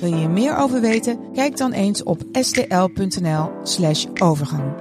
Wil 0.00 0.08
je 0.08 0.16
hier 0.16 0.30
meer 0.30 0.56
over 0.56 0.80
weten? 0.80 1.32
Kijk 1.32 1.56
dan 1.56 1.72
eens 1.72 2.02
op 2.02 2.22
stl.nl/slash 2.32 4.06
overgang. 4.22 4.72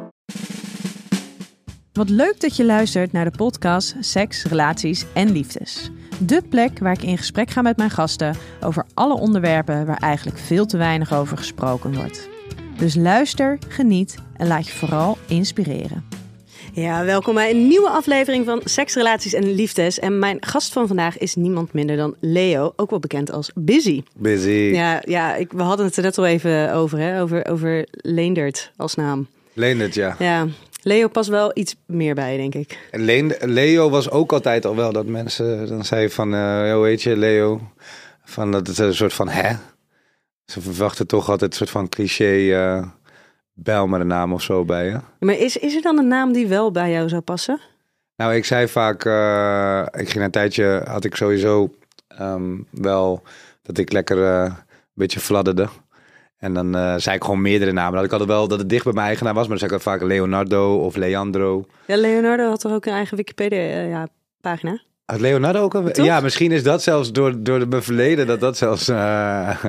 Wat 1.94 2.10
leuk 2.10 2.42
dat 2.42 2.56
je 2.56 2.66
luistert 2.66 3.12
naar 3.12 3.32
de 3.32 3.38
podcast 3.38 3.96
Seks, 4.00 4.44
Relaties 4.44 5.06
en 5.14 5.32
Liefdes. 5.32 5.92
De 6.20 6.42
plek 6.50 6.80
waar 6.80 6.94
ik 6.94 7.04
in 7.04 7.18
gesprek 7.18 7.50
ga 7.50 7.62
met 7.62 7.78
mijn 7.78 7.90
gasten 7.90 8.36
over 8.62 8.86
alle 8.94 9.14
onderwerpen 9.14 9.86
waar 9.86 9.98
eigenlijk 9.98 10.38
veel 10.38 10.66
te 10.66 10.78
weinig 10.78 11.14
over 11.14 11.38
gesproken 11.38 11.96
wordt. 11.96 12.30
Dus 12.78 12.96
luister, 12.96 13.58
geniet 13.68 14.16
en 14.38 14.48
laat 14.48 14.68
je 14.68 14.74
vooral 14.74 15.18
inspireren. 15.28 16.04
Ja, 16.80 17.06
welkom 17.06 17.34
bij 17.34 17.50
een 17.50 17.68
nieuwe 17.68 17.90
aflevering 17.90 18.46
van 18.46 18.62
Seks, 18.64 18.94
Relaties 18.96 19.34
en 19.34 19.52
Liefdes. 19.56 20.00
En 20.00 20.20
mijn 20.20 20.38
gast 20.40 20.74
van 20.74 20.88
vandaag 20.88 21.18
is 21.18 21.36
niemand 21.36 21.74
minder 21.74 21.98
dan 21.98 22.16
Leo, 22.20 22.74
ook 22.76 22.90
wel 22.90 23.00
bekend 23.00 23.32
als 23.32 23.52
Busy. 23.56 24.04
Busy. 24.16 24.50
Ja, 24.74 25.02
ja 25.06 25.36
ik, 25.36 25.52
we 25.52 25.62
hadden 25.62 25.86
het 25.86 25.98
er 25.98 26.04
net 26.04 26.18
al 26.18 26.26
even 26.26 26.74
over, 26.74 27.00
hè? 27.00 27.22
over, 27.22 27.46
over 27.46 27.88
Leendert 27.92 28.72
als 28.76 28.96
naam. 28.96 29.28
Leendert, 29.54 29.94
ja. 29.94 30.16
Ja, 30.20 30.48
Leo 30.82 31.08
past 31.08 31.30
wel 31.30 31.52
iets 31.54 31.76
meer 31.86 32.16
bij, 32.16 32.38
denk 32.38 32.56
ik. 32.56 32.88
En 32.92 33.02
Leen- 33.02 33.36
Leo 33.40 33.90
was 33.90 34.10
ook 34.10 34.34
altijd 34.34 34.66
al 34.66 34.76
wel 34.76 34.92
dat 34.92 35.06
mensen 35.06 35.68
dan 35.68 35.86
zeiden 35.86 36.12
van, 36.12 36.34
eh 36.34 36.74
hoe 36.74 36.86
heet 36.86 37.02
je, 37.02 37.18
Leo? 37.18 37.62
Van 38.24 38.52
dat 38.52 38.68
het 38.68 38.78
een 38.78 38.96
soort 38.96 39.14
van, 39.14 39.30
hè? 39.30 39.54
Ze 40.46 40.62
verwachten 40.62 41.08
toch 41.08 41.30
altijd 41.30 41.52
een 41.52 41.58
soort 41.58 41.70
van 41.70 41.90
cliché, 41.90 42.52
eh 42.54 42.88
bel 43.64 43.88
met 43.88 44.02
een 44.02 44.08
naam 44.08 44.34
of 44.34 44.42
zo 44.42 44.66
bij 44.66 44.86
je. 44.86 45.00
Maar 45.20 45.38
is, 45.38 45.58
is 45.58 45.76
er 45.76 45.82
dan 45.82 45.98
een 45.98 46.08
naam 46.08 46.34
die 46.34 46.48
wel 46.48 46.72
bij 46.72 46.92
jou 46.92 47.10
zou 47.10 47.22
passen? 47.22 47.60
Nou, 48.16 48.36
ik 48.36 48.46
zei 48.46 48.68
vaak, 48.68 49.06
eh, 49.06 50.02
ik 50.02 50.10
ging 50.10 50.24
een 50.24 50.32
tijdje, 50.32 50.84
had 50.88 51.04
ik 51.04 51.16
sowieso 51.16 51.74
ehm, 52.08 52.58
wel 52.70 53.24
dat 53.62 53.78
ik 53.78 53.92
lekker 53.92 54.24
eh, 54.24 54.44
een 54.44 54.56
beetje 54.94 55.20
fladderde. 55.20 55.68
En 56.38 56.54
dan 56.54 56.76
eh, 56.76 56.96
zei 56.98 57.16
ik 57.16 57.24
gewoon 57.24 57.42
meerdere 57.42 57.72
namen. 57.72 57.96
Dat 57.96 58.04
ik 58.04 58.12
altijd 58.12 58.30
wel 58.30 58.48
dat 58.48 58.60
het 58.60 58.70
dicht 58.70 58.84
bij 58.84 58.94
mijn 58.94 59.06
eigen 59.06 59.26
naam 59.26 59.36
was, 59.36 59.48
maar 59.48 59.58
dan 59.58 59.68
zei 59.68 59.80
ik 59.80 59.86
vaak 59.86 60.02
Leonardo 60.02 60.78
of 60.78 60.96
Leandro. 60.96 61.66
Ja, 61.86 61.98
Leonardo 61.98 62.50
had 62.50 62.60
toch 62.60 62.72
ook 62.72 62.86
een 62.86 62.94
eigen 62.94 63.18
Wikipedia-pagina? 63.18 64.82
Had 65.10 65.20
Leonardo 65.20 65.62
ook 65.62 65.74
een... 65.74 66.04
Ja, 66.04 66.20
misschien 66.20 66.52
is 66.52 66.64
dat 66.64 66.84
zelfs 66.84 67.12
door, 67.12 67.44
door 67.44 67.60
de, 67.60 67.66
mijn 67.66 67.84
verleden... 67.84 68.28
dat 68.28 68.40
dat 68.40 68.58
zelfs 68.58 68.88
eh, 68.88 69.58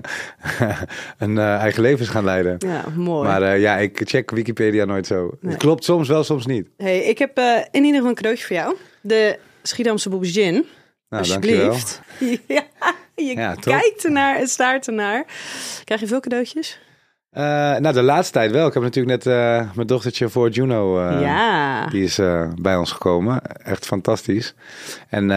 een 1.18 1.38
eh, 1.38 1.54
eigen 1.56 1.82
leven 1.82 2.00
is 2.00 2.08
gaan 2.08 2.24
leiden. 2.24 2.56
ja, 2.58 2.84
mooi. 2.96 3.28
Maar 3.28 3.42
eh, 3.42 3.60
ja, 3.60 3.76
ik 3.76 4.00
check 4.04 4.30
Wikipedia 4.30 4.84
nooit 4.84 5.06
zo. 5.06 5.30
Nee. 5.40 5.52
Het 5.52 5.62
klopt 5.62 5.84
soms 5.84 6.08
wel, 6.08 6.24
soms 6.24 6.46
niet. 6.46 6.68
hey, 6.76 6.98
ik 6.98 7.18
heb 7.18 7.38
in 7.70 7.84
ieder 7.84 7.94
geval 7.94 8.08
een 8.08 8.14
cadeautje 8.14 8.46
voor 8.46 8.56
jou. 8.56 8.76
De 9.00 9.38
Schiedamse 9.62 10.08
Boebs 10.08 10.32
Gin. 10.32 10.66
Nou, 11.08 11.28
dankjewel. 11.28 11.68
Alsjeblieft. 11.68 12.00
ja, 12.46 12.64
je 13.14 13.34
Ja, 13.34 13.54
kijkt 13.54 14.04
ernaar, 14.04 14.38
het 14.38 14.50
staart 14.50 14.86
ernaar. 14.86 15.24
Krijg 15.84 16.00
je 16.00 16.06
veel 16.06 16.20
cadeautjes? 16.20 16.80
Eh, 17.30 17.42
nou, 17.76 17.92
de 17.92 18.02
laatste 18.02 18.32
tijd 18.32 18.50
wel. 18.50 18.66
Ik 18.66 18.74
heb 18.74 18.82
natuurlijk 18.82 19.24
net 19.24 19.34
eh, 19.34 19.70
mijn 19.74 19.86
dochtertje 19.86 20.28
voor 20.28 20.48
Juno... 20.48 21.00
eh, 21.00 21.20
ja. 21.20 21.86
Die 21.86 22.02
is 22.02 22.20
bij 22.60 22.76
ons 22.76 22.92
gekomen. 22.92 23.42
Echt 23.56 23.86
fantastisch. 23.86 24.54
En 25.08 25.30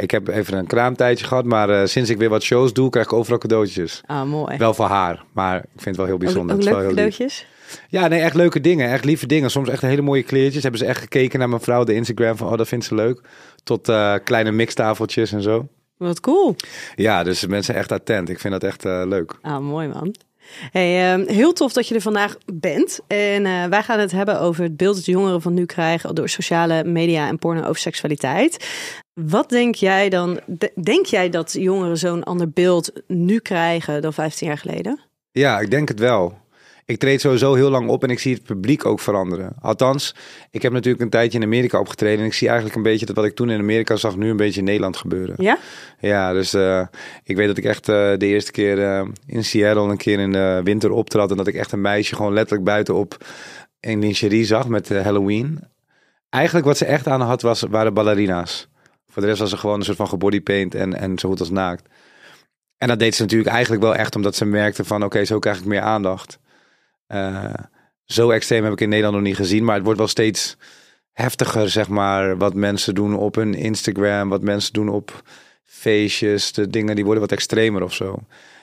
ik 0.00 0.10
heb 0.10 0.28
even 0.28 0.58
een 0.58 0.66
kraamtijdje 0.66 1.26
gehad. 1.26 1.44
Maar 1.44 1.88
sinds 1.88 2.10
ik 2.10 2.18
weer 2.18 2.28
wat 2.28 2.42
shows 2.42 2.72
doe, 2.72 2.90
krijg 2.90 3.06
ik 3.06 3.12
overal 3.12 3.38
cadeautjes. 3.38 4.00
Ah, 4.06 4.24
mooi. 4.24 4.56
Wel 4.56 4.74
voor 4.74 4.86
haar. 4.86 5.24
Maar 5.32 5.56
ik 5.56 5.64
vind 5.82 5.84
het 5.84 5.96
wel 5.96 6.04
heel 6.06 6.14
ook, 6.14 6.20
bijzonder. 6.20 6.56
ook 6.56 6.62
leuke 6.62 6.78
lief. 6.80 6.88
cadeautjes? 6.88 7.46
Ja, 7.88 8.06
nee, 8.08 8.20
echt 8.20 8.34
leuke 8.34 8.60
dingen. 8.60 8.90
Echt 8.90 9.04
lieve 9.04 9.26
dingen. 9.26 9.50
Soms 9.50 9.68
echt 9.68 9.82
hele 9.82 10.02
mooie 10.02 10.22
kleertjes. 10.22 10.62
Hebben 10.62 10.80
ze 10.80 10.86
echt 10.86 11.00
gekeken 11.00 11.38
naar 11.38 11.48
mijn 11.48 11.60
vrouw, 11.60 11.84
de 11.84 11.94
Instagram. 11.94 12.36
Van, 12.36 12.48
oh, 12.48 12.56
dat 12.56 12.68
vindt 12.68 12.84
ze 12.84 12.94
leuk. 12.94 13.20
Tot 13.64 13.92
kleine 14.24 14.50
mixtafeltjes 14.50 15.32
en 15.32 15.42
zo. 15.42 15.68
Wat 15.96 16.20
cool. 16.20 16.56
Ja, 16.94 17.22
dus 17.22 17.46
mensen 17.46 17.64
zijn 17.64 17.78
echt 17.78 17.92
attent. 17.92 18.28
Ik 18.28 18.40
vind 18.40 18.52
dat 18.52 18.64
echt 18.64 18.84
leuk. 18.84 19.38
Ah, 19.42 19.58
mooi 19.58 19.88
man. 19.88 20.14
Hey, 20.70 21.12
ehm, 21.12 21.26
heel 21.28 21.52
tof 21.52 21.72
dat 21.72 21.88
je 21.88 21.94
er 21.94 22.00
vandaag 22.00 22.36
bent. 22.54 23.00
En 23.06 23.46
eh, 23.46 23.64
wij 23.64 23.82
gaan 23.82 23.98
het 23.98 24.10
hebben 24.10 24.40
over 24.40 24.62
het 24.62 24.76
beeld 24.76 24.94
dat 24.94 25.04
jongeren 25.04 25.42
van 25.42 25.54
nu 25.54 25.66
krijgen 25.66 26.14
door 26.14 26.28
sociale 26.28 26.84
media 26.84 27.28
en 27.28 27.38
porno 27.38 27.60
over 27.62 27.80
seksualiteit. 27.80 28.68
Wat 29.14 29.48
denk 29.48 29.74
jij 29.74 30.08
dan? 30.08 30.40
de- 30.46 30.72
denk 30.82 31.06
jij 31.06 31.30
dat 31.30 31.52
jongeren 31.52 31.96
zo'n 31.98 32.24
ander 32.24 32.50
beeld 32.50 32.92
nu 33.06 33.38
krijgen 33.38 34.02
dan 34.02 34.12
15 34.12 34.46
jaar 34.46 34.58
geleden? 34.58 35.00
Ja, 35.30 35.58
ik 35.60 35.70
denk 35.70 35.88
het 35.88 35.98
wel. 35.98 36.38
Ik 36.90 36.98
treed 36.98 37.20
sowieso 37.20 37.54
heel 37.54 37.70
lang 37.70 37.88
op 37.88 38.02
en 38.02 38.10
ik 38.10 38.18
zie 38.18 38.34
het 38.34 38.42
publiek 38.42 38.86
ook 38.86 39.00
veranderen. 39.00 39.52
Althans, 39.60 40.14
ik 40.50 40.62
heb 40.62 40.72
natuurlijk 40.72 41.02
een 41.02 41.10
tijdje 41.10 41.38
in 41.38 41.44
Amerika 41.44 41.78
opgetreden. 41.78 42.18
En 42.18 42.24
ik 42.24 42.32
zie 42.32 42.46
eigenlijk 42.46 42.76
een 42.76 42.82
beetje 42.82 43.06
dat 43.06 43.16
wat 43.16 43.24
ik 43.24 43.34
toen 43.34 43.50
in 43.50 43.60
Amerika 43.60 43.96
zag, 43.96 44.16
nu 44.16 44.30
een 44.30 44.36
beetje 44.36 44.58
in 44.58 44.66
Nederland 44.66 44.96
gebeuren. 44.96 45.34
Ja? 45.38 45.58
Ja, 46.00 46.32
dus 46.32 46.54
eh, 46.54 46.86
ik 47.24 47.36
weet 47.36 47.46
dat 47.46 47.56
ik 47.56 47.64
echt 47.64 47.88
eh, 47.88 48.12
de 48.16 48.26
eerste 48.26 48.50
keer 48.50 48.82
eh, 48.82 49.06
in 49.26 49.44
Seattle 49.44 49.90
een 49.90 49.96
keer 49.96 50.18
in 50.18 50.32
de 50.32 50.60
winter 50.64 50.90
optrad. 50.90 51.30
En 51.30 51.36
dat 51.36 51.46
ik 51.46 51.54
echt 51.54 51.72
een 51.72 51.80
meisje 51.80 52.14
gewoon 52.14 52.32
letterlijk 52.32 52.64
buiten 52.64 52.94
op 52.94 53.16
een 53.80 53.98
lingerie 53.98 54.44
zag 54.44 54.68
met 54.68 54.88
Halloween. 54.88 55.60
Eigenlijk 56.28 56.66
wat 56.66 56.76
ze 56.76 56.84
echt 56.84 57.06
aan 57.06 57.20
had, 57.20 57.42
was, 57.42 57.62
waren 57.68 57.94
ballerina's. 57.94 58.68
Voor 59.06 59.22
de 59.22 59.28
rest 59.28 59.40
was 59.40 59.50
ze 59.50 59.56
gewoon 59.56 59.78
een 59.78 59.84
soort 59.84 59.96
van 59.96 60.08
gebodypaint 60.08 60.74
en, 60.74 60.94
en 60.94 61.18
zo 61.18 61.28
goed 61.28 61.40
als 61.40 61.50
naakt. 61.50 61.88
En 62.78 62.88
dat 62.88 62.98
deed 62.98 63.14
ze 63.14 63.22
natuurlijk 63.22 63.50
eigenlijk 63.50 63.82
wel 63.82 63.94
echt 63.94 64.16
omdat 64.16 64.34
ze 64.34 64.44
merkte 64.44 64.84
van... 64.84 65.04
oké, 65.04 65.24
zo 65.24 65.38
krijg 65.38 65.58
ik 65.58 65.64
meer 65.64 65.80
aandacht. 65.80 66.38
Eh, 67.10 67.54
zo 68.04 68.30
extreem 68.30 68.64
heb 68.64 68.72
ik 68.72 68.80
in 68.80 68.88
Nederland 68.88 69.14
nog 69.14 69.24
niet 69.24 69.36
gezien. 69.36 69.64
Maar 69.64 69.74
het 69.74 69.84
wordt 69.84 69.98
wel 69.98 70.08
steeds 70.08 70.56
heftiger, 71.12 71.70
zeg 71.70 71.88
maar... 71.88 72.36
wat 72.36 72.54
mensen 72.54 72.94
doen 72.94 73.16
op 73.16 73.34
hun 73.34 73.54
Instagram, 73.54 74.28
wat 74.28 74.42
mensen 74.42 74.72
doen 74.72 74.88
op 74.88 75.22
feestjes. 75.64 76.52
De 76.52 76.68
dingen 76.68 76.94
die 76.94 77.04
worden 77.04 77.22
wat 77.22 77.32
extremer 77.32 77.82
of 77.82 77.94
zo. 77.94 78.18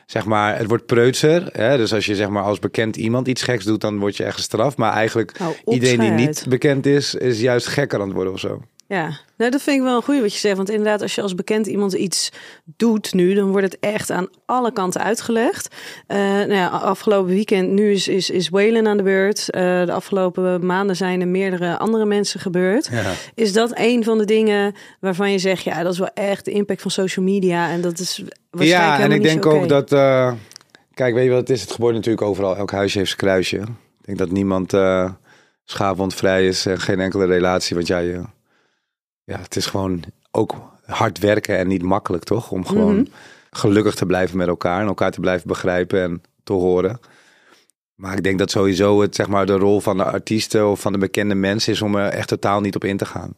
Zeg 0.05 0.25
maar, 0.25 0.57
het 0.57 0.67
wordt 0.67 0.85
preutser. 0.85 1.49
Hè? 1.51 1.77
Dus 1.77 1.93
als 1.93 2.05
je 2.05 2.15
zeg 2.15 2.29
maar 2.29 2.43
als 2.43 2.59
bekend 2.59 2.95
iemand 2.95 3.27
iets 3.27 3.43
geks 3.43 3.65
doet... 3.65 3.81
dan 3.81 3.99
word 3.99 4.17
je 4.17 4.23
echt 4.23 4.35
gestraft. 4.35 4.77
Maar 4.77 4.93
eigenlijk 4.93 5.39
op, 5.63 5.73
iedereen 5.73 5.99
die 5.99 6.11
niet 6.11 6.45
bekend 6.49 6.85
is... 6.85 7.15
is 7.15 7.39
juist 7.39 7.67
gekker 7.67 7.99
aan 7.99 8.07
het 8.07 8.15
worden 8.15 8.33
of 8.33 8.39
zo. 8.39 8.61
Ja, 8.89 9.19
nou, 9.37 9.51
dat 9.51 9.61
vind 9.61 9.77
ik 9.77 9.83
wel 9.83 9.95
een 9.95 10.03
goeie 10.03 10.21
wat 10.21 10.33
je 10.33 10.39
zegt. 10.39 10.55
Want 10.57 10.69
inderdaad, 10.69 11.01
als 11.01 11.15
je 11.15 11.21
als 11.21 11.35
bekend 11.35 11.67
iemand 11.67 11.93
iets 11.93 12.31
doet 12.65 13.13
nu, 13.13 13.33
dan 13.33 13.51
wordt 13.51 13.65
het 13.71 13.77
echt 13.79 14.09
aan 14.11 14.27
alle 14.45 14.71
kanten 14.73 15.01
uitgelegd. 15.01 15.75
Eh, 16.07 16.17
nou 16.17 16.53
ja, 16.53 16.67
afgelopen 16.67 17.33
weekend, 17.33 17.69
nu 17.69 17.91
is, 17.91 18.07
is, 18.07 18.29
is 18.29 18.49
Waylon 18.49 18.87
aan 18.87 18.97
de 18.97 19.03
beurt. 19.03 19.49
Eh, 19.49 19.85
de 19.85 19.91
afgelopen 19.91 20.65
maanden 20.65 20.95
zijn 20.95 21.21
er 21.21 21.27
meerdere 21.27 21.77
andere 21.77 22.05
mensen 22.05 22.39
gebeurd. 22.39 22.89
Ja. 22.91 23.11
Is 23.35 23.53
dat 23.53 23.71
een 23.73 24.03
van 24.03 24.17
de 24.17 24.25
dingen 24.25 24.75
waarvan 24.99 25.31
je 25.31 25.39
zegt, 25.39 25.63
ja, 25.63 25.83
dat 25.83 25.93
is 25.93 25.99
wel 25.99 26.13
echt 26.13 26.45
de 26.45 26.51
impact 26.51 26.81
van 26.81 26.91
social 26.91 27.25
media. 27.25 27.69
En 27.69 27.81
dat 27.81 27.99
is 27.99 28.23
waarschijnlijk 28.51 28.97
Ja, 28.97 29.03
en 29.03 29.11
ik 29.11 29.23
denk 29.23 29.45
ook 29.45 29.69
dat. 29.69 29.91
eh, 29.91 30.31
kijk, 30.93 31.13
weet 31.13 31.23
je 31.23 31.29
wat 31.29 31.39
het 31.39 31.49
is? 31.49 31.61
Het 31.61 31.71
gebeurt 31.71 31.95
natuurlijk 31.95 32.27
overal. 32.27 32.55
Elk 32.55 32.71
huisje 32.71 32.97
heeft 32.97 33.09
zijn 33.09 33.21
kruisje. 33.21 33.57
Ik 33.57 34.05
denk 34.05 34.17
dat 34.17 34.31
niemand 34.31 34.73
schaafwondvrij 35.63 36.47
is 36.47 36.65
en 36.65 36.79
geen 36.79 36.99
enkele 36.99 37.25
relatie. 37.25 37.75
Want 37.75 37.87
ja, 37.87 37.97
je, 37.97 38.21
ja, 39.27 39.37
het 39.39 39.55
is 39.55 39.65
gewoon 39.65 40.03
ook 40.31 40.55
hard 40.85 41.19
werken 41.19 41.57
en 41.57 41.67
niet 41.67 41.83
makkelijk, 41.83 42.23
toch? 42.23 42.51
Om 42.51 42.65
gewoon 42.65 42.95
Mhm. 42.95 43.05
gelukkig 43.51 43.95
te 43.95 44.05
blijven 44.05 44.37
met 44.37 44.47
elkaar 44.47 44.81
en 44.81 44.87
elkaar 44.87 45.11
te 45.11 45.19
blijven 45.19 45.47
begrijpen 45.47 46.01
en 46.03 46.21
te 46.43 46.53
horen. 46.53 46.99
Maar 47.95 48.17
ik 48.17 48.23
denk 48.23 48.39
dat 48.39 48.51
sowieso 48.51 49.01
het, 49.01 49.15
zeg 49.15 49.27
maar, 49.27 49.45
de 49.45 49.57
rol 49.57 49.79
van 49.81 49.97
de 49.97 50.03
artiesten 50.03 50.69
of 50.69 50.79
van 50.79 50.91
de 50.91 50.97
bekende 50.97 51.35
mensen 51.35 51.73
is 51.73 51.81
om 51.81 51.95
er 51.95 52.09
echt 52.09 52.27
totaal 52.27 52.61
niet 52.61 52.75
op 52.75 52.83
in 52.83 52.97
te 52.97 53.05
gaan. 53.05 53.33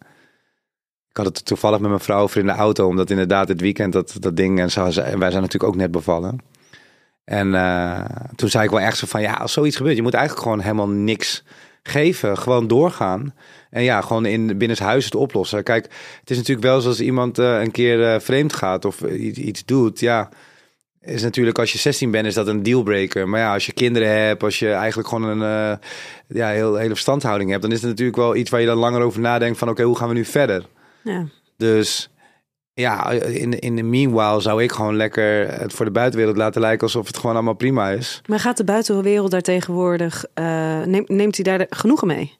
Ik 1.09 1.17
had 1.17 1.25
het 1.25 1.45
toevallig 1.45 1.79
met 1.79 1.89
mijn 1.89 2.01
vrouw 2.01 2.21
over 2.21 2.39
in 2.39 2.45
de 2.45 2.51
auto, 2.51 2.87
omdat 2.87 3.09
inderdaad 3.09 3.47
het 3.47 3.61
weekend 3.61 3.93
dat, 3.93 4.15
dat 4.19 4.35
ding 4.35 4.59
en, 4.59 4.71
zo, 4.71 4.85
en 4.85 5.19
wij 5.19 5.29
zijn 5.31 5.41
natuurlijk 5.43 5.63
ook 5.63 5.75
net 5.75 5.91
bevallen. 5.91 6.37
En 7.23 7.55
eh, 7.55 8.05
toen 8.35 8.49
zei 8.49 8.63
ik 8.63 8.69
wel 8.69 8.79
echt 8.79 8.97
zo 8.97 9.07
van, 9.07 9.21
ja, 9.21 9.33
als 9.33 9.53
zoiets 9.53 9.75
gebeurt, 9.75 9.95
je 9.95 10.01
moet 10.01 10.13
eigenlijk 10.13 10.43
gewoon 10.43 10.59
helemaal 10.61 10.89
niks 10.89 11.43
geven. 11.83 12.37
Gewoon 12.37 12.67
doorgaan. 12.67 13.33
En 13.69 13.83
ja, 13.83 14.01
gewoon 14.01 14.25
in 14.25 14.57
binnenshuis 14.57 15.05
het 15.05 15.15
oplossen. 15.15 15.63
Kijk, 15.63 15.83
het 16.19 16.29
is 16.29 16.37
natuurlijk 16.37 16.67
wel 16.67 16.81
zoals 16.81 17.01
iemand 17.01 17.39
eh, 17.39 17.61
een 17.61 17.71
keer 17.71 18.13
eh, 18.13 18.19
vreemd 18.19 18.53
gaat 18.53 18.85
of 18.85 19.01
iets, 19.01 19.39
iets 19.39 19.65
doet. 19.65 19.99
Ja, 19.99 20.29
is 21.01 21.21
natuurlijk 21.21 21.59
als 21.59 21.71
je 21.71 21.77
16 21.77 22.11
bent, 22.11 22.25
is 22.25 22.33
dat 22.33 22.47
een 22.47 22.63
dealbreaker. 22.63 23.29
Maar 23.29 23.39
ja, 23.39 23.53
als 23.53 23.65
je 23.65 23.73
kinderen 23.73 24.25
hebt, 24.25 24.43
als 24.43 24.59
je 24.59 24.71
eigenlijk 24.71 25.07
gewoon 25.07 25.29
een 25.29 25.71
eh, 25.71 25.77
ja, 26.27 26.49
heel, 26.49 26.75
hele 26.75 26.89
verstandhouding 26.89 27.49
hebt, 27.49 27.61
dan 27.61 27.71
is 27.71 27.81
het 27.81 27.89
natuurlijk 27.89 28.17
wel 28.17 28.35
iets 28.35 28.49
waar 28.49 28.59
je 28.59 28.65
dan 28.65 28.77
langer 28.77 29.01
over 29.01 29.19
nadenkt 29.19 29.57
van 29.57 29.69
oké, 29.69 29.83
hoe 29.83 29.97
gaan 29.97 30.07
we 30.07 30.13
nu 30.13 30.25
verder? 30.25 30.65
Ja. 31.03 31.25
Dus 31.57 32.09
ja, 32.79 33.09
in, 33.11 33.49
de- 33.51 33.59
in 33.59 33.75
de 33.75 33.83
meanwhile 33.83 34.39
zou 34.41 34.63
ik 34.63 34.71
gewoon 34.71 34.95
lekker 34.95 35.59
het 35.59 35.73
voor 35.73 35.85
de 35.85 35.91
buitenwereld 35.91 36.37
laten 36.37 36.61
lijken 36.61 36.83
alsof 36.83 37.07
het 37.07 37.17
gewoon 37.17 37.35
allemaal 37.35 37.53
prima 37.53 37.89
is. 37.89 38.21
Maar 38.27 38.39
gaat 38.39 38.57
de 38.57 38.63
buitenwereld 38.63 39.31
daar 39.31 39.41
tegenwoordig, 39.41 40.25
eh, 40.33 40.81
neemt, 40.83 41.09
neemt 41.09 41.35
hij 41.35 41.43
daar 41.57 41.65
genoegen 41.69 42.07
mee? 42.07 42.37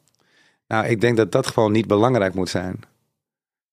Nou, 0.66 0.86
ik 0.86 1.00
denk 1.00 1.16
dat 1.16 1.32
dat 1.32 1.46
gewoon 1.46 1.72
niet 1.72 1.86
belangrijk 1.86 2.34
moet 2.34 2.48
zijn. 2.48 2.80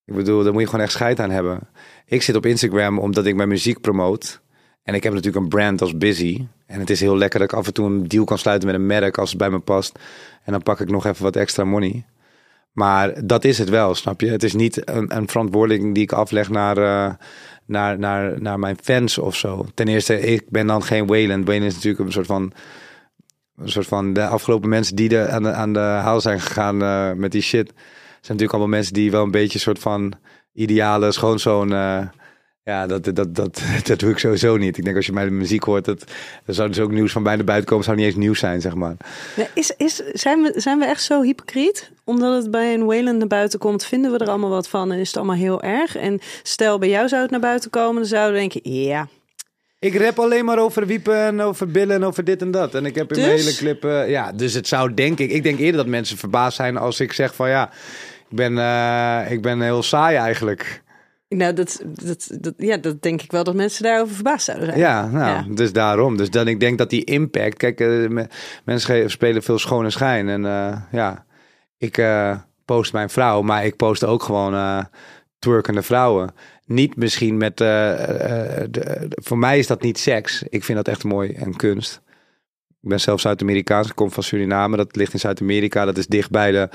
Ik 0.06 0.16
bedoel, 0.16 0.44
daar 0.44 0.52
moet 0.54 0.62
je 0.62 0.68
gewoon 0.68 0.84
echt 0.84 0.94
scheid 0.94 1.20
aan 1.20 1.30
hebben. 1.30 1.60
Ik 2.06 2.22
zit 2.22 2.36
op 2.36 2.46
Instagram 2.46 3.00
omdat 3.00 3.26
ik 3.26 3.36
mijn 3.36 3.50
muziek 3.50 3.82
promoot. 3.82 4.42
En 4.84 4.94
ik 4.94 5.04
heb 5.04 5.14
natuurlijk 5.14 5.44
een 5.44 5.50
brand 5.50 5.82
als 5.82 5.98
Busy. 5.98 6.48
En 6.66 6.80
het 6.80 6.90
is 6.90 7.00
heel 7.00 7.18
lekker 7.18 7.40
dat 7.40 7.52
ik 7.52 7.58
af 7.58 7.68
en 7.68 7.74
toe 7.74 7.86
een 7.86 8.08
deal 8.08 8.24
kan 8.26 8.38
sluiten 8.38 8.68
met 8.68 8.78
een 8.78 8.86
merk 8.86 9.18
als 9.18 9.30
het 9.30 9.38
bij 9.38 9.50
me 9.50 9.60
past. 9.60 10.00
En 10.44 10.52
dan 10.52 10.64
pak 10.64 10.80
ik 10.80 10.90
nog 10.90 11.06
even 11.06 11.24
wat 11.24 11.36
extra 11.36 11.64
money. 11.64 12.06
Maar 12.78 13.26
dat 13.26 13.44
is 13.44 13.58
het 13.58 13.70
wel, 13.70 13.96
snap 13.96 14.22
je? 14.22 14.30
Het 14.30 14.44
is 14.44 14.54
niet 14.54 14.90
een, 14.90 15.16
een 15.16 15.28
verantwoording 15.28 15.94
die 15.94 16.04
ik 16.04 16.12
afleg 16.12 16.50
naar, 16.50 16.78
eh, 16.78 17.14
naar, 17.66 18.00
naar, 18.00 18.42
naar 18.42 18.60
mijn 18.60 18.78
fans 18.82 19.18
of 19.18 19.36
zo. 19.36 19.66
Ten 19.74 19.88
eerste, 19.88 20.20
ik 20.20 20.50
ben 20.50 20.68
dan 20.68 20.84
geen 20.84 21.08
Wayland. 21.08 21.46
Wayland 21.46 21.70
is 21.70 21.76
natuurlijk 21.76 22.06
een 22.06 22.12
soort 22.12 22.26
van 22.26 22.54
een 23.56 23.70
soort 23.70 23.88
van 23.88 24.14
de 24.14 24.28
afgelopen 24.28 24.70
mensen 24.70 24.96
die 24.96 25.10
de, 25.10 25.28
aan, 25.28 25.44
de, 25.44 25.52
aan 25.52 25.74
de 25.74 25.80
haal 25.80 26.22
zijn 26.22 26.40
gegaan 26.40 26.82
eh, 26.82 27.12
met 27.14 27.32
die 27.32 27.42
shit. 27.42 27.68
zijn 27.68 27.78
natuurlijk 28.22 28.52
allemaal 28.52 28.76
mensen 28.76 28.94
die 28.94 29.12
wel 29.12 29.24
een 29.24 29.32
beetje 29.32 29.54
een 29.54 29.60
soort 29.60 29.80
van 29.80 30.14
ideale 30.54 31.12
schoonzoon. 31.12 31.74
eh 31.74 32.08
ja, 32.64 32.88
dat, 32.88 33.04
dat, 33.16 33.36
dat, 33.36 33.62
dat 33.88 34.00
doe 34.00 34.12
ik 34.12 34.18
sowieso 34.18 34.58
niet. 34.58 34.78
Ik 34.78 34.84
denk 34.84 34.96
als 34.96 35.06
je 35.06 35.14
mijn 35.14 35.38
muziek 35.38 35.64
hoort, 35.64 35.86
dat, 35.86 36.04
er 36.46 36.54
zou 36.54 36.68
dus 36.68 36.80
ook 36.80 36.92
nieuws 36.92 37.12
van 37.12 37.24
bijna 37.24 37.44
buiten 37.44 37.70
komen. 37.70 37.86
zou 37.86 37.98
niet 37.98 38.06
eens 38.06 38.16
nieuws 38.16 38.40
zijn, 38.40 38.62
zeg 38.62 38.76
maar. 38.76 38.96
Is, 39.54 39.74
is, 39.78 39.96
zijn, 40.14 40.42
we, 40.42 40.54
zijn 40.56 40.80
we 40.80 40.86
echt 40.86 41.04
zo 41.04 41.22
hypocriet? 41.22 41.92
Omdat 42.08 42.42
het 42.42 42.52
bij 42.52 42.74
een 42.74 42.86
Wayland 42.86 43.18
naar 43.18 43.28
buiten 43.28 43.60
komt, 43.60 43.86
vinden 43.86 44.12
we 44.12 44.18
er 44.18 44.28
allemaal 44.30 44.50
wat 44.50 44.70
van 44.70 44.92
en 44.92 45.00
is 45.00 45.08
het 45.08 45.18
allemaal 45.18 45.36
heel 45.36 45.62
erg. 45.62 45.96
En 45.96 46.20
stel 46.44 46.78
bij 46.80 46.90
jou 46.90 47.08
zou 47.08 47.22
het 47.22 47.32
naar 47.32 47.40
buiten 47.40 47.70
komen, 47.70 47.96
dan 47.96 48.06
zouden 48.06 48.34
we 48.34 48.40
denken, 48.40 48.72
ja, 48.72 49.08
Ik 49.80 49.96
rap 49.96 50.20
alleen 50.20 50.46
maar 50.46 50.60
over 50.60 50.86
wiepen 50.86 51.16
en 51.18 51.42
over 51.42 51.68
billen 51.68 51.96
en 51.96 52.04
over 52.04 52.24
dit 52.24 52.42
en 52.42 52.52
dat. 52.52 52.76
En 52.76 52.86
ik 52.86 52.96
heb 52.96 53.14
in 53.14 53.22
mijn 53.22 53.36
Dus? 53.36 53.46
hele 53.46 53.56
clip... 53.58 53.92
eh, 53.92 54.10
ja, 54.10 54.32
dus 54.32 54.54
het 54.54 54.68
zou 54.68 54.94
denk 54.94 55.20
ik... 55.20 55.32
Ik 55.32 55.44
denk 55.44 55.60
eerder 55.60 55.78
dat 55.78 55.88
mensen 55.88 56.18
verbaasd 56.18 56.56
zijn 56.56 56.78
als 56.78 57.00
ik 57.00 57.14
zeg 57.14 57.36
van 57.36 57.50
ja... 57.50 57.70
Ik 58.30 58.36
ben, 58.36 58.58
eh, 58.58 59.32
ik 59.32 59.42
ben 59.42 59.62
heel 59.62 59.84
saai 59.84 60.16
eigenlijk. 60.18 60.84
nou 61.30 61.54
dat, 61.54 61.82
dat, 61.86 62.30
dat, 62.42 62.54
ja, 62.58 62.78
dat 62.78 63.02
denk 63.02 63.22
ik 63.22 63.32
wel 63.32 63.44
dat 63.44 63.56
mensen 63.56 63.84
daarover 63.84 64.14
verbaasd 64.16 64.46
zouden 64.46 64.68
zijn. 64.68 64.80
Ja, 64.80 65.08
nou, 65.08 65.28
Ja. 65.28 65.56
dus 65.56 65.74
daarom. 65.74 66.18
Dus 66.18 66.30
dan 66.30 66.48
ik 66.48 66.60
denk 66.60 66.78
dat 66.78 66.90
die 66.90 67.04
impact... 67.04 67.58
Kijk, 67.58 67.80
eh, 67.80 67.88
me- 67.88 68.28
mensen 68.66 69.10
spelen 69.12 69.44
veel 69.44 69.60
schoon 69.60 69.84
en 69.86 69.92
schijn. 69.92 70.30
En 70.30 70.42
ja, 70.92 71.26
ik 71.78 71.98
eh, 71.98 72.38
post 72.66 72.94
mijn 72.94 73.10
vrouw, 73.10 73.42
maar 73.42 73.66
ik 73.66 73.76
post 73.76 74.04
ook 74.04 74.24
gewoon 74.24 74.54
eh 74.54 74.84
twerkende 75.40 75.82
vrouwen. 75.82 76.30
Niet 76.66 76.96
misschien 76.96 77.38
met... 77.38 77.62
eh, 77.62 77.68
de- 78.70 79.06
voor 79.10 79.38
mij 79.38 79.60
is 79.60 79.68
dat 79.68 79.82
niet 79.82 79.98
seks. 80.00 80.44
Ik 80.50 80.64
vind 80.64 80.78
dat 80.78 80.88
echt 80.88 81.04
mooi 81.04 81.34
en 81.34 81.56
kunst. 81.56 82.02
Ik 82.82 82.90
ben 82.90 83.00
zelf 83.00 83.20
Zuid-Amerikaans, 83.20 83.88
ik 83.88 83.96
kom 83.96 84.12
van 84.12 84.24
Suriname. 84.24 84.78
Dat 84.78 84.96
ligt 84.96 85.14
in 85.14 85.20
Zuid-Amerika. 85.20 85.86
Dat 85.86 85.98
is 85.98 86.08
dicht 86.08 86.30
bij 86.32 86.52
de 86.52 86.70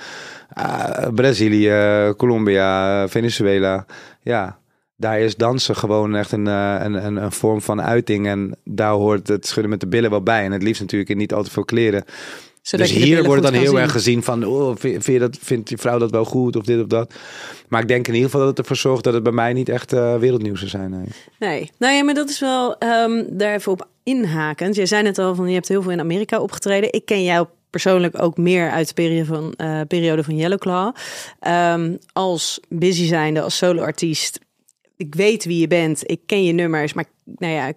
Brazilië, 1.14 1.72
Colombia, 2.16 3.08
Venezuela. 3.08 3.86
Ja, 4.20 4.58
daar 4.96 5.20
is 5.20 5.36
dansen 5.36 5.76
gewoon 5.76 6.14
echt 6.14 6.32
een, 6.32 6.46
een, 6.46 7.06
een, 7.06 7.16
een 7.16 7.32
vorm 7.32 7.62
van 7.62 7.82
uiting. 7.82 8.26
En 8.26 8.56
daar 8.64 8.92
hoort 8.92 9.28
het 9.28 9.46
schudden 9.46 9.70
met 9.70 9.80
de 9.80 9.86
billen 9.86 10.10
wel 10.10 10.22
bij. 10.22 10.44
En 10.44 10.52
het 10.52 10.62
liefst 10.62 10.80
natuurlijk 10.80 11.10
in 11.10 11.16
niet 11.16 11.32
al 11.32 11.42
te 11.42 11.50
veel 11.50 11.64
kleren. 11.64 12.04
Zodat 12.62 12.86
dus 12.86 12.96
hier 12.96 13.24
wordt 13.24 13.42
dan 13.42 13.52
heel 13.52 13.66
zien. 13.66 13.78
erg 13.78 13.92
gezien 13.92 14.22
van... 14.22 14.44
Oh, 14.44 14.76
vind, 14.76 15.06
je 15.06 15.18
dat, 15.18 15.38
vindt 15.40 15.68
je 15.68 15.78
vrouw 15.78 15.98
dat 15.98 16.10
wel 16.10 16.24
goed 16.24 16.56
of 16.56 16.64
dit 16.64 16.80
of 16.80 16.86
dat? 16.86 17.14
Maar 17.68 17.80
ik 17.80 17.88
denk 17.88 18.08
in 18.08 18.14
ieder 18.14 18.30
geval 18.30 18.46
dat 18.46 18.56
het 18.56 18.58
ervoor 18.58 18.76
zorgt 18.76 19.04
dat 19.04 19.14
het 19.14 19.22
bij 19.22 19.32
mij 19.32 19.52
niet 19.52 19.68
echt 19.68 19.92
eh, 19.92 20.16
wereldnieuws 20.18 20.58
zou 20.58 20.70
zijn. 20.70 20.90
Nee. 20.90 21.06
Nee, 21.38 21.70
nou 21.78 21.94
ja, 21.94 22.04
maar 22.04 22.14
dat 22.14 22.28
is 22.28 22.40
wel 22.40 22.78
ehm, 22.78 23.24
daar 23.30 23.54
even 23.54 23.72
op 23.72 23.88
inhakend. 24.02 24.74
Je 24.74 24.86
zei 24.86 25.02
net 25.02 25.18
al 25.18 25.34
van 25.34 25.48
je 25.48 25.54
hebt 25.54 25.68
heel 25.68 25.82
veel 25.82 25.90
in 25.90 26.00
Amerika 26.00 26.40
opgetreden. 26.40 26.92
Ik 26.92 27.04
ken 27.04 27.22
jou 27.22 27.46
persoonlijk 27.70 28.22
ook 28.22 28.36
meer 28.36 28.70
uit 28.70 28.88
de 28.88 28.94
periode 28.94 29.24
van, 29.24 29.54
eh, 29.56 29.80
periode 29.88 30.24
van 30.24 30.36
Yellowclaw. 30.36 30.94
Ehm, 31.40 31.96
als 32.12 32.60
busy 32.68 33.06
zijnde, 33.06 33.42
als 33.42 33.56
soloartiest. 33.56 34.40
Ik 34.96 35.14
weet 35.14 35.44
wie 35.44 35.58
je 35.58 35.66
bent, 35.68 36.10
ik 36.10 36.20
ken 36.26 36.44
je 36.44 36.52
nummers, 36.52 36.92
maar 36.92 37.04
nou 37.24 37.52
ja, 37.52 37.72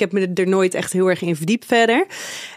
ik 0.00 0.10
heb 0.10 0.12
me 0.12 0.42
er 0.42 0.48
nooit 0.48 0.74
echt 0.74 0.92
heel 0.92 1.08
erg 1.08 1.22
in 1.22 1.36
verdiept 1.36 1.64
verder. 1.64 2.06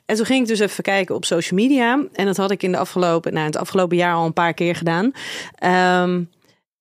En 0.05 0.15
toen 0.15 0.25
ging 0.25 0.41
ik 0.41 0.47
dus 0.47 0.59
even 0.59 0.83
kijken 0.83 1.15
op 1.15 1.25
social 1.25 1.59
media. 1.59 2.05
En 2.13 2.25
dat 2.25 2.37
had 2.37 2.51
ik 2.51 2.63
in 2.63 2.71
de 2.71 2.77
afgelopen, 2.77 3.33
nou, 3.33 3.45
het 3.45 3.57
afgelopen 3.57 3.97
jaar 3.97 4.13
al 4.13 4.25
een 4.25 4.33
paar 4.33 4.53
keer 4.53 4.75
gedaan. 4.75 5.11
Ehm, 5.55 6.23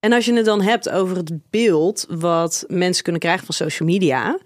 en 0.00 0.12
als 0.12 0.24
je 0.24 0.34
het 0.34 0.44
dan 0.44 0.62
hebt 0.62 0.90
over 0.90 1.16
het 1.16 1.50
beeld 1.50 2.06
wat 2.08 2.64
mensen 2.68 3.02
kunnen 3.02 3.20
krijgen 3.20 3.44
van 3.44 3.54
social 3.54 3.88
media. 3.88 4.38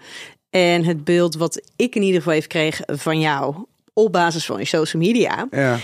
En 0.51 0.85
het 0.85 1.05
beeld 1.05 1.35
wat 1.35 1.61
ik 1.77 1.95
in 1.95 2.03
ieder 2.03 2.21
geval 2.21 2.37
even 2.37 2.49
kreeg 2.49 2.81
van 2.87 3.21
jou 3.21 3.55
op 3.93 4.13
basis 4.13 4.47
van 4.47 4.59
je 4.59 4.65
social 4.65 5.03
media. 5.03 5.47
Ja. 5.51 5.79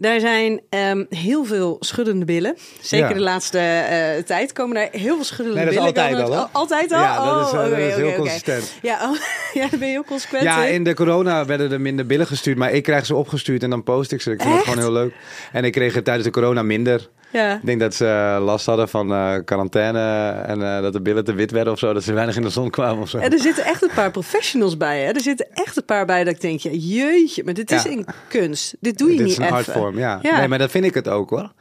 Daar 0.00 0.20
zijn 0.20 0.60
ehm, 0.68 1.04
heel 1.08 1.44
veel 1.44 1.76
schuddende 1.80 2.24
billen. 2.24 2.56
Zeker 2.80 3.08
Ja. 3.08 3.14
de 3.14 3.20
laatste 3.20 3.58
eh, 3.58 4.22
tijd 4.24 4.52
komen 4.52 4.74
daar 4.74 4.88
heel 4.92 5.14
veel 5.14 5.24
schuddende 5.24 5.60
Nee, 5.60 5.64
dat 5.64 5.84
is 5.86 5.92
billen. 5.92 6.10
altijd 6.20 6.38
al? 6.38 6.48
Altijd 6.52 6.92
al? 6.92 7.00
Ja, 7.00 7.24
dat 7.34 7.46
is, 7.46 7.52
eh, 7.52 7.58
Oh, 7.58 7.70
dat 7.70 7.78
is 7.78 7.94
heel 7.94 8.14
consistent. 8.14 8.72
Ja, 8.82 9.10
oh, 9.10 9.16
ja, 9.62 9.68
dan 9.70 9.78
ben 9.78 9.88
je 9.88 9.94
heel 9.94 10.04
consequent. 10.04 10.42
Ja, 10.42 10.64
in 10.64 10.84
de 10.84 10.94
corona 10.94 11.44
werden 11.46 11.72
er 11.72 11.80
minder 11.80 12.06
billen 12.06 12.26
gestuurd, 12.26 12.56
maar 12.58 12.72
ik 12.72 12.82
krijg 12.82 13.06
ze 13.06 13.14
opgestuurd 13.14 13.62
en 13.62 13.70
dan 13.70 13.82
post 13.82 14.12
ik 14.12 14.20
ze. 14.20 14.30
Ik 14.30 14.40
vind 14.42 14.54
het 14.54 14.62
gewoon 14.64 14.78
heel 14.78 14.92
leuk. 14.92 15.12
En 15.52 15.64
ik 15.64 15.72
kreeg 15.72 15.94
het 15.94 16.04
tijdens 16.04 16.26
de 16.26 16.32
corona 16.32 16.62
minder. 16.62 17.08
Ja. 17.30 17.54
Ik 17.54 17.66
denk 17.66 17.80
dat 17.80 17.94
ze 17.94 18.06
eh, 18.06 18.44
last 18.44 18.66
hadden 18.66 18.88
van 18.88 19.12
eh, 19.12 19.34
quarantaine 19.44 20.30
en 20.30 20.62
eh, 20.62 20.82
dat 20.82 20.92
de 20.92 21.00
billen 21.00 21.24
te 21.24 21.32
wit 21.32 21.50
werden 21.50 21.72
of 21.72 21.78
zo, 21.78 21.92
dat 21.92 22.02
ze 22.02 22.12
weinig 22.12 22.36
in 22.36 22.42
de 22.42 22.50
zon 22.50 22.70
kwamen 22.70 23.02
of 23.02 23.08
zo. 23.08 23.18
En 23.18 23.32
er 23.32 23.38
zitten 23.38 23.64
echt 23.64 23.82
een 23.82 23.90
paar 23.94 24.10
professionals 24.10 24.76
bij. 24.76 25.02
Hè? 25.02 25.12
Er 25.12 25.20
zitten 25.20 25.46
echt 25.52 25.76
een 25.76 25.84
paar 25.84 26.06
bij 26.06 26.24
dat 26.24 26.34
ik 26.34 26.40
denk, 26.40 26.60
ja, 26.60 26.70
jeetje, 26.70 27.44
maar 27.44 27.54
dit 27.54 27.70
is 27.70 27.84
een 27.84 28.06
kunst. 28.28 28.76
Dit 28.80 28.98
doe 28.98 29.10
je 29.10 29.16
Dit 29.16 29.26
niet 29.26 29.38
is 29.38 29.44
een 29.44 29.52
artvorm, 29.52 29.98
ja. 29.98 30.18
Ja. 30.22 30.38
Nee, 30.38 30.48
maar 30.48 30.58
dat 30.58 30.70
vind 30.70 30.84
ik 30.84 30.94
het 30.94 31.08
ook 31.08 31.30
hoor. 31.30 31.52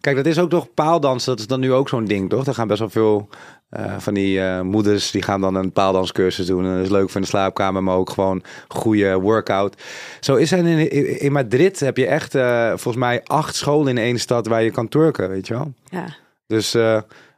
Kijk, 0.00 0.16
dat 0.16 0.26
is 0.26 0.38
ook 0.38 0.50
toch 0.50 0.74
paaldansen. 0.74 1.30
Dat 1.30 1.40
is 1.40 1.46
dan 1.46 1.60
nu 1.60 1.72
ook 1.72 1.88
zo'n 1.88 2.04
ding, 2.04 2.30
toch? 2.30 2.46
Er 2.46 2.54
gaan 2.54 2.68
best 2.68 2.80
wel 2.80 2.90
veel 2.90 3.28
eh, 3.68 3.98
van 3.98 4.14
die 4.14 4.40
eh, 4.40 4.60
moeders 4.60 5.10
die 5.10 5.22
gaan 5.22 5.40
dan 5.40 5.54
een 5.54 5.72
paaldanscursus 5.72 6.46
doen. 6.46 6.64
En 6.64 6.74
dat 6.74 6.84
is 6.84 6.90
leuk 6.90 7.06
voor 7.06 7.16
in 7.16 7.20
de 7.20 7.26
slaapkamer, 7.26 7.82
maar 7.82 7.96
ook 7.96 8.10
gewoon 8.10 8.42
goede 8.68 9.14
workout. 9.14 9.82
Zo 10.20 10.34
is 10.34 10.52
er 10.52 10.58
in, 10.66 11.20
in, 11.20 11.32
Madrid 11.32 11.80
heb 11.80 11.96
je 11.96 12.06
echt 12.06 12.34
eh, 12.34 12.68
volgens 12.68 12.96
mij 12.96 13.22
acht 13.24 13.54
scholen 13.54 13.88
in 13.88 14.04
één 14.04 14.18
stad 14.18 14.46
waar 14.46 14.62
je 14.62 14.70
kan 14.70 14.88
turken, 14.88 15.28
weet 15.28 15.46
je 15.46 15.54
wel. 15.54 15.72
Ja. 15.90 16.16
Dus 16.46 16.72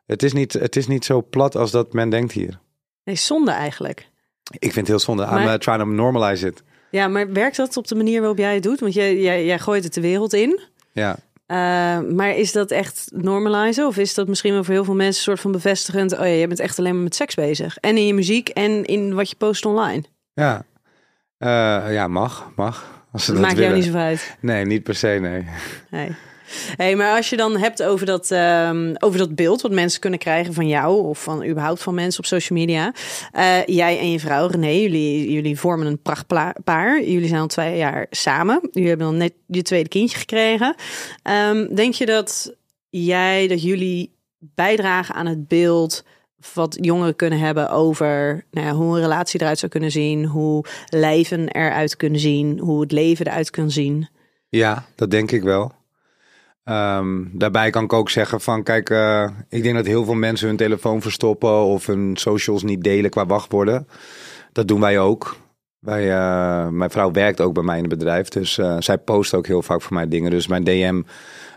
het, 0.06 0.22
is 0.22 0.32
niet, 0.32 0.52
het 0.52 0.76
is 0.76 0.86
niet 0.86 1.04
zo 1.04 1.26
plat 1.30 1.56
als 1.56 1.70
dat 1.70 1.92
men 1.92 2.10
denkt 2.10 2.32
hier. 2.32 2.58
Nee, 3.04 3.16
zonde 3.16 3.50
eigenlijk. 3.50 4.08
Ik 4.52 4.72
vind 4.72 4.75
het 4.75 4.86
heel 4.86 4.98
zonde. 4.98 5.22
I'm 5.22 5.30
Maar- 5.30 5.46
uh, 5.46 5.54
trying 5.54 5.82
to 5.82 5.88
normalize 5.88 6.46
it. 6.46 6.62
Ja, 6.90 7.08
maar 7.08 7.32
werkt 7.32 7.56
dat 7.56 7.76
op 7.76 7.86
de 7.86 7.94
manier 7.94 8.20
waarop 8.20 8.38
jij 8.38 8.54
het 8.54 8.62
doet? 8.62 8.80
Want 8.80 8.94
jij, 8.94 9.20
jij, 9.20 9.44
jij 9.44 9.58
gooit 9.58 9.84
het 9.84 9.94
de 9.94 10.00
wereld 10.00 10.32
in. 10.32 10.61
Ja. 10.92 11.16
Eh, 11.49 12.00
maar 12.00 12.37
is 12.37 12.52
dat 12.52 12.71
echt 12.71 13.09
normalizen? 13.14 13.87
Of 13.87 13.97
is 13.97 14.14
dat 14.14 14.28
misschien 14.28 14.52
wel 14.52 14.64
voor 14.64 14.75
heel 14.75 14.85
veel 14.85 14.95
mensen 14.95 15.17
een 15.17 15.23
soort 15.23 15.40
van 15.40 15.52
bevestigend... 15.52 16.12
oh 16.12 16.19
ja, 16.19 16.25
je 16.25 16.47
bent 16.47 16.61
echt 16.61 16.78
alleen 16.78 16.95
maar 16.95 17.02
met 17.02 17.14
seks 17.14 17.35
bezig. 17.35 17.76
En 17.78 17.97
in 17.97 18.07
je 18.07 18.14
muziek 18.14 18.49
en 18.49 18.85
in 18.85 19.14
wat 19.14 19.31
je 19.31 19.37
post 19.37 19.67
online. 19.67 20.02
Ja. 20.35 20.64
Eh, 21.38 21.93
ja, 21.93 22.09
mag, 22.09 22.50
mag. 22.57 23.05
Als 23.12 23.25
ze 23.25 23.33
Dat 23.33 23.40
maakt 23.40 23.52
jou 23.57 23.62
willen. 23.64 23.76
niet 23.76 23.87
zoveel 23.87 24.07
uit. 24.07 24.37
Nee, 24.40 24.64
niet 24.64 24.83
per 24.83 24.95
se, 24.95 25.19
nee. 25.21 25.47
Nee. 25.90 26.17
Hey, 26.76 26.97
maar 26.97 27.17
als 27.17 27.31
je 27.31 27.37
dan 27.37 27.57
hebt 27.57 27.83
over 27.83 28.07
dat, 28.07 28.31
ehm, 28.31 28.95
over 28.99 29.19
dat 29.19 29.35
beeld 29.35 29.62
wat 29.62 29.73
mensen 29.73 30.00
kunnen 30.00 30.19
krijgen 30.19 30.55
van 30.55 30.69
jou 30.69 31.07
of 31.07 31.23
van 31.23 31.45
überhaupt 31.45 31.83
van 31.83 31.95
mensen 31.95 32.21
op 32.21 32.26
social 32.26 32.59
media. 32.59 32.93
Eh, 33.33 33.67
jij 33.67 33.99
en 33.99 34.11
je 34.11 34.21
vrouw 34.21 34.47
René, 34.47 34.71
jullie, 34.71 35.33
jullie 35.33 35.59
vormen 35.59 35.87
een 35.87 36.02
prachtpaar. 36.02 37.02
Jullie 37.02 37.28
zijn 37.28 37.40
al 37.40 37.47
twee 37.47 37.76
jaar 37.76 38.07
samen. 38.11 38.61
Jullie 38.73 38.88
hebben 38.88 39.07
dan 39.07 39.17
net 39.17 39.33
je 39.47 39.62
tweede 39.62 39.88
kindje 39.88 40.19
gekregen. 40.19 40.75
Ehm, 41.23 41.75
denk 41.75 41.95
je 41.95 42.07
dat 42.07 42.55
jij, 42.90 43.49
dat 43.49 43.62
jullie 43.62 44.17
bijdragen 44.38 45.14
aan 45.14 45.26
het 45.26 45.49
beeld 45.49 46.05
wat 46.55 46.78
jongeren 46.81 47.17
kunnen 47.17 47.38
hebben 47.38 47.71
over 47.71 48.45
nou 48.50 48.67
ja, 48.67 48.73
hoe 48.73 48.95
een 48.95 49.02
relatie 49.02 49.40
eruit 49.40 49.59
zou 49.59 49.71
kunnen 49.71 49.90
zien, 49.90 50.25
hoe 50.25 50.64
leven 50.88 51.49
eruit 51.49 51.97
kunnen 51.97 52.21
zien, 52.21 52.59
hoe 52.59 52.81
het 52.81 52.93
leven 52.93 53.26
eruit 53.26 53.50
kan 53.50 53.71
zien? 53.71 54.09
Ja, 54.49 54.87
dat 54.95 55.11
denk 55.11 55.31
ik 55.31 55.43
wel. 55.43 55.73
Ehm, 56.68 57.25
daarbij 57.32 57.70
kan 57.70 57.84
ik 57.84 57.92
ook 57.92 58.10
zeggen 58.10 58.40
van, 58.40 58.62
kijk, 58.62 58.90
eh, 58.90 59.28
ik 59.48 59.62
denk 59.62 59.75
dat 59.75 59.87
heel 59.87 60.04
veel 60.04 60.14
mensen 60.14 60.48
hun 60.48 60.56
telefoon 60.56 61.02
verstoppen 61.02 61.64
of 61.64 61.87
hun 61.87 62.16
socials 62.16 62.62
niet 62.62 62.82
delen 62.82 63.10
qua 63.10 63.26
wachtwoorden. 63.26 63.88
Dat 64.52 64.68
doen 64.68 64.80
wij 64.80 64.98
ook. 64.98 65.37
Wij, 65.78 66.12
eh, 66.12 66.68
mijn 66.68 66.90
vrouw 66.90 67.10
werkt 67.10 67.40
ook 67.40 67.54
bij 67.54 67.62
mij 67.62 67.76
in 67.76 67.84
het 67.84 67.98
bedrijf, 67.98 68.28
dus 68.28 68.58
eh, 68.58 68.76
zij 68.78 68.98
post 68.98 69.34
ook 69.34 69.46
heel 69.46 69.62
vaak 69.62 69.82
voor 69.82 69.94
mij 69.94 70.08
dingen. 70.08 70.30
Dus 70.30 70.46
mijn 70.46 70.64
DM, 70.64 71.02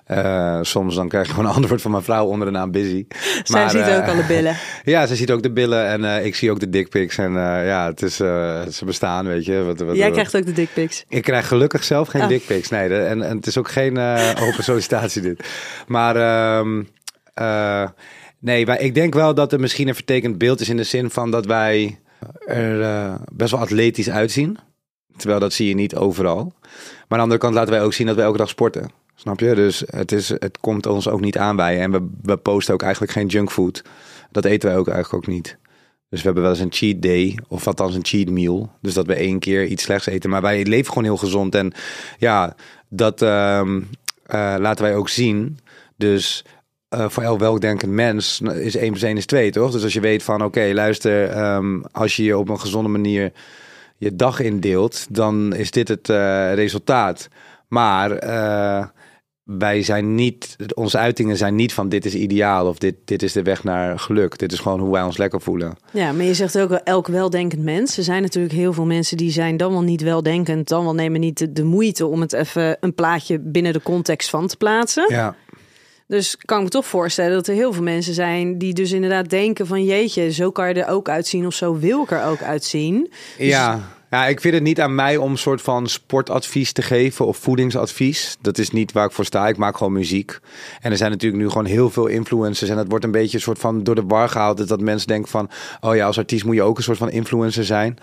eh, 0.06 0.60
soms 0.62 0.96
dan 0.96 1.08
krijg 1.08 1.28
je 1.28 1.34
gewoon 1.34 1.50
een 1.50 1.56
antwoord 1.62 1.82
van 1.82 1.92
mijn 1.92 2.04
vrouw 2.04 2.26
onder 2.26 2.46
de 2.48 2.54
naam 2.54 2.72
busy. 2.72 3.06
Zij 3.44 3.70
ziet 3.70 3.82
eh, 3.82 3.98
ook 3.98 4.08
alle 4.08 4.24
billen. 4.28 4.56
Ja, 4.84 5.06
ze 5.06 5.16
ziet 5.16 5.32
ook 5.32 5.44
de 5.44 5.52
billen 5.52 5.86
en 5.88 6.06
eh, 6.06 6.26
ik 6.26 6.36
zie 6.36 6.52
ook 6.52 6.60
de 6.60 6.70
dickpics. 6.70 7.18
En 7.18 7.32
ja, 7.34 7.86
het 7.86 8.02
is, 8.02 8.16
ze 8.16 8.82
bestaan, 8.86 9.26
weet 9.28 9.46
je. 9.46 9.64
Wat, 9.64 9.80
wat, 9.80 9.96
Jij 9.96 10.04
wat- 10.06 10.14
krijgt 10.14 10.36
ook 10.36 10.46
de 10.46 10.52
dickpics. 10.52 11.06
ik 11.08 11.22
krijg 11.24 11.48
gelukkig 11.48 11.84
zelf 11.84 12.08
geen 12.08 12.22
Ah. 12.22 12.28
dickpics. 12.28 12.70
Nee, 12.70 12.88
de- 12.88 12.98
en, 13.04 13.22
en 13.22 13.36
het 13.38 13.48
is 13.48 13.58
ook 13.58 13.70
geen 13.72 13.98
open 14.40 14.64
sollicitatie 14.64 15.22
dit. 15.22 15.48
Maar 15.88 16.16
ehm, 16.16 16.84
eh, 17.34 17.90
Nee, 18.40 18.66
maar 18.66 18.80
ik 18.80 18.94
denk 18.94 19.14
wel 19.14 19.34
dat 19.34 19.54
er 19.54 19.60
misschien 19.60 19.88
een 19.88 19.96
vertekend 19.96 20.38
beeld 20.38 20.60
is 20.60 20.70
in 20.70 20.78
de 20.78 20.84
zin 20.84 21.10
van 21.10 21.32
dat 21.32 21.46
wij 21.46 22.00
er 22.46 23.18
best 23.34 23.52
wel 23.52 23.60
atletisch 23.60 24.10
uitzien. 24.10 24.58
Terwijl 25.18 25.40
dat 25.40 25.54
zie 25.54 25.68
je 25.68 25.74
niet 25.76 25.96
overal. 25.96 26.54
Maar 26.62 26.72
aan 27.08 27.18
de 27.18 27.22
andere 27.24 27.40
kant 27.40 27.54
laten 27.54 27.72
wij 27.74 27.82
ook 27.84 27.94
zien 27.94 28.08
dat 28.08 28.16
wij 28.16 28.26
elke 28.26 28.38
dag 28.38 28.50
sporten. 28.50 28.92
Snap 29.22 29.40
je? 29.40 29.56
Dus 29.56 29.84
het, 29.90 30.12
is, 30.12 30.30
het 30.30 30.58
komt 30.60 30.86
ons 30.86 31.08
ook 31.08 31.22
niet 31.22 31.38
aan 31.38 31.56
bij. 31.56 31.80
En 31.80 31.92
we, 31.92 32.10
we 32.22 32.38
posten 32.38 32.74
ook 32.74 32.82
eigenlijk 32.82 33.12
geen 33.12 33.28
junkfood. 33.28 33.84
Dat 34.32 34.46
eten 34.46 34.70
wij 34.70 34.78
ook 34.78 34.88
eigenlijk 34.88 35.24
ook 35.24 35.34
niet. 35.34 35.58
Dus 36.10 36.20
we 36.20 36.26
hebben 36.26 36.44
wel 36.44 36.52
eens 36.52 36.62
een 36.62 36.74
cheat 36.74 37.02
day, 37.02 37.38
of 37.48 37.68
althans 37.68 37.96
een 37.96 38.06
cheat 38.06 38.30
meal. 38.30 38.72
Dus 38.82 38.94
dat 38.94 39.06
we 39.06 39.14
één 39.14 39.40
keer 39.40 39.66
iets 39.66 39.84
slechts 39.84 40.06
eten. 40.06 40.30
Maar 40.30 40.42
wij 40.42 40.66
leven 40.66 40.88
gewoon 40.88 41.04
heel 41.04 41.18
gezond. 41.18 41.56
En 41.56 41.74
ja, 42.18 42.56
dat 42.90 43.22
ehm, 43.22 43.82
eh, 44.26 44.56
laten 44.60 44.86
wij 44.86 44.96
ook 44.96 45.10
zien. 45.10 45.60
Dus 45.96 46.46
eh, 46.90 47.10
voor 47.10 47.24
elk 47.24 47.40
weldenkend 47.40 47.92
mens 47.92 48.42
is 48.42 48.76
1 48.76 48.90
plus 48.90 49.02
1 49.04 49.18
is 49.18 49.26
2, 49.26 49.52
toch? 49.52 49.72
Dus 49.72 49.84
als 49.84 49.94
je 49.94 50.00
weet 50.00 50.24
van, 50.24 50.44
oké, 50.44 50.72
luister, 50.74 51.30
ehm, 51.30 51.82
als 51.92 52.16
je 52.16 52.24
je 52.24 52.38
op 52.38 52.50
een 52.50 52.60
gezonde 52.60 52.90
manier 52.90 53.32
je 53.98 54.16
dag 54.16 54.40
indeelt, 54.40 55.08
dan 55.10 55.54
is 55.54 55.72
dit 55.72 55.88
het 55.88 56.10
eh, 56.10 56.54
resultaat. 56.54 57.28
Maar 57.68 58.12
wij 59.44 59.84
zijn 59.84 60.16
niet, 60.16 60.56
onze 60.74 60.98
uitingen 60.98 61.38
zijn 61.38 61.56
niet 61.56 61.74
van 61.74 61.90
dit 61.90 62.06
is 62.06 62.14
ideaal 62.14 62.68
of 62.68 62.78
dit, 62.78 62.96
dit 63.06 63.24
is 63.24 63.34
de 63.34 63.44
weg 63.44 63.64
naar 63.64 64.00
geluk. 64.00 64.38
Dit 64.38 64.52
is 64.52 64.60
gewoon 64.60 64.80
hoe 64.80 64.92
wij 64.92 65.04
ons 65.04 65.18
lekker 65.18 65.42
voelen. 65.42 65.76
Ja, 65.92 66.12
maar 66.12 66.26
je 66.26 66.34
zegt 66.34 66.60
ook 66.60 66.70
wel 66.70 66.84
elk 66.84 67.08
weldenkend 67.08 67.64
mens. 67.64 67.98
Er 67.98 68.04
zijn 68.04 68.22
natuurlijk 68.22 68.54
heel 68.54 68.74
veel 68.74 68.86
mensen 68.86 69.18
die 69.18 69.32
zijn 69.32 69.58
dan 69.58 69.72
wel 69.72 69.82
niet 69.82 70.02
weldenkend, 70.02 70.68
dan 70.68 70.84
wel 70.84 70.94
nemen 70.94 71.20
niet 71.20 71.38
de, 71.38 71.52
de 71.52 71.64
moeite 71.64 72.06
om 72.06 72.22
het 72.22 72.34
even 72.34 72.78
een 72.80 72.96
plaatje 72.96 73.40
binnen 73.40 73.74
de 73.74 73.82
context 73.82 74.30
van 74.30 74.48
te 74.48 74.58
plaatsen. 74.58 75.06
Ja. 75.10 75.36
Dus 76.08 76.38
kan 76.38 76.58
ik 76.58 76.64
me 76.64 76.70
toch 76.70 76.86
voorstellen 76.86 77.34
dat 77.34 77.48
er 77.48 77.54
heel 77.54 77.74
veel 77.74 77.84
mensen 77.84 78.14
zijn 78.14 78.58
die 78.58 78.74
dus 78.74 78.92
inderdaad 78.92 79.30
denken 79.30 79.68
van 79.68 79.84
jeetje, 79.84 80.32
zo 80.32 80.52
kan 80.52 80.68
je 80.68 80.74
er 80.74 80.88
ook 80.88 81.10
uitzien 81.10 81.46
of 81.46 81.54
zo 81.54 81.78
wil 81.78 82.02
ik 82.02 82.12
er 82.12 82.26
ook 82.26 82.42
uitzien. 82.42 83.12
Ja. 83.38 83.80
Ja, 84.12 84.28
ik 84.28 84.42
vind 84.42 84.54
het 84.54 84.64
niet 84.64 84.82
aan 84.82 84.96
mij 84.96 85.18
om 85.18 85.32
een 85.32 85.38
soort 85.38 85.62
van 85.62 85.88
sportadvies 85.88 86.72
te 86.72 86.82
geven 86.82 87.26
of 87.26 87.38
voedingsadvies. 87.38 88.38
Dat 88.42 88.58
is 88.58 88.70
niet 88.70 88.92
waar 88.92 89.06
ik 89.06 89.12
voor 89.12 89.26
sta. 89.26 89.48
Ik 89.48 89.58
maak 89.58 89.78
gewoon 89.78 89.94
muziek. 89.94 90.40
En 90.82 90.92
er 90.92 90.98
zijn 90.98 91.12
natuurlijk 91.12 91.42
nu 91.42 91.50
gewoon 91.50 91.66
heel 91.66 91.90
veel 91.90 92.08
influencers. 92.08 92.70
En 92.70 92.78
het 92.78 92.90
wordt 92.90 93.06
een 93.06 93.12
beetje 93.12 93.38
een 93.38 93.44
soort 93.44 93.60
van 93.60 93.84
door 93.84 93.96
de 93.96 94.04
war 94.04 94.30
gehaald. 94.30 94.68
Dat 94.68 94.82
mensen 94.82 95.08
denken 95.08 95.30
van, 95.30 95.50
oh 95.82 95.96
ja, 95.96 96.06
als 96.06 96.18
artiest 96.18 96.46
moet 96.46 96.56
je 96.56 96.62
ook 96.62 96.78
een 96.78 96.84
soort 96.84 96.98
van 96.98 97.10
influencer 97.10 97.66
zijn. 97.66 97.98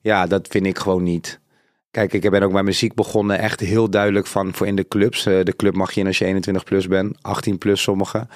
Ja, 0.00 0.26
dat 0.26 0.48
vind 0.48 0.66
ik 0.66 0.78
gewoon 0.78 1.02
niet. 1.02 1.40
Kijk, 1.90 2.12
ik 2.12 2.30
ben 2.30 2.42
ook 2.42 2.52
bij 2.52 2.62
muziek 2.62 2.94
begonnen 2.94 3.38
echt 3.38 3.60
heel 3.60 3.90
duidelijk 3.90 4.26
van 4.26 4.54
voor 4.54 4.66
in 4.66 4.76
de 4.76 4.88
clubs. 4.88 5.26
Eh, 5.26 5.44
De 5.44 5.56
club 5.56 5.74
mag 5.74 5.92
je 5.92 6.00
in 6.00 6.06
als 6.06 6.18
je 6.18 6.24
21 6.24 6.64
plus 6.64 6.88
bent, 6.88 7.16
18 7.20 7.58
plus 7.58 7.82
sommige. 7.82 8.26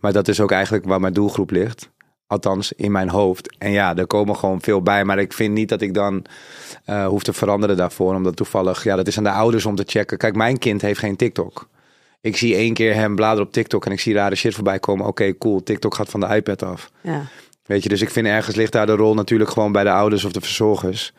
Maar 0.00 0.12
dat 0.12 0.28
is 0.28 0.40
ook 0.40 0.50
eigenlijk 0.50 0.84
waar 0.84 1.00
mijn 1.00 1.12
doelgroep 1.12 1.50
ligt. 1.50 1.90
Althans, 2.28 2.72
in 2.72 2.92
mijn 2.92 3.08
hoofd. 3.08 3.56
En 3.58 3.70
ja, 3.70 3.96
er 3.96 4.06
komen 4.06 4.36
gewoon 4.36 4.60
veel 4.60 4.82
bij. 4.82 5.04
Maar 5.04 5.18
ik 5.18 5.32
vind 5.32 5.54
niet 5.54 5.68
dat 5.68 5.80
ik 5.80 5.94
dan 5.94 6.24
eh, 6.84 7.06
hoef 7.06 7.22
te 7.22 7.32
veranderen 7.32 7.76
daarvoor. 7.76 8.14
Omdat 8.14 8.36
toevallig, 8.36 8.84
ja, 8.84 8.96
dat 8.96 9.06
is 9.06 9.18
aan 9.18 9.24
de 9.24 9.30
ouders 9.30 9.66
om 9.66 9.74
te 9.74 9.84
checken. 9.86 10.18
Kijk, 10.18 10.34
mijn 10.34 10.58
kind 10.58 10.82
heeft 10.82 10.98
geen 10.98 11.16
TikTok. 11.16 11.68
Ik 12.20 12.36
zie 12.36 12.54
één 12.54 12.74
keer 12.74 12.94
hem 12.94 13.14
bladeren 13.14 13.46
op 13.46 13.52
TikTok 13.52 13.86
en 13.86 13.92
ik 13.92 14.00
zie 14.00 14.14
rare 14.14 14.34
shit 14.34 14.54
voorbij 14.54 14.78
komen. 14.78 15.06
Oké, 15.06 15.38
cool. 15.38 15.62
TikTok 15.62 15.94
gaat 15.94 16.08
van 16.08 16.20
de 16.20 16.34
iPad 16.34 16.62
af. 16.62 16.90
Ja. 17.00 17.22
Weet 17.66 17.82
je, 17.82 17.88
dus 17.88 18.02
ik 18.02 18.10
vind 18.10 18.26
ergens 18.26 18.56
ligt 18.56 18.72
daar 18.72 18.86
de 18.86 18.94
rol 18.94 19.14
natuurlijk 19.14 19.50
gewoon 19.50 19.72
bij 19.72 19.84
de 19.84 19.90
ouders 19.90 20.24
of 20.24 20.32
de 20.32 20.40
verzorgers. 20.40 21.12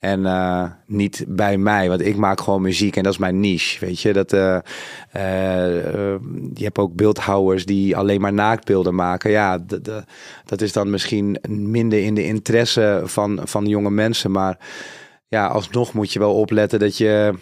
En 0.00 0.26
eh, 0.26 0.64
niet 0.86 1.24
bij 1.28 1.58
mij, 1.58 1.88
want 1.88 2.00
ik 2.00 2.16
maak 2.16 2.40
gewoon 2.40 2.62
muziek 2.62 2.96
en 2.96 3.02
dat 3.02 3.12
is 3.12 3.18
mijn 3.18 3.40
niche. 3.40 3.86
Weet 3.86 4.00
je, 4.00 4.12
dat, 4.12 4.32
eh, 4.32 4.56
eh, 5.12 6.20
je 6.54 6.64
hebt 6.64 6.78
ook 6.78 6.94
beeldhouwers 6.94 7.64
die 7.66 7.96
alleen 7.96 8.20
maar 8.20 8.32
naaktbeelden 8.32 8.94
maken. 8.94 9.30
Ja, 9.30 9.58
dat 10.44 10.60
is 10.60 10.72
dan 10.72 10.90
misschien 10.90 11.38
minder 11.48 12.02
in 12.02 12.14
de 12.14 12.24
interesse 12.24 13.02
van, 13.04 13.40
van 13.44 13.66
jonge 13.66 13.90
mensen. 13.90 14.30
Maar 14.30 14.58
ja, 15.28 15.46
alsnog 15.46 15.92
moet 15.92 16.12
je 16.12 16.18
wel 16.18 16.34
opletten 16.34 16.78
dat 16.78 16.96
je, 16.96 17.34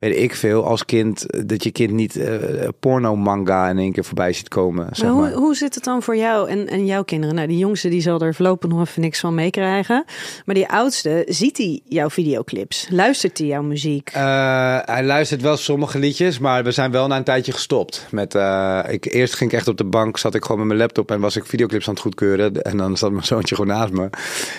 weet 0.00 0.16
ik 0.16 0.34
veel, 0.34 0.64
als 0.64 0.84
kind, 0.84 1.26
dat 1.46 1.64
je 1.64 1.70
kind 1.70 1.92
niet 1.92 2.16
eh 2.16 2.68
porno 2.80 3.16
manga 3.16 3.68
in 3.68 3.78
één 3.78 3.92
keer 3.92 4.04
voorbij 4.04 4.32
ziet 4.32 4.48
komen. 4.48 4.88
Zeg 4.92 5.06
Maar 5.06 5.16
maar. 5.16 5.30
hoe, 5.32 5.40
hoe 5.40 5.54
zit 5.54 5.74
het 5.74 5.84
dan 5.84 6.02
voor 6.02 6.16
jou 6.16 6.48
en, 6.48 6.68
en 6.68 6.86
jouw 6.86 7.02
kinderen? 7.04 7.34
Nou, 7.34 7.48
die 7.48 7.58
jongste 7.58 7.88
die 7.88 8.00
zal 8.00 8.20
er 8.20 8.34
voorlopig 8.34 8.70
nog 8.70 8.80
even 8.80 9.00
niks 9.00 9.20
van 9.20 9.34
meekrijgen. 9.34 10.04
Maar 10.44 10.54
die 10.54 10.68
oudste, 10.68 11.24
ziet 11.28 11.56
hij 11.56 11.80
jouw 11.84 12.10
videoclips? 12.10 12.86
Luistert 12.90 13.38
hij 13.38 13.46
jouw 13.46 13.62
muziek? 13.62 14.10
Eh, 14.12 14.78
hij 14.84 15.04
luistert 15.04 15.42
wel 15.42 15.56
sommige 15.56 15.98
liedjes, 15.98 16.38
maar 16.38 16.64
we 16.64 16.70
zijn 16.70 16.90
wel 16.90 17.06
na 17.06 17.16
een 17.16 17.24
tijdje 17.24 17.52
gestopt. 17.52 18.06
Met, 18.10 18.34
eh, 18.34 18.80
ik, 18.88 19.04
eerst 19.04 19.34
ging 19.34 19.50
ik 19.50 19.58
echt 19.58 19.68
op 19.68 19.76
de 19.76 19.84
bank, 19.84 20.18
zat 20.18 20.34
ik 20.34 20.42
gewoon 20.42 20.58
met 20.58 20.66
mijn 20.66 20.78
laptop 20.78 21.10
en 21.10 21.20
was 21.20 21.36
ik 21.36 21.46
videoclips 21.46 21.88
aan 21.88 21.94
het 21.94 22.02
goedkeuren. 22.02 22.62
En 22.62 22.76
dan 22.76 22.96
zat 22.96 23.10
mijn 23.10 23.24
zoontje 23.34 23.54
gewoon 23.54 23.76
naast 23.76 23.92
me. 23.92 24.08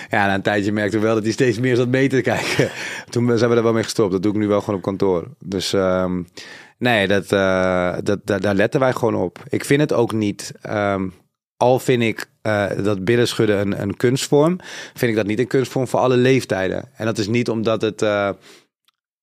Ja, 0.10 0.28
na 0.28 0.34
een 0.34 0.42
tijdje 0.42 0.72
merkte 0.72 0.98
ik 0.98 1.04
wel 1.04 1.14
dat 1.14 1.24
hij 1.24 1.32
steeds 1.32 1.60
meer 1.60 1.76
zat 1.76 1.88
mee 1.88 2.10
te 2.10 2.22
kijken. 2.22 2.70
Toen 3.10 3.38
zijn 3.38 3.50
we 3.50 3.56
er 3.56 3.64
wel 3.64 3.74
mee 3.74 3.84
gestopt. 3.84 4.12
Dat 4.12 4.24
doe 4.24 4.32
ik 4.32 4.38
nu 4.38 4.48
wel 4.48 4.60
gewoon 4.60 4.76
op 4.76 4.82
kantoor. 4.82 5.28
Dus 5.40 5.74
ehm, 5.74 6.24
nee, 6.78 7.08
dat, 7.08 7.32
eh, 7.32 7.96
dat, 8.04 8.20
daar- 8.42 8.56
letten 8.56 8.80
wij 8.80 8.94
gewoon 8.94 9.16
op. 9.16 9.44
Ik 9.50 9.66
vind 9.66 9.82
het 9.82 9.94
ook 9.94 10.12
niet... 10.12 10.54
ehm, 10.62 11.10
al 11.58 11.80
vind 11.80 12.04
ik 12.04 12.30
eh, 12.42 12.66
dat 12.84 13.06
billen 13.06 13.28
schudden 13.28 13.60
een, 13.60 13.82
een 13.82 13.98
kunstvorm, 13.98 14.60
vind 14.94 15.12
ik 15.12 15.18
dat 15.18 15.26
niet 15.26 15.40
een 15.40 15.48
kunstvorm 15.48 15.88
voor 15.88 16.00
alle 16.00 16.18
leeftijden. 16.18 16.90
En 16.96 17.06
dat 17.06 17.18
is 17.18 17.28
niet 17.28 17.50
omdat 17.50 17.82
het 17.82 18.02
eh, 18.02 18.30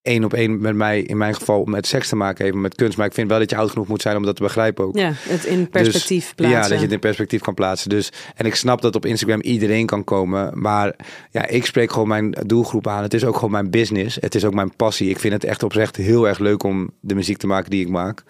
één 0.01 0.23
op 0.23 0.33
één 0.33 0.61
met 0.61 0.75
mij, 0.75 1.01
in 1.01 1.17
mijn 1.17 1.35
geval, 1.35 1.63
met 1.63 1.87
seks 1.87 2.09
te 2.09 2.15
maken 2.15 2.45
heeft, 2.45 2.57
met 2.57 2.75
kunst. 2.75 2.97
Maar 2.97 3.05
ik 3.05 3.13
vind 3.13 3.29
wel 3.29 3.39
dat 3.39 3.49
je 3.49 3.55
oud 3.55 3.69
genoeg 3.69 3.87
moet 3.87 4.01
zijn 4.01 4.17
om 4.17 4.23
dat 4.23 4.35
te 4.35 4.43
begrijpen 4.43 4.85
ook. 4.85 4.97
Ja, 4.97 5.11
het 5.15 5.45
in 5.45 5.69
perspectief 5.69 6.23
Dus, 6.23 6.33
plaatsen. 6.35 6.61
Ja, 6.61 6.67
dat 6.67 6.77
je 6.77 6.83
het 6.83 6.91
in 6.91 6.99
perspectief 6.99 7.41
kan 7.41 7.53
plaatsen. 7.53 7.89
Dus, 7.89 8.11
en 8.35 8.45
ik 8.45 8.55
snap 8.55 8.81
dat 8.81 8.95
op 8.95 9.05
Instagram 9.05 9.41
iedereen 9.41 9.85
kan 9.85 10.03
komen. 10.03 10.61
Maar 10.61 10.95
ja, 11.31 11.47
ik 11.47 11.65
spreek 11.65 11.91
gewoon 11.91 12.07
mijn 12.07 12.35
doelgroep 12.45 12.87
aan. 12.87 13.03
Het 13.03 13.13
is 13.13 13.25
ook 13.25 13.35
gewoon 13.35 13.51
mijn 13.51 13.69
business. 13.69 14.17
Het 14.19 14.35
is 14.35 14.45
ook 14.45 14.53
mijn 14.53 14.75
passie. 14.75 15.09
Ik 15.09 15.19
vind 15.19 15.33
het 15.33 15.43
echt 15.43 15.63
oprecht 15.63 15.95
heel 15.95 16.27
erg 16.27 16.39
leuk 16.39 16.63
om 16.63 16.89
de 16.99 17.15
muziek 17.15 17.37
te 17.37 17.47
maken 17.47 17.69
die 17.69 17.81
ik 17.81 17.89
maak. 17.89 18.23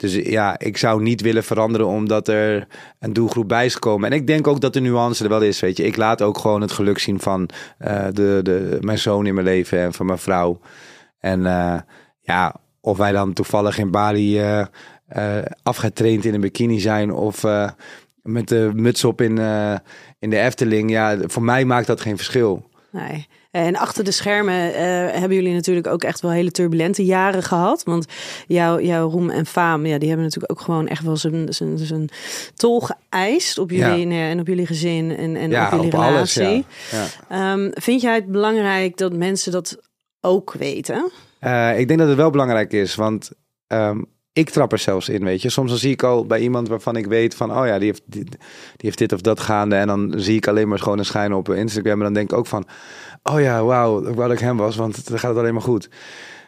Dus 0.00 0.14
ja, 0.14 0.58
ik 0.58 0.76
zou 0.76 1.02
niet 1.02 1.20
willen 1.20 1.44
veranderen 1.44 1.86
omdat 1.86 2.28
er 2.28 2.66
een 2.98 3.12
doelgroep 3.12 3.48
bij 3.48 3.64
is 3.64 3.74
gekomen. 3.74 4.10
En 4.10 4.16
ik 4.16 4.26
denk 4.26 4.46
ook 4.46 4.60
dat 4.60 4.72
de 4.72 4.80
nuance 4.80 5.22
er 5.22 5.28
wel 5.28 5.42
is, 5.42 5.60
weet 5.60 5.76
je. 5.76 5.84
Ik 5.84 5.96
laat 5.96 6.22
ook 6.22 6.38
gewoon 6.38 6.60
het 6.60 6.72
geluk 6.72 6.98
zien 6.98 7.20
van 7.20 7.48
eh, 7.78 8.04
de, 8.12 8.40
de, 8.42 8.78
mijn 8.80 8.98
zoon 8.98 9.26
in 9.26 9.34
mijn 9.34 9.46
leven 9.46 9.78
en 9.78 9.92
van 9.92 10.06
mijn 10.06 10.18
vrouw. 10.18 10.60
En 11.20 11.46
eh, 11.46 11.80
ja, 12.20 12.54
of 12.80 12.96
wij 12.96 13.12
dan 13.12 13.32
toevallig 13.32 13.78
in 13.78 13.90
Bali 13.90 14.38
eh, 14.38 14.64
eh, 15.06 15.44
afgetraind 15.62 16.24
in 16.24 16.34
een 16.34 16.40
bikini 16.40 16.80
zijn 16.80 17.12
of 17.12 17.44
met 18.22 18.48
de 18.48 18.70
muts 18.74 19.04
op 19.04 19.20
in, 19.20 19.38
in 20.18 20.30
de 20.30 20.38
Efteling. 20.38 20.90
Ja, 20.90 21.16
voor 21.20 21.42
mij 21.42 21.64
maakt 21.64 21.86
dat 21.86 22.00
geen 22.00 22.16
verschil. 22.16 22.68
Nee. 22.90 23.26
En 23.50 23.76
achter 23.76 24.04
de 24.04 24.10
schermen 24.10 24.54
hebben 25.20 25.36
jullie 25.36 25.54
natuurlijk 25.54 25.86
ook 25.86 26.02
echt 26.02 26.20
wel 26.20 26.30
hele 26.30 26.50
turbulente 26.50 27.04
jaren 27.04 27.42
gehad. 27.42 27.82
Want 27.82 28.06
jouw, 28.46 28.80
jouw 28.80 29.08
roem 29.08 29.30
en 29.30 29.46
faam, 29.46 29.86
ja, 29.86 29.98
die 29.98 30.08
hebben 30.08 30.26
natuurlijk 30.26 30.52
ook 30.52 30.60
gewoon 30.60 30.88
echt 30.88 31.04
wel 31.04 31.16
zijn, 31.16 31.54
zijn, 31.54 31.78
zijn 31.78 32.08
tol 32.54 32.80
geëist 32.80 33.58
op 33.58 33.70
jullie 33.70 34.12
en 34.12 34.40
op 34.40 34.46
jullie 34.46 34.66
gezin 34.66 35.16
en, 35.16 35.36
en 35.36 35.50
ja, 35.50 35.64
op 35.64 35.70
jullie 35.72 35.86
op 35.86 35.94
alles. 35.94 36.34
relatie. 36.34 36.64
Ja. 36.90 37.04
Ja. 37.28 37.52
Ehm, 37.52 37.70
vind 37.72 38.00
jij 38.00 38.14
het 38.14 38.26
belangrijk 38.26 38.96
dat 38.96 39.12
mensen 39.12 39.52
dat 39.52 39.89
ook 40.20 40.52
weten? 40.52 41.10
Eh, 41.38 41.78
ik 41.78 41.88
denk 41.88 41.98
dat 41.98 42.08
het 42.08 42.16
wel 42.16 42.30
belangrijk 42.30 42.72
is, 42.72 42.94
want 42.94 43.30
ehm, 43.66 44.00
ik 44.32 44.50
trap 44.50 44.72
er 44.72 44.78
zelfs 44.78 45.08
in, 45.08 45.24
weet 45.24 45.42
je. 45.42 45.48
Soms 45.50 45.70
dan 45.70 45.78
zie 45.78 45.92
ik 45.92 46.02
al 46.02 46.26
bij 46.26 46.40
iemand 46.40 46.68
waarvan 46.68 46.96
ik 46.96 47.06
weet 47.06 47.34
van, 47.34 47.58
oh 47.58 47.66
ja, 47.66 47.78
die 47.78 47.86
heeft, 47.86 48.02
die, 48.06 48.24
heeft 48.76 48.98
dit 48.98 49.12
of 49.12 49.20
dat 49.20 49.40
gaande. 49.40 49.76
En 49.76 49.86
dan 49.86 50.14
zie 50.16 50.36
ik 50.36 50.48
alleen 50.48 50.68
maar 50.68 50.78
gewoon 50.78 51.04
een 51.12 51.32
op 51.32 51.48
Instagram. 51.48 51.92
En 51.92 52.04
dan 52.04 52.12
denk 52.12 52.30
ik 52.30 52.38
ook 52.38 52.46
van, 52.46 52.66
oh 53.22 53.40
ja, 53.40 53.64
wauw, 53.64 54.14
dat 54.14 54.32
ik 54.32 54.38
hem 54.38 54.56
was, 54.56 54.76
want 54.76 55.08
dan 55.08 55.18
gaat 55.18 55.30
het 55.30 55.38
alleen 55.38 55.54
maar 55.54 55.62
goed. 55.62 55.88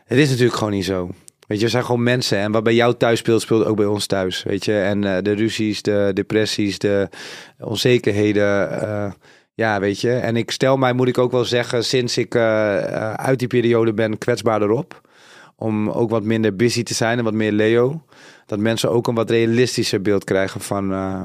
Het 0.04 0.18
is 0.18 0.28
natuurlijk 0.28 0.56
gewoon 0.56 0.72
niet 0.72 0.84
zo. 0.84 1.10
Weet 1.46 1.58
je, 1.58 1.64
we 1.64 1.70
zijn 1.70 1.84
gewoon 1.84 2.02
mensen. 2.02 2.38
En 2.38 2.52
wat 2.52 2.62
bij 2.62 2.74
jou 2.74 2.94
thuis 2.96 3.18
speelt, 3.18 3.42
speelt 3.42 3.64
ook 3.64 3.76
bij 3.76 3.86
ons 3.86 4.06
thuis. 4.06 4.42
Weet 4.42 4.64
je, 4.64 4.80
en 4.80 5.04
eh, 5.04 5.22
de 5.22 5.32
ruzies, 5.32 5.82
de 5.82 6.10
depressies, 6.14 6.78
de 6.78 7.08
onzekerheden. 7.58 8.80
eh, 8.82 9.12
ja, 9.54 9.80
weet 9.80 10.00
je. 10.00 10.12
En 10.12 10.36
ik 10.36 10.50
stel 10.50 10.76
mij, 10.76 10.92
moet 10.92 11.08
ik 11.08 11.18
ook 11.18 11.30
wel 11.30 11.44
zeggen, 11.44 11.84
sinds 11.84 12.18
ik 12.18 12.34
eh, 12.34 12.78
eh, 12.78 13.14
uit 13.14 13.38
die 13.38 13.48
periode 13.48 13.92
ben, 13.92 14.18
kwetsbaarder 14.18 14.70
op. 14.70 15.00
Om 15.56 15.90
ook 15.90 16.10
wat 16.10 16.22
minder 16.22 16.56
busy 16.56 16.82
te 16.82 16.94
zijn 16.94 17.18
en 17.18 17.24
wat 17.24 17.34
meer 17.34 17.52
Leo. 17.52 18.04
Dat 18.46 18.58
mensen 18.58 18.90
ook 18.90 19.06
een 19.06 19.14
wat 19.14 19.30
realistischer 19.30 20.02
beeld 20.02 20.24
krijgen 20.24 20.60
van 20.60 20.92
eh, 20.92 21.22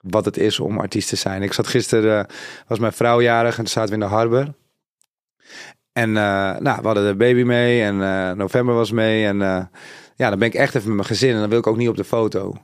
wat 0.00 0.24
het 0.24 0.36
is 0.36 0.60
om 0.60 0.78
artiest 0.78 1.08
te 1.08 1.16
zijn. 1.16 1.42
Ik 1.42 1.52
zat 1.52 1.66
gisteren, 1.66 2.26
was 2.66 2.78
mijn 2.78 2.92
vrouw 2.92 3.20
jarig 3.20 3.50
en 3.50 3.64
toen 3.64 3.72
zaten 3.72 3.88
we 3.88 3.94
in 3.94 4.08
de 4.08 4.14
Harbor. 4.14 4.54
En 5.92 6.12
nou, 6.12 6.78
we 6.80 6.86
hadden 6.86 7.06
de 7.06 7.16
baby 7.16 7.42
mee 7.42 7.82
en 7.82 7.96
november 8.36 8.74
was 8.74 8.90
mee. 8.90 9.26
En 9.26 9.38
ja, 10.16 10.28
dan 10.30 10.38
ben 10.38 10.48
ik 10.48 10.54
echt 10.54 10.74
even 10.74 10.86
met 10.88 10.96
mijn 10.96 11.08
gezin 11.08 11.34
en 11.34 11.40
dan 11.40 11.48
wil 11.48 11.58
ik 11.58 11.66
ook 11.66 11.76
niet 11.76 11.88
op 11.88 11.96
de 11.96 12.04
foto. 12.04 12.54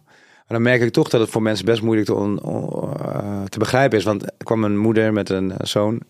Maar 0.46 0.58
dan 0.58 0.62
merk 0.62 0.80
ik 0.80 0.92
toch 0.92 1.08
dat 1.08 1.20
het 1.20 1.30
voor 1.30 1.42
mensen 1.42 1.64
best 1.64 1.82
moeilijk 1.82 2.06
te, 2.06 2.14
eh, 2.14 3.42
te 3.44 3.58
begrijpen 3.58 3.98
is. 3.98 4.04
Want 4.04 4.24
kwam 4.36 4.64
een 4.64 4.78
moeder 4.78 5.12
met 5.12 5.30
een 5.30 5.50
eh, 5.50 5.66
zoon 5.66 6.00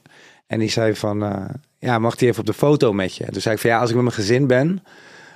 en 0.47 0.59
die 0.59 0.71
zei 0.71 0.95
van... 0.95 1.23
eh, 1.23 1.45
ja, 1.79 1.99
mag 1.99 2.17
die 2.17 2.29
even 2.29 2.41
op 2.41 2.47
de 2.47 2.53
foto 2.53 2.93
met 2.93 3.17
je? 3.17 3.25
En 3.25 3.33
toen 3.33 3.41
zei 3.41 3.55
ik 3.55 3.61
van 3.61 3.71
ja, 3.71 3.79
als 3.79 3.89
ik 3.89 3.95
met 3.95 4.05
mijn 4.05 4.17
gezin 4.17 4.47
ben, 4.47 4.83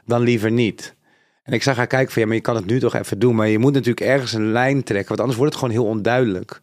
dan 0.05 0.21
liever 0.21 0.51
niet. 0.51 0.95
En 1.43 1.53
ik 1.53 1.63
zag 1.63 1.77
haar 1.77 1.87
kijken 1.87 2.13
van, 2.13 2.23
ja, 2.23 2.29
maar 2.29 2.37
je 2.37 2.43
kan 2.43 2.57
het 2.57 2.67
nu 2.67 2.81
toch 2.81 2.95
even 2.95 3.19
doen. 3.19 3.35
Maar 3.35 3.49
je 3.49 3.59
moet 3.59 3.73
natuurlijk 3.73 4.07
ergens 4.07 4.33
een 4.33 4.53
lijn 4.53 4.83
trekken, 4.83 5.09
want 5.09 5.21
anders 5.21 5.39
wordt 5.39 5.53
het 5.55 5.63
gewoon 5.63 5.79
heel 5.79 5.91
onduidelijk. 5.91 6.61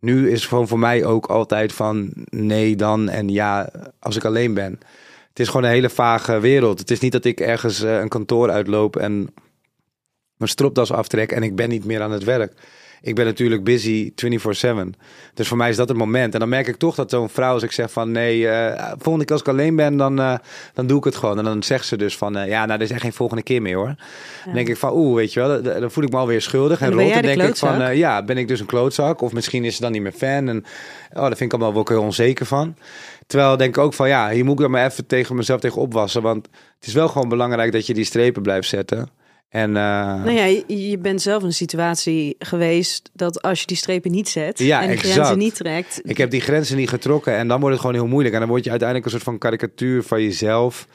Nu 0.00 0.30
is 0.30 0.40
het 0.40 0.48
gewoon 0.48 0.68
voor 0.68 0.78
mij 0.78 1.04
ook 1.04 1.26
altijd 1.26 1.72
van 1.72 2.12
nee 2.28 2.76
dan 2.76 3.08
en 3.08 3.28
ja 3.28 3.70
als 3.98 4.16
ik 4.16 4.24
alleen 4.24 4.54
ben. 4.54 4.78
Het 5.28 5.38
is 5.38 5.46
gewoon 5.46 5.64
een 5.64 5.70
hele 5.70 5.90
vage 5.90 6.40
wereld. 6.40 6.78
Het 6.78 6.90
is 6.90 7.00
niet 7.00 7.12
dat 7.12 7.24
ik 7.24 7.40
ergens 7.40 7.80
een 7.80 8.08
kantoor 8.08 8.50
uitloop 8.50 8.96
en 8.96 9.28
mijn 10.44 10.56
stropdas 10.56 10.92
aftrek 10.92 11.32
en 11.32 11.42
ik 11.42 11.56
ben 11.56 11.68
niet 11.68 11.84
meer 11.84 12.02
aan 12.02 12.12
het 12.12 12.24
werk. 12.24 12.52
Ik 13.04 13.14
ben 13.14 13.24
natuurlijk 13.24 13.64
busy 13.64 14.12
24/7. 14.14 14.94
Dus 15.34 15.48
voor 15.48 15.56
mij 15.56 15.68
is 15.68 15.76
dat 15.76 15.88
het 15.88 15.96
moment. 15.96 16.34
En 16.34 16.40
dan 16.40 16.48
merk 16.48 16.66
ik 16.66 16.76
toch 16.76 16.94
dat 16.94 17.10
zo'n 17.10 17.28
vrouw, 17.28 17.52
als 17.52 17.62
ik 17.62 17.72
zeg 17.72 17.90
van 17.90 18.12
nee, 18.12 18.48
eh 18.48 18.92
volgende 18.98 19.24
keer 19.24 19.32
als 19.32 19.40
ik 19.40 19.48
alleen 19.48 19.76
ben, 19.76 19.96
dan, 19.96 20.20
eh, 20.20 20.34
dan 20.74 20.86
doe 20.86 20.98
ik 20.98 21.04
het 21.04 21.16
gewoon. 21.16 21.38
En 21.38 21.44
dan 21.44 21.62
zegt 21.62 21.86
ze 21.86 21.96
dus 21.96 22.16
van 22.16 22.36
eh, 22.36 22.48
ja, 22.48 22.66
nou, 22.66 22.78
er 22.78 22.84
is 22.84 22.90
echt 22.90 23.00
geen 23.00 23.12
volgende 23.12 23.42
keer 23.42 23.62
meer 23.62 23.76
hoor. 23.76 23.94
Dan 24.44 24.54
denk 24.54 24.68
ik 24.68 24.76
van 24.76 24.92
oeh, 24.92 25.14
weet 25.14 25.32
je 25.32 25.40
wel, 25.40 25.62
dan, 25.62 25.90
voel 25.90 26.04
ik 26.04 26.10
me 26.10 26.16
alweer 26.16 26.42
schuldig. 26.42 26.80
En, 26.80 26.90
En 26.90 26.96
dan 26.96 27.06
de 27.06 27.20
denk 27.20 27.42
ik 27.42 27.56
van 27.56 27.96
ja, 27.96 28.22
ben 28.22 28.38
ik 28.38 28.48
dus 28.48 28.60
een 28.60 28.66
klootzak? 28.66 29.20
Of 29.20 29.32
misschien 29.32 29.64
is 29.64 29.76
ze 29.76 29.82
dan 29.82 29.92
niet 29.92 30.02
meer 30.02 30.12
fan. 30.12 30.48
En 30.48 30.64
oh, 31.12 31.20
daar 31.20 31.36
vind 31.36 31.40
ik 31.40 31.52
allemaal 31.52 31.74
wel 31.74 31.96
heel 31.96 32.06
onzeker 32.06 32.46
van. 32.46 32.76
Terwijl 33.26 33.56
denk 33.56 33.76
ik 33.76 33.82
ook 33.82 33.94
van 33.94 34.08
ja, 34.08 34.30
hier 34.30 34.44
moet 34.44 34.54
ik 34.54 34.60
dan 34.60 34.70
maar 34.70 34.86
even 34.86 35.06
tegen 35.06 35.36
mezelf 35.36 35.60
tegen 35.60 35.80
opwassen. 35.80 36.22
Want 36.22 36.48
het 36.78 36.86
is 36.86 36.92
wel 36.92 37.08
gewoon 37.08 37.28
belangrijk 37.28 37.72
dat 37.72 37.86
je 37.86 37.94
die 37.94 38.04
strepen 38.04 38.42
blijft 38.42 38.68
zetten. 38.68 39.08
En 39.48 39.76
eh, 39.76 39.82
Nou 40.24 40.30
ja, 40.30 40.44
je, 40.66 40.98
bent 40.98 41.22
zelf 41.22 41.40
in 41.40 41.46
een 41.46 41.52
situatie 41.52 42.34
geweest 42.38 43.10
dat 43.12 43.42
als 43.42 43.60
je 43.60 43.66
die 43.66 43.76
strepen 43.76 44.10
niet 44.10 44.28
zet 44.28 44.58
Ja, 44.58 44.82
en 44.82 44.88
exact. 44.88 45.12
grenzen 45.12 45.38
niet 45.38 45.54
trekt, 45.54 46.00
Ik 46.02 46.16
heb 46.18 46.30
die 46.30 46.40
grenzen 46.40 46.76
niet 46.76 46.88
getrokken 46.88 47.36
en 47.36 47.48
dan 47.48 47.60
wordt 47.60 47.74
het 47.76 47.84
gewoon 47.84 48.00
heel 48.00 48.08
moeilijk. 48.10 48.34
En 48.34 48.40
dan 48.40 48.48
word 48.48 48.64
je 48.64 48.70
uiteindelijk 48.70 49.08
een 49.08 49.14
soort 49.14 49.28
van 49.30 49.38
karikatuur 49.38 50.02
van 50.02 50.22
jezelf. 50.22 50.86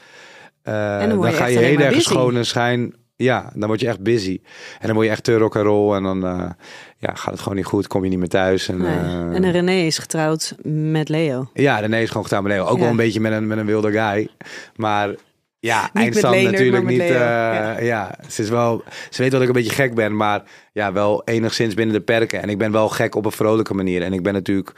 Eh, 0.62 1.02
En 1.02 1.08
dan 1.08 1.20
je 1.30 1.32
ga 1.32 1.46
je 1.46 1.58
heel 1.58 1.78
erg 1.78 2.02
schoon 2.02 2.36
en 2.36 2.46
schijn. 2.46 2.94
Ja, 3.16 3.52
dan 3.54 3.68
word 3.68 3.80
je 3.80 3.86
echt 3.88 4.00
busy. 4.02 4.40
En 4.78 4.86
dan 4.86 4.94
word 4.94 5.06
je 5.06 5.12
echt 5.12 5.24
te 5.24 5.36
rock 5.36 5.56
and 5.56 5.64
roll 5.66 5.96
en 5.96 6.02
dan 6.02 6.24
eh, 6.26 6.50
ja, 6.98 7.14
gaat 7.14 7.32
het 7.32 7.40
gewoon 7.40 7.56
niet 7.56 7.66
goed. 7.66 7.86
Kom 7.86 8.04
je 8.04 8.10
niet 8.10 8.18
meer 8.18 8.28
thuis. 8.28 8.68
En, 8.68 8.76
Nee. 8.76 9.34
en 9.42 9.50
René 9.50 9.72
is 9.72 9.98
getrouwd 9.98 10.54
met 10.62 11.08
Leo. 11.08 11.50
ja, 11.54 11.78
René 11.78 12.00
is 12.00 12.08
gewoon 12.08 12.24
gedaan 12.24 12.42
met 12.42 12.52
Leo. 12.52 12.64
Ook 12.64 12.74
Ja. 12.76 12.80
wel 12.80 12.90
een 12.90 12.96
beetje 12.96 13.20
met 13.20 13.32
een, 13.32 13.46
met 13.46 13.58
een 13.58 13.66
wilde 13.66 13.92
guy. 13.92 14.28
Maar 14.76 15.14
ja, 15.60 15.90
eindstand 15.92 16.34
Leonard, 16.34 16.52
natuurlijk 16.52 16.86
niet. 16.86 17.00
Eh, 17.00 17.08
Ja. 17.08 17.80
ja. 17.80 18.18
ze, 18.28 18.42
is 18.42 18.48
wel, 18.48 18.84
ze 19.10 19.22
weet 19.22 19.30
dat 19.30 19.42
ik 19.42 19.46
een 19.46 19.54
beetje 19.54 19.74
gek 19.74 19.94
ben, 19.94 20.16
maar 20.16 20.42
ja, 20.72 20.92
wel 20.92 21.24
enigszins 21.24 21.74
binnen 21.74 21.94
de 21.94 22.00
perken. 22.00 22.42
En 22.42 22.48
ik 22.48 22.58
ben 22.58 22.72
wel 22.72 22.88
gek 22.88 23.14
op 23.14 23.24
een 23.24 23.32
vrolijke 23.32 23.74
manier. 23.74 24.02
En 24.02 24.12
ik 24.12 24.22
ben 24.22 24.32
natuurlijk, 24.32 24.72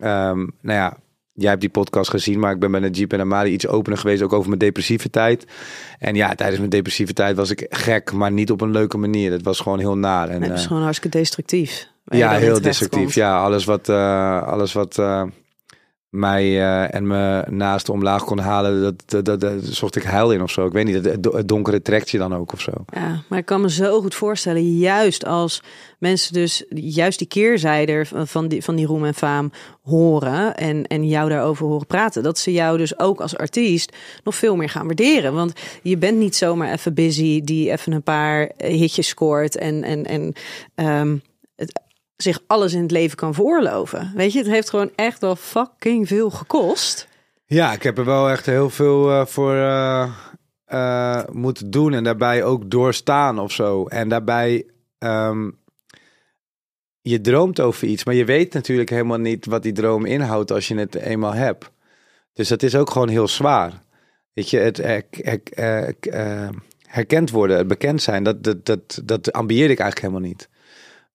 ehm, 0.00 0.38
nou 0.38 0.78
ja, 0.78 0.96
jij 1.32 1.48
hebt 1.48 1.60
die 1.60 1.70
podcast 1.70 2.10
gezien, 2.10 2.38
maar 2.38 2.52
ik 2.52 2.58
ben 2.58 2.70
bij 2.70 2.90
Jeep 2.90 3.12
en 3.12 3.20
Amari 3.20 3.52
iets 3.52 3.66
opener 3.66 3.98
geweest, 3.98 4.22
ook 4.22 4.32
over 4.32 4.48
mijn 4.48 4.58
depressieve 4.58 5.10
tijd. 5.10 5.46
En 5.98 6.14
ja, 6.14 6.34
tijdens 6.34 6.58
mijn 6.58 6.70
depressieve 6.70 7.12
tijd 7.12 7.36
was 7.36 7.50
ik 7.50 7.66
gek, 7.68 8.12
maar 8.12 8.32
niet 8.32 8.50
op 8.50 8.60
een 8.60 8.70
leuke 8.70 8.98
manier. 8.98 9.32
Het 9.32 9.42
was 9.42 9.60
gewoon 9.60 9.78
heel 9.78 9.96
naar. 9.96 10.28
En, 10.28 10.40
dat 10.40 10.50
is 10.50 10.62
eh, 10.62 10.66
gewoon 10.66 10.82
hartstikke 10.82 11.18
destructief. 11.18 11.88
ja, 12.04 12.32
heel 12.32 12.60
destructief. 12.60 13.00
komt. 13.00 13.14
Ja, 13.14 13.42
alles 13.42 13.64
wat, 13.64 13.88
eh, 13.88 14.42
alles 14.42 14.72
wat 14.72 14.98
mij 16.10 16.44
eh, 16.44 16.94
en 16.94 17.06
me 17.06 17.44
naast 17.48 17.88
omlaag 17.88 18.24
kon 18.24 18.38
halen, 18.38 18.82
dat, 18.82 19.24
dat, 19.24 19.40
dat, 19.40 19.62
zocht 19.62 19.96
ik 19.96 20.02
heil 20.02 20.32
in 20.32 20.42
of 20.42 20.50
zo. 20.50 20.66
Ik 20.66 20.72
weet 20.72 20.84
niet, 20.84 21.04
het, 21.04 21.24
het 21.24 21.48
donkere 21.48 21.82
trekt 21.82 22.10
je 22.10 22.18
dan 22.18 22.34
ook 22.34 22.52
of 22.52 22.60
zo. 22.60 22.72
Ja, 22.86 23.22
maar 23.28 23.38
ik 23.38 23.44
kan 23.44 23.60
me 23.60 23.70
zo 23.70 24.00
goed 24.00 24.14
voorstellen, 24.14 24.78
juist 24.78 25.24
als 25.24 25.62
mensen 25.98 26.32
dus 26.32 26.64
juist 26.68 27.18
die 27.18 27.28
keerzijde 27.28 28.04
van 28.06 28.48
die, 28.48 28.64
van 28.64 28.76
die 28.76 28.86
roem 28.86 29.04
en 29.04 29.14
faam 29.14 29.50
horen 29.82 30.56
en, 30.56 30.86
en 30.86 31.08
jou 31.08 31.28
daarover 31.28 31.66
horen 31.66 31.86
praten, 31.86 32.22
dat 32.22 32.38
ze 32.38 32.52
jou 32.52 32.78
dus 32.78 32.98
ook 32.98 33.20
als 33.20 33.36
artiest 33.36 33.96
nog 34.24 34.34
veel 34.34 34.56
meer 34.56 34.68
gaan 34.68 34.86
waarderen. 34.86 35.34
Want 35.34 35.52
je 35.82 35.96
bent 35.96 36.18
niet 36.18 36.36
zomaar 36.36 36.72
even 36.72 36.94
busy 36.94 37.40
die 37.40 37.70
even 37.70 37.92
een 37.92 38.02
paar 38.02 38.50
hitjes 38.56 39.08
scoort 39.08 39.56
en, 39.56 39.82
en, 39.82 40.04
en 40.04 40.32
ehm, 40.74 41.16
het, 41.56 41.80
zich 42.22 42.40
alles 42.46 42.72
in 42.72 42.82
het 42.82 42.90
leven 42.90 43.16
kan 43.16 43.34
veroorloven. 43.34 44.12
Weet 44.14 44.32
je, 44.32 44.38
het 44.38 44.48
heeft 44.48 44.70
gewoon 44.70 44.90
echt 44.94 45.20
wel 45.20 45.36
fucking 45.36 46.08
veel 46.08 46.30
gekost. 46.30 47.08
Ja, 47.46 47.72
ik 47.72 47.82
heb 47.82 47.98
er 47.98 48.04
wel 48.04 48.30
echt 48.30 48.46
heel 48.46 48.70
veel 48.70 49.10
eh, 49.10 49.26
voor 49.26 49.54
eh, 49.54 50.08
eh, 50.64 51.22
moeten 51.32 51.70
doen 51.70 51.92
en 51.92 52.04
daarbij 52.04 52.44
ook 52.44 52.70
doorstaan 52.70 53.38
of 53.38 53.52
zo. 53.52 53.86
En 53.86 54.08
daarbij, 54.08 54.66
ehm, 54.98 55.50
je 57.00 57.20
droomt 57.20 57.60
over 57.60 57.88
iets, 57.88 58.04
maar 58.04 58.14
je 58.14 58.24
weet 58.24 58.52
natuurlijk 58.52 58.90
helemaal 58.90 59.18
niet 59.18 59.46
wat 59.46 59.62
die 59.62 59.72
droom 59.72 60.04
inhoudt 60.04 60.50
als 60.50 60.68
je 60.68 60.76
het 60.76 60.94
eenmaal 60.94 61.34
hebt. 61.34 61.70
Dus 62.32 62.48
dat 62.48 62.62
is 62.62 62.74
ook 62.74 62.90
gewoon 62.90 63.08
heel 63.08 63.28
zwaar. 63.28 63.72
Weet 64.32 64.50
je, 64.50 64.58
het 64.58 64.76
her- 64.76 65.04
her- 65.10 65.40
her- 65.50 66.50
herkend 66.86 67.30
worden, 67.30 67.56
het 67.56 67.68
bekend 67.68 68.02
zijn, 68.02 68.22
dat, 68.22 68.44
dat, 68.44 68.66
dat, 68.66 69.00
dat 69.04 69.32
ambieer 69.32 69.70
ik 69.70 69.78
eigenlijk 69.78 70.00
helemaal 70.00 70.28
niet. 70.28 70.48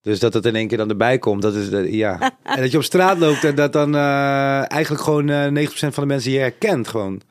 Dus 0.06 0.20
dat 0.20 0.34
het 0.34 0.46
in 0.46 0.56
één 0.56 0.68
keer 0.68 0.78
dan 0.78 0.90
erbij 0.90 1.18
komt, 1.20 1.42
dat 1.42 1.56
is, 1.56 1.70
de- 1.70 1.96
ja. 1.96 2.20
en 2.44 2.62
dat 2.62 2.72
je 2.72 2.78
op 2.78 2.84
straat 2.84 3.18
loopt 3.18 3.44
en 3.44 3.56
dat 3.56 3.74
dan 3.74 3.96
eh, 3.96 4.72
eigenlijk 4.72 5.04
gewoon 5.04 5.30
eh 5.30 5.68
90% 5.68 5.70
van 5.72 5.92
de 5.94 6.06
mensen 6.06 6.32
je 6.32 6.40
herkent 6.40 6.88
gewoon. 6.88 7.22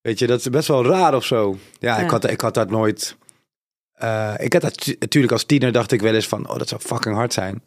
Weet 0.00 0.18
je, 0.18 0.26
dat 0.26 0.38
is 0.38 0.50
best 0.50 0.68
wel 0.68 0.84
raar 0.86 1.14
of 1.14 1.24
zo. 1.24 1.58
Ja, 1.78 1.96
Ja. 1.98 2.04
Ik, 2.04 2.10
had, 2.10 2.30
ik 2.30 2.40
had 2.40 2.54
dat 2.54 2.70
nooit... 2.70 3.16
eh, 3.92 4.34
ik 4.38 4.52
had 4.52 4.62
dat 4.62 4.86
natuurlijk 4.98 5.32
als 5.32 5.44
tiener 5.44 5.72
dacht 5.72 5.92
ik 5.92 6.00
wel 6.00 6.14
eens 6.14 6.28
van, 6.28 6.48
oh 6.48 6.58
dat 6.58 6.68
zou 6.68 6.80
fucking 6.80 7.14
hard 7.14 7.32
zijn. 7.32 7.62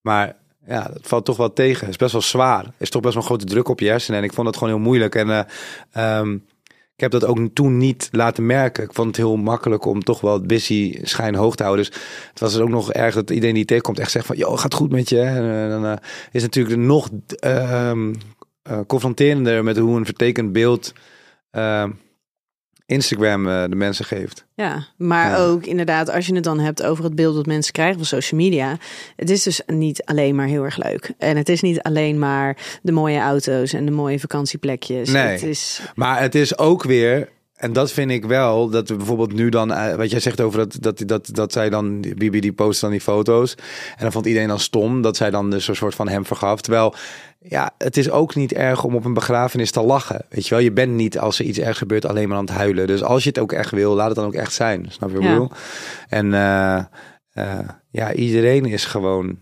Maar 0.00 0.36
ja, 0.66 0.82
dat 0.92 1.06
valt 1.06 1.24
toch 1.24 1.36
wel 1.36 1.52
tegen. 1.52 1.80
Het 1.80 1.88
is 1.90 1.96
best 1.96 2.12
wel 2.12 2.20
zwaar. 2.22 2.64
Is 2.78 2.90
toch 2.90 3.02
best 3.02 3.14
wel 3.14 3.22
een 3.22 3.28
grote 3.28 3.44
druk 3.44 3.68
op 3.68 3.80
je 3.80 3.88
hersenen. 3.88 4.18
En 4.20 4.24
ik 4.26 4.32
vond 4.32 4.46
dat 4.46 4.56
gewoon 4.56 4.72
heel 4.74 4.82
moeilijk. 4.82 5.14
En 5.14 5.30
eh, 5.30 5.40
ehm, 6.18 6.38
ik 6.96 7.02
heb 7.02 7.10
dat 7.10 7.24
ook 7.24 7.38
toen 7.52 7.76
niet 7.76 8.08
laten 8.12 8.46
merken. 8.46 8.84
Ik 8.84 8.92
vond 8.92 9.06
het 9.06 9.16
heel 9.16 9.36
makkelijk 9.36 9.84
om 9.84 10.02
toch 10.02 10.20
wel 10.20 10.32
het 10.32 10.46
busy 10.46 10.98
schijn 11.02 11.34
hoog 11.34 11.56
te 11.56 11.62
houden. 11.62 11.84
Dus 11.84 11.94
het 12.30 12.40
was 12.40 12.54
er 12.54 12.62
ook 12.62 12.68
nog 12.68 12.92
erg 12.92 13.14
dat 13.14 13.30
iedereen 13.30 13.54
die 13.54 13.64
tegenkomt 13.64 13.98
echt 13.98 14.10
zegt 14.10 14.26
van... 14.26 14.36
...joh, 14.36 14.58
gaat 14.58 14.74
goed 14.74 14.90
met 14.90 15.08
je. 15.08 15.20
En 15.20 15.64
eh, 15.64 15.70
dan 15.70 15.86
eh, 15.86 15.96
is 16.32 16.42
natuurlijk 16.42 16.76
nog 16.76 17.08
ehm, 17.38 18.14
eh, 18.62 18.80
confronterender 18.86 19.64
met 19.64 19.76
hoe 19.76 19.96
een 19.96 20.04
vertekend 20.04 20.52
beeld... 20.52 20.92
Instagram 22.86 23.48
eh, 23.48 23.64
de 23.68 23.76
mensen 23.76 24.04
geeft. 24.04 24.44
Ja, 24.54 24.86
maar 24.96 25.30
Ja. 25.30 25.36
ook 25.36 25.64
inderdaad, 25.66 26.10
als 26.10 26.26
je 26.26 26.34
het 26.34 26.44
dan 26.44 26.58
hebt 26.58 26.82
over 26.82 27.04
het 27.04 27.14
beeld 27.14 27.34
dat 27.34 27.46
mensen 27.46 27.72
krijgen 27.72 27.96
van 27.96 28.04
social 28.04 28.40
media. 28.40 28.76
Het 29.16 29.30
is 29.30 29.42
dus 29.42 29.60
niet 29.66 30.04
alleen 30.04 30.34
maar 30.34 30.46
heel 30.46 30.64
erg 30.64 30.76
leuk. 30.76 31.10
En 31.18 31.36
het 31.36 31.48
is 31.48 31.60
niet 31.60 31.82
alleen 31.82 32.18
maar 32.18 32.56
de 32.82 32.92
mooie 32.92 33.18
auto's 33.20 33.72
en 33.72 33.84
de 33.84 33.90
mooie 33.90 34.20
vakantieplekjes. 34.20 35.08
Nee. 35.10 35.22
Het 35.22 35.42
is, 35.42 35.80
Maar 35.94 36.20
het 36.20 36.34
is 36.34 36.58
ook 36.58 36.82
weer, 36.82 37.28
en 37.56 37.72
dat 37.72 37.92
vind 37.92 38.10
ik 38.10 38.24
wel, 38.24 38.68
dat 38.68 38.88
we 38.88 38.96
bijvoorbeeld 38.96 39.32
nu 39.32 39.48
dan, 39.48 39.72
eh, 39.72 39.94
wat 39.94 40.10
jij 40.10 40.20
zegt 40.20 40.40
over 40.40 40.58
dat, 40.58 40.76
dat, 40.80 41.02
dat, 41.06 41.28
dat 41.32 41.52
zij 41.52 41.70
dan, 41.70 42.00
Bibi 42.00 42.40
die 42.40 42.52
post 42.52 42.80
dan 42.80 42.90
die 42.90 43.00
foto's. 43.00 43.54
En 43.96 44.02
dan 44.02 44.12
vond 44.12 44.26
iedereen 44.26 44.48
dan 44.48 44.58
stom 44.60 45.02
dat 45.02 45.16
zij 45.16 45.30
dan 45.30 45.50
dus 45.50 45.68
een 45.68 45.76
soort 45.76 45.94
van 45.94 46.08
hem 46.08 46.24
vergaf. 46.26 46.60
Terwijl, 46.60 46.94
ja, 47.38 47.70
het 47.78 47.96
is 47.96 48.10
ook 48.10 48.34
niet 48.34 48.52
erg 48.52 48.84
om 48.84 48.94
op 48.94 49.04
een 49.04 49.14
begrafenis 49.14 49.70
te 49.70 49.80
lachen. 49.82 50.24
Weet 50.28 50.44
je 50.46 50.54
wel, 50.54 50.64
je 50.64 50.72
bent 50.72 50.92
niet 50.92 51.18
als 51.18 51.38
er 51.38 51.44
iets 51.44 51.58
erg 51.58 51.78
gebeurt 51.78 52.06
alleen 52.06 52.28
maar 52.28 52.38
aan 52.38 52.44
het 52.44 52.54
huilen. 52.54 52.86
Dus 52.86 53.02
als 53.02 53.22
je 53.22 53.28
het 53.28 53.38
ook 53.38 53.52
echt 53.52 53.70
wil, 53.70 53.94
laat 53.94 54.06
het 54.06 54.16
dan 54.16 54.26
ook 54.26 54.34
echt 54.34 54.52
zijn. 54.52 54.86
Snap 54.88 55.08
je 55.08 55.14
wat 55.14 55.24
ik 55.24 55.30
Ja. 55.30 55.34
bedoel? 55.34 55.50
En 56.08 56.34
eh, 56.34 56.76
eh, 57.32 57.68
ja, 57.90 58.12
iedereen 58.12 58.64
is 58.64 58.84
gewoon 58.84 59.38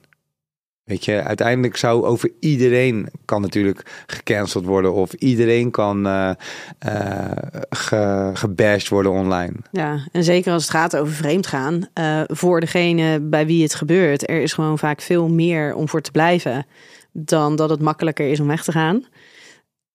Weet 0.84 1.04
je, 1.04 1.22
uiteindelijk 1.22 1.76
zou 1.76 2.04
over 2.04 2.30
iedereen 2.40 3.08
kan 3.24 3.40
natuurlijk 3.40 4.04
gecanceld 4.06 4.64
worden 4.64 4.92
of 4.92 5.12
iedereen 5.12 5.70
kan 5.70 6.06
ge, 7.70 8.30
gebashed 8.34 8.88
worden 8.88 9.12
online. 9.12 9.52
ja, 9.72 10.08
en 10.12 10.24
zeker 10.24 10.52
als 10.52 10.62
het 10.62 10.72
gaat 10.72 10.96
over 10.96 11.14
vreemdgaan. 11.14 11.88
eh 11.92 12.22
voor 12.26 12.60
degene 12.60 13.20
bij 13.20 13.46
wie 13.46 13.62
het 13.62 13.74
gebeurt, 13.74 14.28
er 14.28 14.42
is 14.42 14.52
gewoon 14.52 14.78
vaak 14.78 15.00
veel 15.00 15.28
meer 15.28 15.74
om 15.74 15.88
voor 15.88 16.00
te 16.00 16.10
blijven. 16.10 16.66
Dan 17.12 17.56
dat 17.56 17.70
het 17.70 17.80
makkelijker 17.80 18.30
is 18.30 18.40
om 18.40 18.46
weg 18.46 18.64
te 18.64 18.72
gaan. 18.72 19.04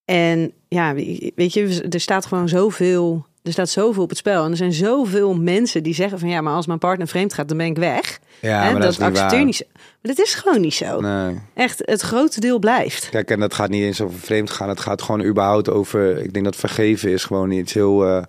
En 0.06 0.54
ja, 0.67 0.93
weet 1.36 1.54
je, 1.54 1.86
er 1.89 1.99
staat 1.99 2.25
gewoon 2.25 2.49
zoveel. 2.49 3.25
Er 3.43 3.52
staat 3.52 3.69
zoveel 3.69 4.04
op 4.04 4.10
het 4.10 4.17
spel. 4.17 4.43
En 4.43 4.52
er 4.52 4.58
zijn 4.58 4.73
zoveel 4.73 5.36
mensen 5.36 5.84
die 5.84 5.93
zeggen 5.93 6.19
van 6.19 6.30
ja, 6.30 6.41
maar 6.41 6.54
als 6.54 6.67
mijn 6.67 6.80
partner 6.80 7.08
vreemd 7.08 7.34
gaat, 7.34 7.47
dan 7.47 7.58
ben 7.58 7.65
ik 7.65 7.78
weg. 7.78 8.19
Ja, 8.39 8.63
Hè, 8.63 8.71
maar 8.71 8.82
dat, 8.82 8.91
is 8.91 8.97
niet 8.97 9.08
accepteer 9.08 9.45
niet 9.45 9.56
zo. 9.56 9.63
Maar 9.73 10.15
dat 10.15 10.25
is 10.25 10.34
gewoon 10.34 10.62
niet 10.62 10.73
zo. 10.73 10.99
Nee. 10.99 11.39
Echt, 11.54 11.82
het 11.86 12.02
grote 12.02 12.39
deel 12.39 12.60
blijft. 12.60 13.10
Kijk, 13.10 13.32
en 13.32 13.39
dat 13.39 13.54
gaat 13.54 13.69
niet 13.69 13.84
eens 13.84 14.02
over 14.02 14.19
vreemd 14.19 14.49
gaan. 14.49 14.69
Het 14.69 14.80
gaat 14.80 15.02
gewoon 15.02 15.23
überhaupt 15.23 15.69
over. 15.69 16.17
Ik 16.17 16.34
denk 16.34 16.45
dat 16.45 16.56
vergeven 16.56 17.12
is 17.12 17.23
gewoon 17.23 17.52
iets 17.52 17.73
heel 17.73 18.08
eh, 18.08 18.23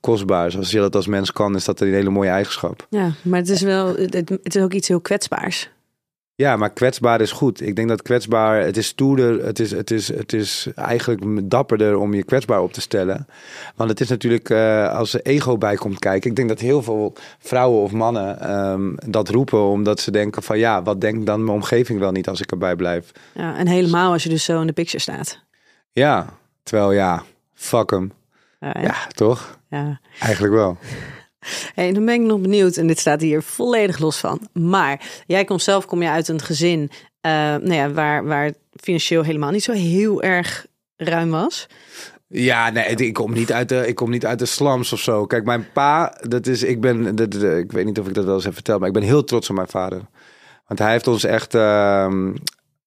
kostbaars. 0.00 0.56
Als 0.56 0.70
je 0.70 0.78
dat 0.78 0.94
als 0.94 1.06
mens 1.06 1.32
kan, 1.32 1.54
is 1.54 1.64
dat 1.64 1.80
een 1.80 1.92
hele 1.92 2.10
mooie 2.10 2.30
eigenschap. 2.30 2.86
Ja, 2.90 3.12
maar 3.22 3.38
het 3.38 3.48
is 3.48 3.60
wel, 3.60 3.96
het, 3.96 4.14
het 4.42 4.54
is 4.54 4.62
ook 4.62 4.72
iets 4.72 4.88
heel 4.88 5.00
kwetsbaars. 5.00 5.70
Ja, 6.40 6.56
maar 6.56 6.70
kwetsbaar 6.70 7.20
is 7.20 7.32
goed. 7.32 7.60
Ik 7.60 7.76
denk 7.76 7.88
dat 7.88 8.02
kwetsbaar, 8.02 8.60
het 8.60 8.76
is 8.76 8.86
stoerder, 8.86 9.44
het 9.44 9.58
is, 9.58 9.70
het 9.70 9.90
is, 9.90 10.08
het 10.08 10.32
is 10.32 10.66
eigenlijk 10.74 11.50
dapperder 11.50 11.96
om 11.96 12.14
je 12.14 12.24
kwetsbaar 12.24 12.62
op 12.62 12.72
te 12.72 12.80
stellen. 12.80 13.26
Want 13.74 13.90
het 13.90 14.00
is 14.00 14.08
natuurlijk, 14.08 14.50
eh, 14.50 14.94
als 14.94 15.14
er 15.14 15.22
ego 15.22 15.58
bij 15.58 15.74
komt 15.74 15.98
kijken, 15.98 16.30
ik 16.30 16.36
denk 16.36 16.48
dat 16.48 16.60
heel 16.60 16.82
veel 16.82 17.14
vrouwen 17.38 17.82
of 17.82 17.92
mannen 17.92 18.40
ehm, 18.40 18.94
dat 19.10 19.28
roepen 19.28 19.62
omdat 19.62 20.00
ze 20.00 20.10
denken 20.10 20.42
van 20.42 20.58
ja, 20.58 20.82
wat 20.82 21.00
denkt 21.00 21.26
dan 21.26 21.44
mijn 21.44 21.56
omgeving 21.56 21.98
wel 21.98 22.12
niet 22.12 22.28
als 22.28 22.40
ik 22.40 22.50
erbij 22.50 22.76
blijf. 22.76 23.12
Ja, 23.34 23.56
en 23.56 23.66
helemaal 23.66 24.12
als 24.12 24.22
je 24.22 24.28
dus 24.28 24.44
zo 24.44 24.60
in 24.60 24.66
de 24.66 24.72
picture 24.72 25.00
staat. 25.00 25.40
Ja, 25.92 26.26
terwijl 26.62 26.92
ja, 26.92 27.22
fuck 27.54 27.90
hem. 27.90 28.12
Ja, 28.60 28.94
toch? 29.14 29.58
ja. 29.68 30.00
Eigenlijk 30.20 30.54
wel. 30.54 30.78
Hey, 31.74 31.92
dan 31.92 32.04
ben 32.04 32.14
ik 32.14 32.20
nog 32.20 32.40
benieuwd, 32.40 32.76
en 32.76 32.86
dit 32.86 32.98
staat 32.98 33.20
hier 33.20 33.42
volledig 33.42 33.98
los 33.98 34.16
van. 34.16 34.48
Maar 34.52 35.22
jij 35.26 35.44
komt 35.44 35.62
zelf 35.62 35.86
kom 35.86 36.02
je 36.02 36.08
uit 36.08 36.28
een 36.28 36.40
gezin 36.40 36.90
eh, 37.20 37.32
nou 37.32 37.72
ja, 37.72 37.90
waar, 37.90 38.24
waar 38.24 38.52
financieel 38.76 39.22
helemaal 39.22 39.50
niet 39.50 39.64
zo 39.64 39.72
heel 39.72 40.22
erg 40.22 40.66
ruim 40.96 41.30
was. 41.30 41.66
Ja, 42.28 42.70
nee, 42.70 42.94
ik 42.94 43.12
kom 43.12 43.32
niet 43.32 43.52
uit 43.52 43.68
de, 43.68 43.86
ik 43.86 43.94
kom 43.94 44.10
niet 44.10 44.26
uit 44.26 44.38
de 44.38 44.46
slums 44.46 44.92
of 44.92 45.00
zo. 45.00 45.26
Kijk, 45.26 45.44
mijn 45.44 45.66
pa, 45.72 46.18
dat 46.28 46.46
is, 46.46 46.62
ik 46.62 46.80
ben, 46.80 47.18
ik 47.58 47.72
weet 47.72 47.84
niet 47.84 47.98
of 47.98 48.06
ik 48.06 48.14
dat 48.14 48.24
wel 48.24 48.34
eens 48.34 48.44
heb 48.44 48.54
verteld, 48.54 48.78
maar 48.78 48.88
ik 48.88 48.94
ben 48.94 49.02
heel 49.02 49.24
trots 49.24 49.50
op 49.50 49.56
mijn 49.56 49.68
vader. 49.68 50.00
Want 50.66 50.78
hij 50.78 50.90
heeft 50.90 51.06
ons 51.06 51.24
echt, 51.24 51.54
ehm, 51.54 52.34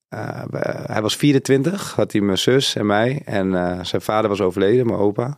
eh, 0.10 0.44
hij 0.86 1.02
was 1.02 1.16
24, 1.16 1.96
had 1.96 2.12
hij 2.12 2.22
mijn 2.22 2.38
zus 2.38 2.76
en 2.76 2.86
mij. 2.86 3.22
En 3.26 3.56
eh, 3.56 3.84
zijn 3.84 4.02
vader 4.02 4.30
was 4.30 4.42
overleden, 4.42 4.86
mijn 4.86 5.00
opa. 5.00 5.38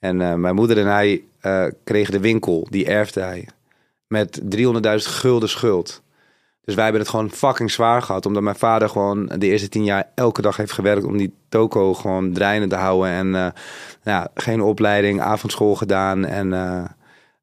En 0.00 0.20
eh, 0.20 0.34
mijn 0.34 0.54
moeder 0.54 0.78
en 0.78 0.86
hij 0.86 1.24
eh, 1.40 1.66
kregen 1.84 2.12
de 2.12 2.20
winkel, 2.20 2.66
die 2.70 2.86
erfde 2.86 3.20
hij. 3.20 3.48
Met 4.06 4.40
300.000 4.56 4.94
gulden 4.96 5.48
schuld. 5.48 6.02
Dus 6.64 6.74
wij 6.74 6.84
hebben 6.84 7.02
het 7.02 7.10
gewoon 7.10 7.30
fucking 7.30 7.70
zwaar 7.70 8.02
gehad. 8.02 8.26
Omdat 8.26 8.42
mijn 8.42 8.56
vader 8.56 8.88
gewoon 8.88 9.26
de 9.26 9.46
eerste 9.46 9.68
tien 9.68 9.84
jaar 9.84 10.10
elke 10.14 10.42
dag 10.42 10.56
heeft 10.56 10.72
gewerkt 10.72 11.04
om 11.04 11.16
die 11.16 11.34
toko 11.48 11.94
gewoon 11.94 12.32
draaiende 12.32 12.66
te 12.66 12.74
houden. 12.74 13.10
En 13.10 13.34
eh, 13.34 13.46
ja, 14.02 14.28
geen 14.34 14.62
opleiding, 14.62 15.20
avondschool 15.20 15.74
gedaan. 15.74 16.24
En 16.24 16.52
eh, 16.52 16.84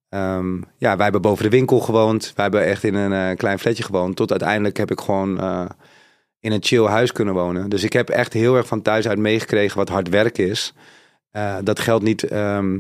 ehm, 0.10 0.56
ja, 0.78 0.96
wij 0.96 1.04
hebben 1.04 1.22
boven 1.22 1.44
de 1.44 1.50
winkel 1.50 1.80
gewoond. 1.80 2.34
Wij 2.36 2.44
hebben 2.44 2.66
echt 2.66 2.84
in 2.84 2.96
een 2.96 3.38
klein 3.38 3.60
flatje 3.60 3.84
gewoond. 3.84 4.16
Tot 4.16 4.32
uiteindelijk 4.32 4.78
heb 4.78 4.92
ik 4.92 5.00
gewoon 5.00 5.40
in 6.40 6.52
een 6.52 6.64
chill 6.64 6.86
huis 6.86 7.12
kunnen 7.12 7.34
wonen. 7.34 7.70
Dus 7.70 7.84
ik 7.84 7.94
heb 7.94 8.10
echt 8.10 8.34
heel 8.34 8.56
erg 8.56 8.68
van 8.68 8.82
thuis 8.82 9.08
uit 9.08 9.20
meegekregen 9.20 9.78
wat 9.78 9.90
hard 9.90 10.10
werk 10.10 10.38
is. 10.38 10.74
Eh, 11.32 11.56
dat 11.64 11.80
geld 11.80 12.02
niet 12.02 12.24
ehm, 12.24 12.80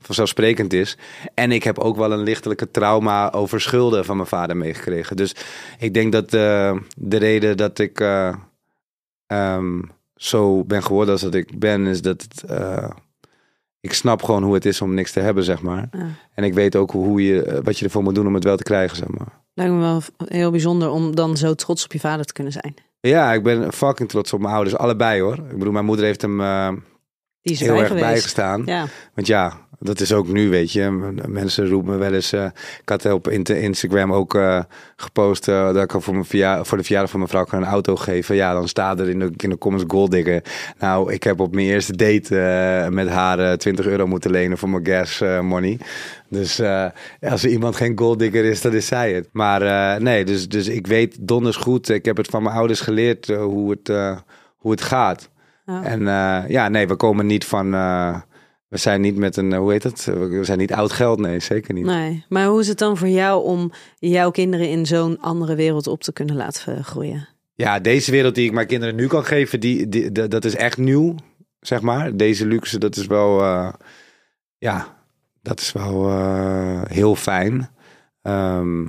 vanzelfsprekend 0.00 0.72
is. 0.72 0.98
En 1.34 1.52
ik 1.52 1.62
heb 1.62 1.78
ook 1.78 1.96
wel 1.96 2.12
een 2.12 2.22
lichtelijke 2.22 2.70
trauma 2.70 3.32
over 3.32 3.60
schulden 3.60 4.04
van 4.04 4.16
mijn 4.16 4.28
vader 4.28 4.56
meegekregen. 4.56 5.16
Dus 5.16 5.34
ik 5.78 5.94
denk 5.94 6.12
dat 6.12 6.34
eh, 6.34 6.76
de 6.96 7.16
reden 7.16 7.56
dat 7.56 7.78
ik 7.78 8.00
eh, 8.00 8.34
ehm, 9.26 9.82
zo 10.14 10.64
ben 10.64 10.82
geworden 10.82 11.12
als 11.12 11.22
dat 11.22 11.34
ik 11.34 11.58
ben, 11.58 11.86
is 11.86 12.02
dat 12.02 12.22
het, 12.22 12.44
ik 13.80 13.92
snap 13.92 14.22
gewoon 14.22 14.42
hoe 14.42 14.54
het 14.54 14.64
is 14.64 14.80
om 14.80 14.94
niks 14.94 15.12
te 15.12 15.20
hebben, 15.20 15.44
zeg 15.44 15.62
maar. 15.62 15.88
Ja. 15.90 16.08
En 16.34 16.44
ik 16.44 16.54
weet 16.54 16.76
ook 16.76 16.90
hoe 16.90 17.24
je, 17.24 17.60
wat 17.64 17.78
je 17.78 17.84
ervoor 17.84 18.02
moet 18.02 18.14
doen 18.14 18.26
om 18.26 18.34
het 18.34 18.44
wel 18.44 18.56
te 18.56 18.62
krijgen, 18.62 18.96
zeg 18.96 19.08
maar. 19.08 19.40
Lijkt 19.54 19.72
me 19.72 19.80
wel 19.80 20.02
heel 20.24 20.50
bijzonder 20.50 20.90
om 20.90 21.14
dan 21.14 21.36
zo 21.36 21.54
trots 21.54 21.84
op 21.84 21.92
je 21.92 22.00
vader 22.00 22.24
te 22.24 22.32
kunnen 22.32 22.52
zijn. 22.52 22.74
Ja, 23.00 23.32
ik 23.32 23.42
ben 23.42 23.72
fucking 23.72 24.08
trots 24.08 24.32
op 24.32 24.40
mijn 24.40 24.54
ouders, 24.54 24.76
allebei 24.76 25.20
hoor. 25.20 25.34
Ik 25.34 25.58
bedoel, 25.58 25.72
mijn 25.72 25.84
moeder 25.84 26.04
heeft 26.04 26.22
hem 26.22 26.40
Die 27.46 27.54
is 27.54 27.60
heel 27.60 27.68
erbij 27.68 27.82
erg 27.82 27.92
geweest. 27.92 28.06
bijgestaan. 28.12 28.62
Ja, 28.64 28.86
Want 29.14 29.26
ja, 29.26 29.52
dat 29.78 30.00
is 30.00 30.12
ook 30.12 30.28
nu, 30.28 30.50
weet 30.50 30.72
je. 30.72 30.90
Mensen 31.28 31.68
roepen 31.68 31.92
me 31.92 31.98
wel 31.98 32.12
eens. 32.12 32.32
eh, 32.32 32.44
ik 32.80 32.88
had 32.88 33.04
op 33.04 33.28
Instagram 33.48 34.12
ook 34.12 34.34
eh, 34.34 34.60
gepost 34.96 35.48
eh, 35.48 35.72
dat 35.72 35.82
ik 35.94 36.02
voor, 36.02 36.12
mijn 36.12 36.24
verja- 36.24 36.64
voor 36.64 36.76
de 36.78 36.84
verjaardag 36.84 37.10
van 37.10 37.18
mijn 37.20 37.30
vrouw 37.30 37.44
kan 37.44 37.62
een 37.62 37.68
auto 37.68 37.96
geven. 37.96 38.34
Ja, 38.36 38.52
dan 38.52 38.68
staat 38.68 39.00
er 39.00 39.08
in 39.08 39.18
de, 39.18 39.30
in 39.36 39.50
de 39.50 39.58
comments 39.58 39.84
golddigger. 39.88 40.42
Nou, 40.78 41.12
ik 41.12 41.22
heb 41.22 41.40
op 41.40 41.54
mijn 41.54 41.66
eerste 41.66 41.96
date 41.96 42.88
met 42.90 43.08
haar 43.08 43.38
eh, 43.38 43.52
20 43.52 43.86
euro 43.86 44.06
moeten 44.06 44.30
lenen 44.30 44.58
voor 44.58 44.68
mijn 44.70 44.86
gas 44.86 45.20
money. 45.42 45.78
Dus 46.28 46.60
als 47.20 47.42
er 47.44 47.50
iemand 47.50 47.76
geen 47.76 47.98
golddigger 47.98 48.44
is, 48.44 48.60
dan 48.60 48.72
is 48.74 48.86
zij 48.86 49.12
het. 49.12 49.28
Maar 49.32 50.02
nee, 50.02 50.24
dus, 50.24 50.48
dus 50.48 50.68
ik 50.68 50.86
weet 50.86 51.16
donders 51.20 51.56
goed. 51.56 51.88
Ik 51.88 52.04
heb 52.04 52.16
het 52.16 52.26
van 52.26 52.42
mijn 52.42 52.54
ouders 52.56 52.80
geleerd 52.80 53.26
hoe, 53.26 53.70
het, 53.70 53.88
hoe 54.56 54.70
het 54.70 54.82
gaat. 54.82 55.28
Ja. 55.66 55.82
En 55.84 56.00
eh, 56.08 56.50
ja, 56.50 56.68
nee, 56.68 56.88
we 56.88 56.96
komen 56.96 57.26
niet 57.26 57.44
van. 57.44 57.74
eh, 57.74 58.20
we 58.68 58.76
zijn 58.76 59.00
niet 59.00 59.16
met 59.16 59.36
een, 59.36 59.52
eh, 59.52 59.58
hoe 59.58 59.72
heet 59.72 59.82
het? 59.82 60.04
We 60.04 60.40
zijn 60.44 60.58
niet 60.58 60.72
oud 60.72 60.92
geld, 60.92 61.18
nee, 61.18 61.40
zeker 61.40 61.74
niet. 61.74 61.84
nee. 61.84 62.24
Maar 62.28 62.46
hoe 62.46 62.60
is 62.60 62.68
het 62.68 62.78
dan 62.78 62.96
voor 62.96 63.08
jou 63.08 63.44
om 63.44 63.72
jouw 63.98 64.30
kinderen 64.30 64.68
in 64.68 64.86
zo'n 64.86 65.20
andere 65.20 65.54
wereld 65.54 65.86
op 65.86 66.02
te 66.02 66.12
kunnen 66.12 66.36
laten 66.36 66.84
groeien? 66.84 67.28
Ja, 67.54 67.80
deze 67.80 68.10
wereld 68.10 68.34
die 68.34 68.46
ik 68.46 68.52
mijn 68.52 68.66
kinderen 68.66 68.94
nu 68.94 69.06
kan 69.06 69.24
geven, 69.24 69.60
die, 69.60 69.88
die, 69.88 70.12
dat- 70.12 70.30
dat 70.30 70.44
is 70.44 70.54
echt 70.56 70.78
nieuw, 70.78 71.14
zeg 71.60 71.80
maar. 71.80 72.16
Deze 72.16 72.46
luxe, 72.46 72.78
dat 72.78 72.96
is 72.96 73.06
wel, 73.06 73.42
ja, 74.58 74.96
dat 75.42 75.60
is 75.60 75.72
wel 75.72 76.10
heel 76.88 77.14
fijn. 77.16 77.68
Ehm, 78.22 78.86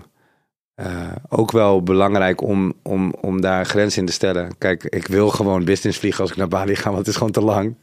eh, 0.78 1.12
ook 1.30 1.52
wel 1.52 1.84
belangrijk 1.84 2.42
om, 2.42 2.74
om, 2.84 3.14
om 3.22 3.42
daar 3.42 3.66
grenzen 3.66 4.00
in 4.00 4.06
te 4.06 4.14
stellen. 4.14 4.58
Kijk, 4.58 4.84
ik 4.84 5.08
wil 5.08 5.30
gewoon 5.30 5.66
business 5.66 6.00
vliegen 6.00 6.22
als 6.22 6.32
ik 6.32 6.38
naar 6.38 6.48
Bali 6.48 6.76
ga, 6.76 6.84
want 6.84 6.98
het 6.98 7.08
is 7.08 7.16
gewoon 7.16 7.32
te 7.32 7.42
lang. 7.42 7.76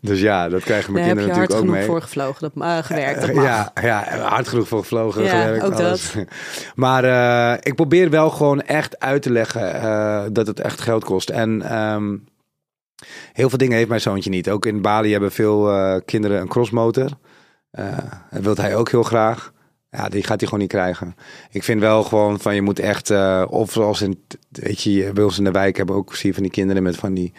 Dus 0.00 0.20
ja, 0.20 0.48
dat 0.48 0.62
krijgen 0.62 0.92
mijn 0.92 1.04
heb 1.04 1.16
je 1.16 1.22
kinderen 1.22 1.38
hard 1.40 1.50
natuurlijk 1.50 1.52
ook 1.52 1.58
genoeg 1.58 1.74
mee. 1.74 1.86
voor 1.86 2.02
gevlogen, 2.02 2.40
dat, 2.54 2.64
eh, 2.64 2.84
gewerkt. 2.84 3.20
Dat 3.20 3.28
Eh, 3.28 3.34
mag. 3.34 3.44
Ja, 3.44 3.72
ja, 3.82 4.18
hard 4.18 4.48
genoeg 4.48 4.68
voor 4.68 4.78
gevlogen, 4.78 5.22
Ja, 5.22 5.28
gewerkt, 5.42 5.64
ook 5.64 5.72
alles. 5.72 6.14
Maar 6.74 7.04
eh, 7.04 7.58
ik 7.60 7.74
probeer 7.74 8.10
wel 8.10 8.30
gewoon 8.30 8.62
echt 8.62 8.98
uit 9.00 9.22
te 9.22 9.30
leggen 9.30 9.74
eh, 9.82 10.22
dat 10.32 10.46
het 10.46 10.60
echt 10.60 10.80
geld 10.80 11.04
kost. 11.04 11.30
En 11.30 11.62
ehm, 11.62 12.16
heel 13.32 13.48
veel 13.48 13.58
dingen 13.58 13.76
heeft 13.76 13.88
mijn 13.88 14.00
zoontje 14.00 14.30
niet. 14.30 14.50
Ook 14.50 14.66
in 14.66 14.82
Bali 14.82 15.12
hebben 15.12 15.32
veel 15.32 15.70
eh, 15.70 16.00
kinderen 16.04 16.40
een 16.40 16.48
crossmotor. 16.48 17.08
Eh 17.70 17.98
dat 18.30 18.42
wil 18.42 18.54
hij 18.56 18.76
ook 18.76 18.90
heel 18.90 19.02
graag. 19.02 19.52
Ja, 19.90 20.08
die 20.08 20.22
gaat 20.22 20.38
hij 20.40 20.48
gewoon 20.48 20.60
niet 20.60 20.72
krijgen. 20.72 21.14
Ik 21.50 21.62
vind 21.62 21.80
wel 21.80 22.02
gewoon 22.02 22.40
van 22.40 22.54
je 22.54 22.62
moet 22.62 22.78
echt, 22.78 23.10
eh, 23.10 23.44
of 23.48 23.72
zoals 23.72 24.02
in, 24.02 24.24
weet 24.50 24.82
je, 24.82 25.10
bij 25.12 25.24
ons 25.24 25.38
in 25.38 25.44
de 25.44 25.50
wijk 25.50 25.76
hebben 25.76 25.96
ook 25.96 26.14
zie 26.14 26.34
van 26.34 26.42
die 26.42 26.52
kinderen 26.52 26.82
met 26.82 26.96
van 26.96 27.14
die 27.14 27.32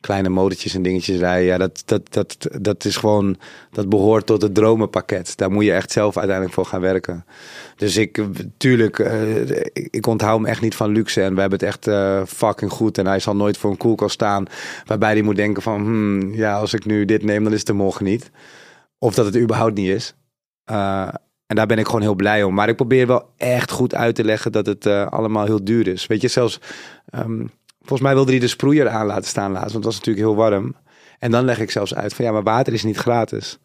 kleine 0.00 0.28
motortjes 0.28 0.74
en 0.74 0.82
dingetjes 0.82 1.18
rijden. 1.18 1.46
Ja, 1.46 1.58
dat, 1.58 1.82
dat, 1.84 2.12
dat, 2.12 2.48
dat 2.60 2.84
is 2.84 2.96
gewoon, 2.96 3.36
dat 3.70 3.88
behoort 3.88 4.26
tot 4.26 4.42
het 4.42 4.54
dromenpakket. 4.54 5.36
Daar 5.36 5.50
moet 5.50 5.64
je 5.64 5.72
echt 5.72 5.92
zelf 5.92 6.16
uiteindelijk 6.16 6.54
voor 6.54 6.66
gaan 6.66 6.80
werken. 6.80 7.24
Dus 7.76 7.96
ik, 7.96 8.24
tuurlijk, 8.56 8.98
eh, 8.98 9.50
ik, 9.72 10.06
onthoud 10.06 10.36
hem 10.36 10.46
echt 10.46 10.60
niet 10.60 10.74
van 10.74 10.90
luxe. 10.90 11.22
En 11.22 11.34
we 11.34 11.40
hebben 11.40 11.58
het 11.58 11.68
echt 11.68 11.86
eh, 11.86 12.22
fucking 12.26 12.70
goed. 12.70 12.98
En 12.98 13.06
hij 13.06 13.20
zal 13.20 13.36
nooit 13.36 13.58
voor 13.58 13.70
een 13.70 13.76
koelkast 13.76 14.14
staan 14.14 14.44
waarbij 14.86 15.12
hij 15.12 15.22
moet 15.22 15.36
denken 15.36 15.62
van, 15.62 15.80
hmm, 15.80 16.34
ja, 16.34 16.58
als 16.58 16.74
ik 16.74 16.84
nu 16.84 17.04
dit 17.04 17.22
neem, 17.22 17.44
dan 17.44 17.52
is 17.52 17.58
het 17.58 17.68
er 17.68 17.74
morgen 17.74 18.04
niet. 18.04 18.30
Of 18.98 19.14
dat 19.14 19.24
het 19.24 19.36
überhaupt 19.36 19.74
niet 19.74 19.88
is. 19.88 20.14
Eh, 20.64 21.08
en 21.50 21.56
daar 21.56 21.66
ben 21.66 21.78
ik 21.78 21.86
gewoon 21.86 22.00
heel 22.00 22.14
blij 22.14 22.42
om. 22.42 22.54
Maar 22.54 22.68
ik 22.68 22.76
probeer 22.76 23.06
wel 23.06 23.30
echt 23.36 23.70
goed 23.70 23.94
uit 23.94 24.14
te 24.14 24.24
leggen 24.24 24.52
dat 24.52 24.66
het 24.66 24.86
eh, 24.86 25.06
allemaal 25.06 25.44
heel 25.44 25.64
duur 25.64 25.88
is. 25.88 26.06
Weet 26.06 26.20
je, 26.20 26.28
zelfs... 26.28 26.60
ehm, 27.08 27.46
volgens 27.78 28.00
mij 28.00 28.14
wilde 28.14 28.30
hij 28.30 28.40
de 28.40 28.46
sproeier 28.46 28.88
aan 28.88 29.06
laten 29.06 29.24
staan 29.24 29.52
laatst. 29.52 29.72
Want 29.72 29.84
het 29.84 29.94
was 29.94 29.96
natuurlijk 29.96 30.26
heel 30.26 30.36
warm. 30.36 30.74
En 31.18 31.30
dan 31.30 31.44
leg 31.44 31.58
ik 31.58 31.70
zelfs 31.70 31.94
uit 31.94 32.14
van 32.14 32.24
ja, 32.24 32.32
maar 32.32 32.42
water 32.42 32.72
is 32.72 32.84
niet 32.84 32.96
gratis. 32.96 33.58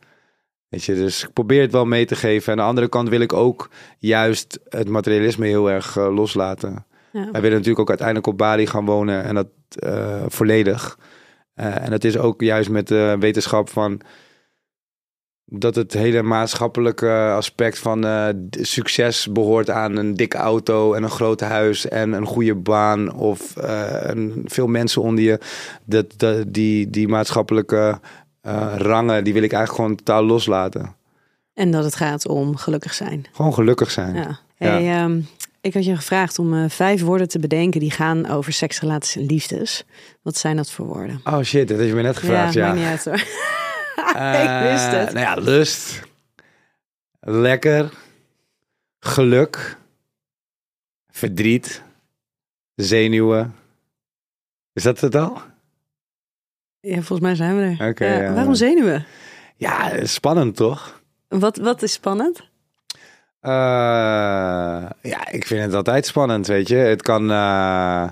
Weet 0.68 0.84
je, 0.84 0.96
dus 0.96 1.24
ik 1.24 1.34
probeer 1.34 1.62
het 1.62 1.72
wel 1.72 1.86
mee 1.86 2.06
te 2.06 2.16
geven. 2.16 2.54
En 2.54 2.60
aan 2.60 2.64
de 2.64 2.70
andere 2.70 2.88
kant 2.88 3.10
wil 3.10 3.22
ik 3.22 3.34
ook 3.34 3.70
juist 3.98 4.60
het 4.70 4.90
materialisme 4.90 5.48
heel 5.48 5.72
erg 5.72 5.98
eh, 5.98 6.16
loslaten. 6.16 6.86
Ja. 7.12 7.32
Wij 7.32 7.42
willen 7.42 7.58
natuurlijk 7.58 7.80
ook 7.80 7.90
uiteindelijk 7.90 8.28
op 8.28 8.38
Bali 8.38 8.68
gaan 8.68 8.86
wonen. 8.86 9.24
En 9.24 9.36
dat 9.36 9.48
eh, 9.80 10.24
volledig. 10.28 11.00
En 11.56 11.90
dat 11.90 12.04
is 12.04 12.18
ook 12.18 12.42
juist 12.42 12.70
met 12.70 12.88
de 12.88 13.16
wetenschap 13.20 13.70
van 13.70 14.02
dat 15.60 15.76
het 15.76 15.94
hele 15.94 16.22
maatschappelijke 16.22 17.34
aspect 17.36 17.80
van 17.80 18.06
eh, 18.06 18.28
succes 18.52 19.28
behoort 19.32 19.70
aan 19.70 19.96
een 19.96 20.16
dikke 20.16 20.38
auto 20.38 20.94
en 20.94 21.04
een 21.04 21.10
groot 21.10 21.40
huis 21.40 21.88
en 21.88 22.14
een 22.14 22.26
goede 22.26 22.56
baan 22.56 23.14
of 23.14 23.58
eh, 23.58 23.98
een, 24.02 24.42
veel 24.46 24.68
mensen 24.68 25.02
onder 25.02 25.24
je. 25.24 25.40
Dat, 25.84 26.06
dat, 26.18 26.54
die, 26.54 26.90
die 26.90 27.08
maatschappelijke 27.08 28.00
eh, 28.42 28.74
rangen, 28.78 29.24
die 29.24 29.34
wil 29.34 29.44
ik 29.44 29.54
eigenlijk 29.54 29.82
gewoon 29.82 30.04
totaal 30.04 30.24
loslaten. 30.24 30.96
En 31.54 31.72
dat 31.72 31.84
het 31.84 31.96
gaat 31.96 32.28
om 32.28 32.56
gelukkig 32.56 32.94
zijn. 32.94 33.26
Gewoon 33.32 33.54
gelukkig 33.54 33.92
zijn. 33.92 34.16
Ja. 34.16 34.40
Hey, 34.58 34.96
ehm, 34.96 35.20
ik 35.62 35.74
had 35.74 35.86
je 35.86 35.96
gevraagd 35.96 36.40
om 36.40 36.70
vijf 36.70 37.02
woorden 37.02 37.28
te 37.28 37.40
bedenken 37.40 37.80
die 37.80 37.92
gaan 37.92 38.30
over 38.30 38.54
seks, 38.54 38.80
relaties 38.80 39.16
en 39.16 39.26
liefdes. 39.26 39.84
Wat 40.22 40.38
zijn 40.38 40.56
dat 40.56 40.72
voor 40.72 40.86
woorden? 40.86 41.22
Oh 41.24 41.42
shit, 41.42 41.68
dat 41.68 41.78
heb 41.78 41.88
je 41.88 41.94
me 41.94 42.02
net 42.02 42.18
gevraagd. 42.18 42.54
Ja, 42.54 42.66
maakt 42.66 42.78
niet 42.78 42.88
uit 42.88 43.06
hoor. 43.06 43.64
Eh, 43.96 44.44
ik 44.44 44.72
wist 44.72 44.92
het. 44.92 45.14
Nou 45.14 45.20
ja, 45.26 45.34
lust. 45.34 46.02
Lekker. 47.20 47.90
Geluk. 49.00 49.78
Verdriet. 51.10 51.84
Zenuwen. 52.76 53.56
Is 54.74 54.84
dat 54.84 55.00
het 55.00 55.16
al? 55.16 55.42
Ja, 56.80 56.94
volgens 56.96 57.20
mij 57.20 57.36
zijn 57.36 57.58
we 57.58 57.76
er. 57.84 57.90
Oké, 57.90 58.06
Ja, 58.06 58.22
ja. 58.22 58.34
waarom 58.34 58.56
zenuwen? 58.56 59.06
Ja, 59.56 60.06
spannend 60.06 60.56
toch? 60.56 61.02
Wat, 61.28 61.58
wat 61.58 61.82
is 61.82 61.94
spannend? 61.94 62.40
Eh, 63.40 63.52
ja, 65.02 65.28
ik 65.30 65.46
vind 65.46 65.62
het 65.64 65.74
altijd 65.74 66.06
spannend, 66.06 66.48
weet 66.48 66.68
je. 66.68 66.76
Het 66.76 67.02
kan... 67.02 67.32
eh, 67.32 68.08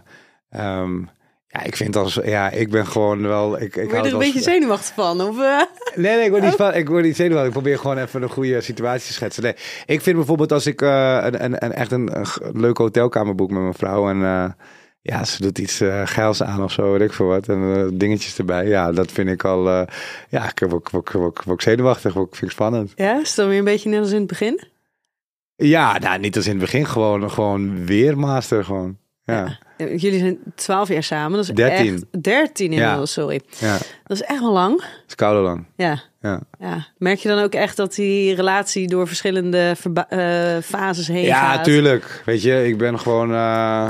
ehm, 0.49 1.03
ja, 1.53 1.63
ik 1.63 1.75
vind 1.75 1.95
als... 1.95 2.19
Ja, 2.23 2.49
ik 2.49 2.69
ben 2.69 2.87
gewoon 2.87 3.21
wel... 3.21 3.61
Ik, 3.61 3.61
ik 3.61 3.73
Word 3.75 3.89
je 3.89 3.97
er 3.97 4.05
een 4.05 4.13
als- 4.13 4.23
beetje 4.23 4.41
zenuwachtig 4.41 4.93
van? 4.95 5.21
Of, 5.21 5.39
eh? 5.39 5.61
Nee, 5.95 6.15
nee, 6.15 6.23
ik 6.25 6.29
word 6.31 6.43
niet, 6.43 6.53
van, 6.55 6.73
ik 6.73 6.87
word 6.89 7.03
niet 7.03 7.15
zenuwachtig. 7.15 7.47
Ik 7.47 7.53
probeer 7.53 7.79
gewoon 7.79 7.97
even 7.97 8.21
een 8.23 8.29
goede 8.29 8.61
situatie 8.61 9.07
te 9.07 9.13
schetsen. 9.13 9.43
Nee, 9.43 9.55
ik 9.85 10.01
vind 10.01 10.15
bijvoorbeeld 10.15 10.51
als 10.51 10.65
ik 10.65 10.81
eh, 10.81 11.17
een, 11.21 11.43
een, 11.43 11.63
een, 11.65 11.73
echt 11.73 11.91
een, 11.91 12.15
een 12.19 12.25
leuke 12.61 12.81
hotelkamer 12.81 13.35
boek 13.35 13.51
met 13.51 13.61
mijn 13.61 13.73
vrouw 13.73 14.09
en 14.09 14.23
eh, 14.23 14.45
ja, 15.01 15.23
ze 15.25 15.41
doet 15.41 15.57
iets 15.59 15.81
geils 16.05 16.43
aan 16.43 16.63
of 16.63 16.71
zo, 16.71 16.91
weet 16.91 17.01
ik 17.01 17.13
veel 17.13 17.25
wat, 17.25 17.47
en 17.47 17.89
dingetjes 17.97 18.37
erbij. 18.37 18.67
Ja, 18.67 18.91
dat 18.91 19.11
vind 19.11 19.29
ik 19.29 19.43
al, 19.43 19.69
ja, 20.29 20.49
ik 20.55 20.59
word, 20.69 20.91
word, 20.91 21.11
word, 21.11 21.43
word 21.43 21.61
ik 21.61 21.61
zenuwachtig, 21.61 22.13
word, 22.13 22.27
ik- 22.27 22.35
vind 22.35 22.45
ik 22.51 22.57
spannend. 22.57 22.91
Ja, 22.95 23.21
dan 23.35 23.47
weer 23.47 23.57
een 23.57 23.63
beetje 23.63 23.89
net 23.89 23.99
als 23.99 24.11
in 24.11 24.17
het 24.17 24.27
begin? 24.27 24.63
Ja, 25.55 25.97
nou, 25.99 26.19
niet 26.19 26.35
als 26.35 26.45
in 26.45 26.51
het 26.51 26.59
begin. 26.61 26.85
Gewoon, 26.85 27.31
gewoon 27.31 27.85
weer 27.85 28.17
master 28.17 28.63
gewoon. 28.65 28.97
Ja, 29.25 29.57
Jullie 29.77 30.19
zijn 30.19 30.37
12 30.55 30.87
jaar 30.87 31.03
samen. 31.03 31.31
Dat 31.37 31.49
is 31.49 31.55
13. 31.55 31.93
Echt, 32.11 32.23
13 32.23 32.71
inmiddels, 32.71 33.13
sorry. 33.13 33.41
ja. 33.59 33.77
Dat 34.03 34.17
is 34.17 34.23
echt 34.23 34.39
wel 34.39 34.51
lang. 34.51 34.83
Is 35.07 35.15
koude 35.15 35.41
lang. 35.41 35.65
Ja. 35.75 36.01
Ja. 36.21 36.39
ja. 36.59 36.87
Merk 36.97 37.19
je 37.19 37.29
dan 37.29 37.39
ook 37.43 37.53
echt 37.53 37.77
dat 37.77 37.95
die 37.95 38.35
relatie 38.35 38.87
door 38.87 39.07
verschillende 39.07 39.75
eh, 40.09 40.57
fases 40.63 41.07
heen 41.07 41.23
Ja, 41.23 41.53
gaat? 41.53 41.63
tuurlijk. 41.63 42.21
Weet 42.25 42.41
je, 42.41 42.65
ik 42.67 42.77
ben 42.77 42.99
gewoon... 42.99 43.29
eh, 43.29 43.89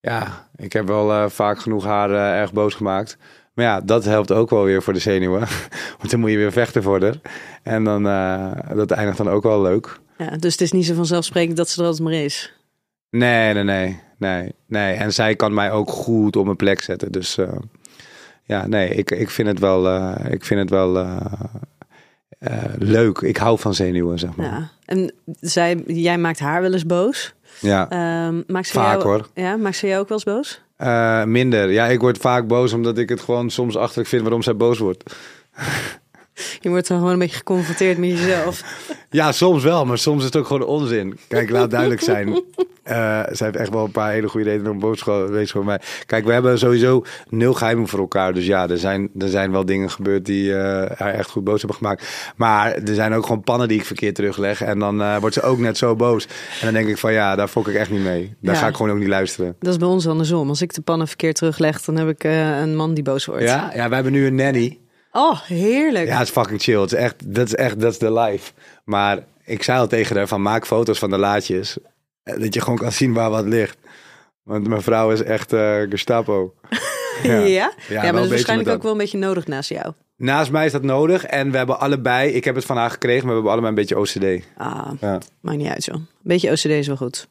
ja, 0.00 0.48
ik 0.56 0.72
heb 0.72 0.86
wel 0.86 1.12
eh, 1.12 1.28
vaak 1.28 1.58
genoeg 1.58 1.84
haar 1.84 2.10
erg 2.40 2.52
boos 2.52 2.74
gemaakt. 2.74 3.16
Maar 3.54 3.64
ja, 3.64 3.80
dat 3.80 4.04
helpt 4.04 4.32
ook 4.32 4.50
wel 4.50 4.64
weer 4.64 4.82
voor 4.82 4.92
de 4.92 4.98
zenuwen. 4.98 5.40
Want 5.98 6.10
dan 6.10 6.20
moet 6.20 6.30
je 6.30 6.36
weer 6.36 6.52
vechten 6.52 6.82
voor 6.82 7.00
haar. 7.02 7.14
En 7.62 7.84
dan, 7.84 8.02
dat 8.76 8.90
eindigt 8.90 9.18
dan 9.18 9.28
ook 9.28 9.42
wel 9.42 9.62
leuk. 9.62 9.98
Ja, 10.18 10.30
dus 10.36 10.52
het 10.52 10.60
is 10.60 10.72
niet 10.72 10.86
zo 10.86 10.94
vanzelfsprekend 10.94 11.56
dat 11.56 11.68
ze 11.68 11.80
er 11.80 11.86
altijd 11.86 12.04
maar 12.08 12.18
is. 12.18 12.52
Nee, 13.10 13.54
nee, 13.54 13.62
nee. 13.64 14.04
Nee, 14.16 14.52
nee. 14.66 14.94
En 14.94 15.12
zij 15.12 15.36
kan 15.36 15.54
mij 15.54 15.70
ook 15.70 15.90
goed 15.90 16.36
op 16.36 16.44
mijn 16.44 16.56
plek 16.56 16.80
zetten. 16.80 17.12
Dus 17.12 17.38
eh, 17.38 17.48
ja, 18.44 18.66
nee, 18.66 18.88
ik, 18.88 19.10
ik 19.10 19.30
vind 19.30 19.48
het 19.48 19.58
wel, 19.58 19.88
eh, 19.88 20.32
ik 20.32 20.44
vind 20.44 20.60
het 20.60 20.70
wel 20.70 20.98
eh, 20.98 22.64
leuk. 22.78 23.18
Ik 23.18 23.36
hou 23.36 23.58
van 23.58 23.74
zenuwen, 23.74 24.18
zeg 24.18 24.36
maar. 24.36 24.46
Ja. 24.46 24.70
En 24.84 25.12
zij, 25.40 25.82
jij 25.86 26.18
maakt 26.18 26.38
haar 26.38 26.62
wel 26.62 26.72
eens 26.72 26.86
boos. 26.86 27.34
Ja. 27.60 27.90
Ehm, 27.90 28.42
maakt 28.46 28.66
ze 28.66 28.72
Vaak, 28.72 29.02
jou, 29.02 29.02
hoor. 29.02 29.28
Ja, 29.34 29.56
maakt 29.56 29.76
ze 29.76 29.86
jou 29.86 30.00
ook 30.00 30.08
wel 30.08 30.18
eens 30.18 30.26
boos? 30.26 30.64
Minder. 31.24 31.70
Ja, 31.70 31.86
ik 31.86 32.00
word 32.00 32.18
vaak 32.18 32.46
boos 32.46 32.72
omdat 32.72 32.98
ik 32.98 33.08
het 33.08 33.20
gewoon 33.20 33.50
soms 33.50 33.76
achterlijk 33.76 34.08
vind 34.08 34.22
waarom 34.22 34.42
zij 34.42 34.56
boos 34.56 34.78
wordt. 34.78 35.14
Je 36.60 36.68
wordt 36.68 36.88
dan 36.88 36.96
gewoon 36.98 37.12
een 37.12 37.18
beetje 37.18 37.36
geconfronteerd 37.36 37.98
met 37.98 38.10
jezelf. 38.10 38.62
Ja, 39.10 39.32
soms 39.32 39.62
wel, 39.62 39.84
maar 39.86 39.98
soms 39.98 40.18
is 40.18 40.24
het 40.24 40.36
ook 40.36 40.46
gewoon 40.46 40.66
onzin. 40.66 41.18
Kijk, 41.28 41.50
laat 41.50 41.70
duidelijk 41.70 42.00
zijn. 42.00 42.42
Eh 42.82 43.22
zij 43.30 43.46
heeft 43.46 43.56
echt 43.58 43.70
wel 43.70 43.84
een 43.84 43.90
paar 43.90 44.12
hele 44.12 44.28
goede 44.28 44.50
redenen 44.50 44.72
om 44.72 44.78
boos 44.78 44.98
te 44.98 45.42
voor 45.46 45.64
mij. 45.64 45.80
Kijk, 46.06 46.24
we 46.24 46.32
hebben 46.32 46.58
sowieso 46.58 47.04
nul 47.28 47.52
geheimen 47.52 47.88
voor 47.88 47.98
elkaar. 47.98 48.34
Dus 48.34 48.46
ja, 48.46 48.68
er 48.68 48.78
zijn, 48.78 49.10
er 49.18 49.28
zijn 49.28 49.50
wel 49.52 49.64
dingen 49.64 49.90
gebeurd 49.90 50.24
die 50.24 50.54
eh, 50.54 50.90
haar 50.98 51.14
echt 51.14 51.30
goed 51.30 51.44
boos 51.44 51.58
hebben 51.58 51.76
gemaakt. 51.76 52.32
Maar 52.36 52.72
er 52.74 52.94
zijn 52.94 53.12
ook 53.14 53.26
gewoon 53.26 53.42
pannen 53.42 53.68
die 53.68 53.78
ik 53.78 53.84
verkeerd 53.84 54.14
terugleg. 54.14 54.62
En 54.62 54.78
dan 54.78 55.02
eh, 55.02 55.16
wordt 55.16 55.34
ze 55.34 55.42
ook 55.42 55.58
net 55.58 55.76
zo 55.78 55.96
boos. 55.96 56.24
En 56.24 56.64
dan 56.64 56.72
denk 56.72 56.88
ik 56.88 56.98
van 56.98 57.12
ja, 57.12 57.36
daar 57.36 57.48
fok 57.48 57.68
ik 57.68 57.74
echt 57.74 57.90
niet 57.90 58.02
mee. 58.04 58.34
Daar 58.40 58.54
Ja. 58.54 58.60
ga 58.60 58.68
ik 58.68 58.76
gewoon 58.76 58.92
ook 58.92 58.98
niet 58.98 59.08
luisteren. 59.08 59.56
Dat 59.60 59.72
is 59.72 59.78
bij 59.78 59.88
ons 59.88 60.06
andersom. 60.06 60.48
Als 60.48 60.62
ik 60.62 60.74
de 60.74 60.80
pannen 60.80 61.08
verkeerd 61.08 61.36
terugleg, 61.36 61.80
dan 61.82 61.96
heb 61.96 62.08
ik 62.08 62.24
een 62.24 62.76
man 62.76 62.94
die 62.94 63.04
boos 63.04 63.24
wordt. 63.24 63.42
Ja, 63.42 63.70
ja, 63.74 63.88
we 63.88 63.94
hebben 63.94 64.12
nu 64.12 64.26
een 64.26 64.34
nanny. 64.34 64.78
Oh, 65.16 65.40
heerlijk. 65.42 66.06
Ja, 66.06 66.18
het 66.18 66.26
is 66.26 66.32
fucking 66.32 66.62
chill. 66.62 66.80
Het 66.80 66.92
is 66.92 66.98
echt, 66.98 67.34
dat 67.34 67.46
is 67.46 67.54
echt, 67.54 67.80
dat 67.80 67.92
is 67.92 67.98
de 67.98 68.12
life. 68.12 68.52
Maar 68.84 69.18
ik 69.44 69.62
zei 69.62 69.78
al 69.78 69.86
tegen 69.86 70.16
haar 70.16 70.26
van 70.28 70.42
maak 70.42 70.66
foto's 70.66 70.98
van 70.98 71.10
de 71.10 71.18
laadjes. 71.18 71.76
Eh, 72.22 72.40
Dat 72.40 72.54
je 72.54 72.60
gewoon 72.60 72.78
kan 72.78 72.92
zien 72.92 73.12
waar 73.12 73.30
wat 73.30 73.44
ligt. 73.46 73.76
Want 74.42 74.68
mijn 74.68 74.82
vrouw 74.82 75.10
is 75.10 75.22
echt 75.22 75.52
eh 75.52 75.80
Gestapo. 75.88 76.54
Ja, 77.22 77.38
ja? 77.38 77.72
Ja, 77.88 78.02
maar 78.02 78.12
dat 78.12 78.24
is 78.24 78.30
waarschijnlijk 78.30 78.68
ook 78.68 78.82
wel 78.82 78.92
een 78.92 78.98
beetje 78.98 79.18
nodig 79.18 79.46
naast 79.46 79.68
jou. 79.68 79.92
Naast 80.16 80.50
mij 80.50 80.66
is 80.66 80.72
dat 80.72 80.82
nodig. 80.82 81.24
En 81.24 81.50
we 81.50 81.56
hebben 81.56 81.80
allebei, 81.80 82.30
ik 82.30 82.44
heb 82.44 82.54
het 82.54 82.64
van 82.64 82.76
haar 82.76 82.90
gekregen, 82.90 83.26
maar 83.26 83.42
we 83.42 83.48
hebben 83.48 83.52
allebei 83.52 83.68
een 83.72 83.86
beetje 83.86 83.98
OCD. 84.38 84.44
Ah, 84.56 84.90
Ja, 85.00 85.18
maakt 85.40 85.58
niet 85.58 85.68
uit 85.68 85.82
zo. 85.82 85.92
Een 85.92 86.06
beetje 86.22 86.50
OCD 86.50 86.64
is 86.64 86.86
wel 86.86 86.96
goed. 86.96 87.28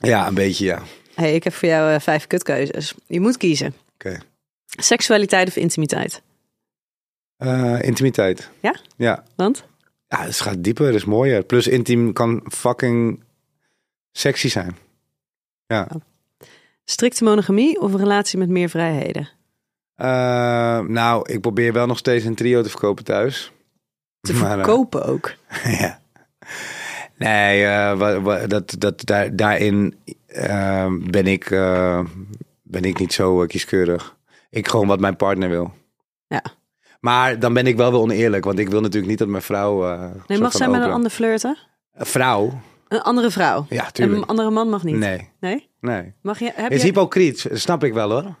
ja 0.00 0.26
een 0.26 0.34
beetje 0.34 0.64
ja. 0.64 0.82
hey, 1.14 1.34
ik 1.34 1.44
heb 1.44 1.52
voor 1.54 1.68
jou 1.68 1.92
eh, 1.92 2.00
vijf 2.00 2.26
kutkeuzes. 2.26 2.94
Je 3.06 3.20
moet 3.20 3.36
kiezen. 3.36 3.74
Oké. 3.94 4.18
Seksualiteit 4.66 5.48
of 5.48 5.56
intimiteit? 5.56 6.22
Eh, 7.38 7.82
intimiteit. 7.82 8.50
Ja? 8.60 8.74
Ja. 8.96 9.24
Want? 9.36 9.64
Ja, 10.08 10.22
het 10.22 10.40
gaat 10.40 10.62
dieper, 10.64 10.86
het 10.86 10.94
is 10.94 11.04
mooier. 11.04 11.42
Plus 11.42 11.66
intiem 11.66 12.12
kan 12.12 12.42
fucking 12.50 13.22
sexy 14.12 14.48
zijn. 14.48 14.76
Ja. 15.66 15.88
Strikte 16.84 17.24
monogamie 17.24 17.80
of 17.80 17.92
een 17.92 17.98
relatie 17.98 18.38
met 18.38 18.48
meer 18.48 18.68
vrijheden? 18.68 19.28
Eh, 19.94 20.80
nou, 20.80 21.32
ik 21.32 21.40
probeer 21.40 21.72
wel 21.72 21.86
nog 21.86 21.98
steeds 21.98 22.24
een 22.24 22.34
trio 22.34 22.62
te 22.62 22.68
verkopen 22.68 23.04
thuis. 23.04 23.52
Te 24.20 24.32
Maar, 24.34 24.48
eh, 24.50 24.54
verkopen 24.64 25.04
ook. 25.04 25.34
ja. 25.80 26.00
Nee, 27.16 27.64
wa- 27.96 28.20
wa- 28.20 28.46
dat, 28.46 28.74
dat, 28.78 29.04
daar, 29.06 29.36
daarin 29.36 29.98
ben, 31.00 31.26
ik, 31.26 31.48
ben 32.62 32.82
ik 32.84 32.98
niet 32.98 33.12
zo 33.12 33.46
kieskeurig. 33.46 34.16
Ik 34.50 34.68
gewoon 34.68 34.86
wat 34.86 35.00
mijn 35.00 35.16
partner 35.16 35.48
wil. 35.48 35.72
Ja. 36.26 36.42
Maar 37.00 37.38
dan 37.38 37.52
ben 37.52 37.66
ik 37.66 37.76
wel 37.76 37.90
weer 37.90 38.00
oneerlijk, 38.00 38.44
want 38.44 38.58
ik 38.58 38.68
wil 38.68 38.80
natuurlijk 38.80 39.08
niet 39.08 39.18
dat 39.18 39.28
mijn 39.28 39.42
vrouw. 39.42 39.88
eh, 39.88 40.10
Nee, 40.26 40.38
mag 40.38 40.52
zij 40.52 40.68
met 40.68 40.82
een 40.82 40.90
ander 40.90 41.10
flirten? 41.10 41.58
Een 41.94 42.06
vrouw? 42.06 42.60
Een 42.88 43.02
andere 43.02 43.30
vrouw? 43.30 43.66
Ja, 43.68 43.90
tuurlijk. 43.90 44.18
een 44.22 44.26
andere 44.26 44.50
man 44.50 44.68
mag 44.68 44.82
niet? 44.84 44.96
Nee, 44.96 45.28
Nee? 45.40 45.68
nee. 45.80 46.14
Mag 46.22 46.38
je, 46.38 46.52
heb 46.54 46.70
je, 46.70 46.76
is 46.76 46.82
hypocriet, 46.82 47.46
snap 47.52 47.84
ik 47.84 47.92
wel 47.92 48.10
hoor. 48.10 48.34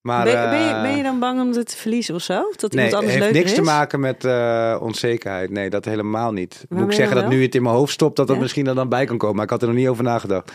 Maar, 0.00 0.24
ben, 0.24 0.50
ben, 0.50 0.60
je, 0.60 0.70
eh, 0.70 0.82
ben 0.82 0.96
je 0.96 1.02
dan 1.02 1.18
bang 1.18 1.40
om 1.40 1.52
het 1.52 1.68
te 1.70 1.76
verliezen 1.76 2.14
of 2.14 2.22
zo? 2.22 2.34
Dat 2.56 2.72
Nee, 2.72 2.84
iemand 2.84 2.84
het 2.90 2.94
anders 2.94 3.14
heeft 3.14 3.32
niks 3.32 3.50
is? 3.50 3.56
te 3.56 3.62
maken 3.62 4.00
met 4.00 4.24
eh, 4.24 4.76
onzekerheid. 4.80 5.50
Nee, 5.50 5.70
dat 5.70 5.84
helemaal 5.84 6.32
niet. 6.32 6.64
Moet 6.68 6.84
ik 6.84 6.92
zeggen 6.92 7.14
dat 7.16 7.24
wel? 7.24 7.32
nu 7.34 7.42
het 7.42 7.54
in 7.54 7.62
mijn 7.62 7.74
hoofd 7.74 7.92
stopt, 7.92 8.16
dat 8.16 8.26
dat 8.26 8.36
Ja? 8.36 8.42
misschien 8.42 8.66
er 8.66 8.74
dan 8.74 8.88
bij 8.88 9.04
kan 9.04 9.18
komen. 9.18 9.34
Maar 9.36 9.44
ik 9.44 9.50
had 9.50 9.62
er 9.62 9.68
nog 9.68 9.76
niet 9.76 9.88
over 9.88 10.04
nagedacht. 10.04 10.52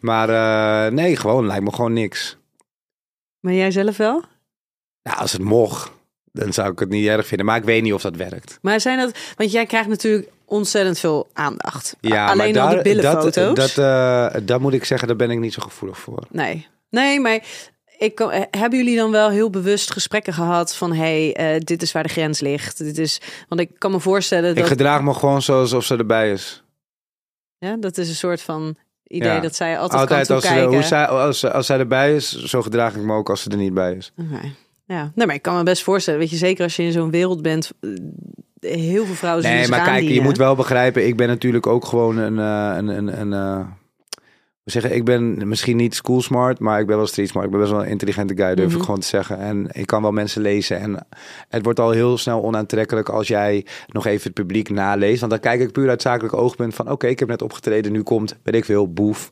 Maar 0.00 0.28
eh, 0.28 0.92
nee, 0.92 1.16
gewoon 1.16 1.46
lijkt 1.46 1.64
me 1.64 1.72
gewoon 1.72 1.92
niks. 1.92 2.36
Maar 3.40 3.52
jij 3.52 3.70
zelf 3.70 3.96
wel? 3.96 4.22
Nou, 5.02 5.18
als 5.18 5.32
het 5.32 5.42
mocht, 5.42 5.90
dan 6.38 6.52
zou 6.52 6.72
ik 6.72 6.78
het 6.78 6.88
niet 6.88 7.06
erg 7.06 7.26
vinden. 7.26 7.46
Maar 7.46 7.56
ik 7.56 7.64
weet 7.64 7.82
niet 7.82 7.92
of 7.92 8.02
dat 8.02 8.16
werkt. 8.16 8.58
Maar 8.62 8.80
zijn 8.80 8.98
dat... 8.98 9.18
Want 9.36 9.52
jij 9.52 9.66
krijgt 9.66 9.88
natuurlijk 9.88 10.28
ontzettend 10.44 10.98
veel 10.98 11.28
aandacht. 11.32 11.96
Ja, 12.00 12.26
Alleen 12.26 12.54
maar 12.54 12.62
al 12.62 12.68
de 12.68 12.74
daar- 12.74 12.82
billenfoto's. 12.82 13.34
Dat, 13.34 13.56
dat, 13.56 13.78
eh, 13.78 14.40
dat 14.46 14.60
moet 14.60 14.72
ik 14.72 14.84
zeggen, 14.84 15.08
daar 15.08 15.16
ben 15.16 15.30
ik 15.30 15.38
niet 15.38 15.52
zo 15.52 15.62
gevoelig 15.62 15.98
voor. 15.98 16.22
Nee. 16.30 16.66
Nee, 16.90 17.20
maar 17.20 17.40
ik, 17.98 18.14
kan- 18.14 18.30
eh, 18.30 18.42
hebben 18.50 18.78
jullie 18.78 18.96
dan 18.96 19.10
wel 19.10 19.30
heel 19.30 19.50
bewust 19.50 19.90
gesprekken 19.90 20.32
gehad 20.32 20.74
van... 20.76 20.92
hey, 20.92 21.34
eh, 21.34 21.60
dit 21.60 21.82
is 21.82 21.92
waar 21.92 22.02
de 22.02 22.08
grens 22.08 22.40
ligt. 22.40 22.78
Dit 22.78 22.98
is, 22.98 23.20
want 23.48 23.60
ik 23.60 23.70
kan 23.78 23.90
me 23.90 24.00
voorstellen 24.00 24.50
Ik 24.50 24.56
dat... 24.56 24.66
gedraag 24.66 25.02
me 25.02 25.14
gewoon 25.14 25.42
zoals 25.42 25.72
of 25.72 25.84
ze 25.84 25.96
erbij 25.96 26.32
is. 26.32 26.62
Ja, 27.58 27.76
dat 27.76 27.98
is 27.98 28.08
een 28.08 28.14
soort 28.14 28.42
van 28.42 28.76
idee 29.06 29.28
Ja. 29.32 29.40
dat 29.40 29.54
zij 29.54 29.78
altijd, 29.78 30.00
Altijd 30.00 30.26
kan 30.26 30.36
als, 30.36 30.46
ze, 30.46 30.62
hoe 30.64 30.82
zij, 30.82 31.06
als, 31.06 31.44
als 31.44 31.66
zij 31.66 31.78
erbij 31.78 32.14
is, 32.14 32.44
zo 32.44 32.62
gedraag 32.62 32.94
ik 32.94 33.02
me 33.02 33.14
ook 33.14 33.30
als 33.30 33.42
ze 33.42 33.50
er 33.50 33.56
niet 33.56 33.74
bij 33.74 33.92
is. 33.94 34.12
Oké. 34.16 34.52
Ja, 34.94 35.12
nee, 35.14 35.26
maar 35.26 35.34
ik 35.34 35.42
kan 35.42 35.56
me 35.56 35.62
best 35.62 35.82
voorstellen, 35.82 36.20
weet 36.20 36.30
je, 36.30 36.36
zeker 36.36 36.64
als 36.64 36.76
je 36.76 36.82
in 36.82 36.92
zo'n 36.92 37.10
wereld 37.10 37.42
bent, 37.42 37.72
eh, 37.80 37.90
heel 38.60 39.04
veel 39.04 39.14
vrouwen 39.14 39.44
zien 39.44 39.52
Nee, 39.54 39.68
maar 39.68 39.84
kijk, 39.84 40.08
je 40.08 40.20
moet 40.20 40.36
wel 40.36 40.54
begrijpen, 40.54 41.06
ik 41.06 41.16
ben 41.16 41.28
natuurlijk 41.28 41.66
ook 41.66 41.84
gewoon 41.84 42.16
een, 42.16 42.38
eh, 42.38 42.76
een, 42.76 42.88
een, 42.88 43.20
een 43.20 43.32
eh, 43.32 43.66
hoe 44.64 44.72
zeggen, 44.72 44.94
ik 44.94 45.04
ben 45.04 45.48
misschien 45.48 45.76
niet 45.76 45.94
school 45.94 46.22
smart, 46.22 46.58
maar 46.58 46.80
ik 46.80 46.86
ben 46.86 46.96
wel 46.96 47.06
street 47.06 47.28
smart. 47.28 47.44
Ik 47.44 47.50
ben 47.50 47.60
best 47.60 47.72
wel 47.72 47.82
een 47.82 47.88
intelligente 47.88 48.36
guy, 48.36 48.54
durf 48.54 48.68
Mhm. 48.68 48.76
ik 48.76 48.84
gewoon 48.84 49.00
te 49.00 49.06
zeggen. 49.06 49.38
En 49.38 49.68
ik 49.72 49.86
kan 49.86 50.02
wel 50.02 50.12
mensen 50.12 50.42
lezen. 50.42 50.80
En 50.80 51.06
het 51.48 51.64
wordt 51.64 51.80
al 51.80 51.90
heel 51.90 52.18
snel 52.18 52.42
onaantrekkelijk 52.42 53.08
als 53.08 53.28
jij 53.28 53.66
nog 53.86 54.06
even 54.06 54.22
het 54.22 54.34
publiek 54.34 54.70
naleest. 54.70 55.20
Want 55.20 55.32
dan 55.32 55.40
kijk 55.40 55.60
ik 55.60 55.72
puur 55.72 55.88
uit 55.88 56.02
zakelijk 56.02 56.34
oogpunt 56.34 56.74
van, 56.74 56.90
oké, 56.90 57.06
ik 57.06 57.18
heb 57.18 57.28
net 57.28 57.42
opgetreden, 57.42 57.92
nu 57.92 58.02
komt, 58.02 58.36
weet 58.42 58.54
ik 58.54 58.64
veel, 58.64 58.92
boef. 58.92 59.30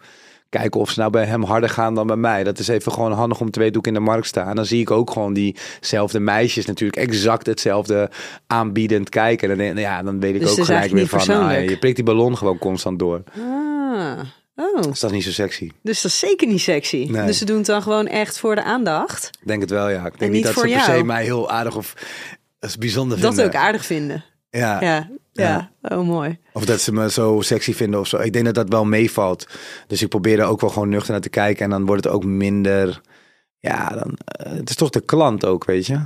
Kijken 0.61 0.81
of 0.81 0.91
ze 0.91 0.99
nou 0.99 1.11
bij 1.11 1.25
hem 1.25 1.43
harder 1.43 1.69
gaan 1.71 1.95
dan 1.95 2.07
bij 2.07 2.17
mij. 2.17 2.45
Dat 2.45 2.59
is 2.59 2.69
even 2.69 2.93
gewoon 2.93 3.13
handig 3.13 3.41
om 3.41 3.51
te 3.51 3.59
weten 3.59 3.75
hoe 3.75 3.83
ik 3.83 3.89
in 3.89 3.95
de 4.05 4.11
markt 4.11 4.27
sta. 4.27 4.49
En 4.49 4.57
dan 4.57 4.65
zie 4.65 4.81
ik 4.81 4.91
ook 4.91 5.11
gewoon 5.11 5.33
diezelfde 5.33 6.21
meisjes 6.21 6.67
natuurlijk 6.67 7.03
exact 7.03 7.47
hetzelfde 7.47 8.11
aanbiedend 8.47 9.09
kijken. 9.09 9.51
En 9.51 9.59
dan, 9.75 9.77
ja, 9.77 10.03
dan 10.03 10.21
weet 10.21 10.35
ik 10.35 10.41
Dus 10.41 10.59
ook 10.59 10.65
gelijk 10.65 10.91
weer 10.93 11.07
van, 11.09 11.29
ah, 11.29 11.69
je 11.69 11.79
prikt 11.79 11.97
die 11.97 12.05
ballon 12.05 12.37
gewoon 12.37 12.59
constant 12.59 12.99
door. 12.99 13.23
Ah, 13.39 14.19
oh, 14.57 14.83
Dus 14.83 15.01
dat 15.01 15.11
is 15.11 15.17
niet 15.17 15.25
zo 15.25 15.31
sexy. 15.31 15.71
dus 15.83 16.03
dat 16.03 16.11
is 16.11 16.19
zeker 16.19 16.47
niet 16.49 16.61
sexy. 16.61 17.07
Nee. 17.11 17.27
Dus 17.27 17.39
ze 17.39 17.45
doen 17.45 17.57
het 17.57 17.67
dan 17.67 17.83
gewoon 17.83 18.07
echt 18.07 18.39
voor 18.39 18.55
de 18.55 18.63
aandacht. 18.63 19.31
Ik 19.41 19.47
denk 19.49 19.61
het 19.61 19.71
wel, 19.71 19.89
ja. 19.89 19.97
Ik 19.97 20.03
denk 20.03 20.21
En 20.21 20.31
niet 20.31 20.45
dat 20.45 20.55
ze 20.55 20.61
per 20.61 20.81
se 20.81 21.05
mij 21.05 21.25
heel 21.25 21.51
aardig 21.51 21.77
of 21.77 21.95
als 22.61 22.79
bijzonder 22.79 23.21
Dat 23.21 23.35
vinden. 23.35 23.55
ook 23.55 23.61
aardig 23.61 23.87
vinden. 23.87 24.25
Ja. 24.59 24.81
Ja, 24.83 25.09
ja. 25.33 25.71
Oh, 25.83 26.07
mooi. 26.07 26.39
Of 26.53 26.65
dat 26.65 26.81
ze 26.81 26.93
me 26.93 27.11
zo 27.11 27.41
sexy 27.41 27.73
vinden 27.75 28.01
of 28.01 28.07
zo. 28.07 28.19
Ik 28.19 28.33
denk 28.33 28.45
dat 28.45 28.55
dat 28.55 28.69
wel 28.69 28.85
meevalt. 28.85 29.47
Dus 29.87 30.03
ik 30.03 30.09
probeer 30.09 30.39
er 30.39 30.47
ook 30.47 30.61
wel 30.61 30.71
gewoon 30.71 30.89
nuchter 30.89 31.13
naar 31.13 31.21
te 31.21 31.29
kijken. 31.29 31.65
En 31.65 31.71
dan 31.71 31.87
wordt 31.87 32.05
het 32.05 32.13
ook 32.13 32.25
minder... 32.25 33.01
Ja, 33.59 33.89
dan, 33.89 34.19
eh, 34.25 34.53
het 34.53 34.71
is 34.71 34.77
toch 34.77 34.91
de 34.91 35.01
klant 35.01 35.45
ook, 35.45 35.65
weet 35.65 35.87
je? 35.87 36.01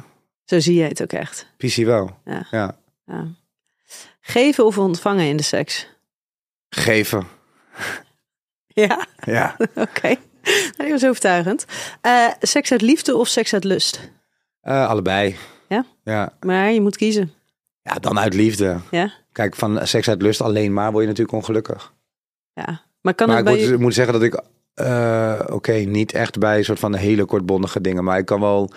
Zo 0.44 0.60
zie 0.60 0.74
je 0.74 0.82
het 0.84 1.02
ook 1.02 1.12
echt. 1.12 1.46
PC 1.56 1.74
wel. 1.74 2.18
Ja. 2.24 2.46
Ja. 2.50 2.76
Ja. 3.06 3.26
Geven 4.20 4.64
of 4.64 4.78
ontvangen 4.78 5.26
in 5.26 5.36
de 5.36 5.42
seks? 5.42 5.88
Geven. 6.68 7.26
Ja, 8.66 9.06
Ja. 9.24 9.56
oké. 9.74 10.16
Nou, 10.42 10.72
Die 10.76 10.90
was 10.90 11.04
overtuigend. 11.04 11.64
Eh, 12.00 12.26
seks 12.40 12.72
uit 12.72 12.80
liefde 12.80 13.16
of 13.16 13.28
seks 13.28 13.52
uit 13.54 13.64
lust? 13.64 14.10
Eh, 14.60 14.88
allebei. 14.88 15.36
Ja? 15.68 15.84
Ja. 16.04 16.32
Maar 16.40 16.70
je 16.70 16.80
moet 16.80 16.96
kiezen. 16.96 17.32
Ja, 17.86 17.94
dan 17.94 18.18
uit 18.18 18.34
liefde. 18.34 18.76
Ja? 18.90 19.12
Kijk, 19.32 19.54
van 19.54 19.86
seks 19.86 20.08
uit 20.08 20.22
lust 20.22 20.40
alleen 20.40 20.72
maar 20.72 20.90
word 20.90 21.02
je 21.02 21.08
natuurlijk 21.08 21.36
ongelukkig. 21.36 21.92
Ja. 22.52 22.80
Maar 23.00 23.14
kan 23.14 23.28
maar 23.28 23.36
het 23.36 23.46
ik 23.46 23.52
bij 23.52 23.62
moet, 23.62 23.70
je... 23.70 23.78
moet 23.78 23.94
zeggen 23.94 24.12
dat 24.12 24.22
ik, 24.22 24.42
eh, 24.74 25.40
oké, 25.50 25.72
niet 25.72 26.12
echt 26.12 26.38
bij 26.38 26.58
een 26.58 26.64
soort 26.64 26.78
van 26.78 26.94
hele 26.94 27.24
kortbondige 27.24 27.80
dingen, 27.80 28.04
maar 28.04 28.18
ik 28.18 28.24
kan 28.24 28.40
wel 28.40 28.70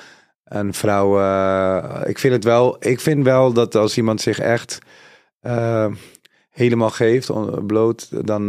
een 0.44 0.74
vrouw, 0.74 1.20
eh, 1.20 2.02
ik 2.06 2.20
vind 2.20 2.34
het 2.34 2.44
wel, 2.44 2.76
ik 2.80 3.00
vind 3.00 3.24
wel 3.24 3.54
dat 3.54 3.76
als 3.76 3.98
iemand 3.98 4.22
zich 4.22 4.40
echt 4.40 4.80
eh, 5.40 5.88
helemaal 6.50 6.90
geeft, 6.90 7.30
on- 7.30 7.66
bloot, 7.66 8.26
dan, 8.28 8.48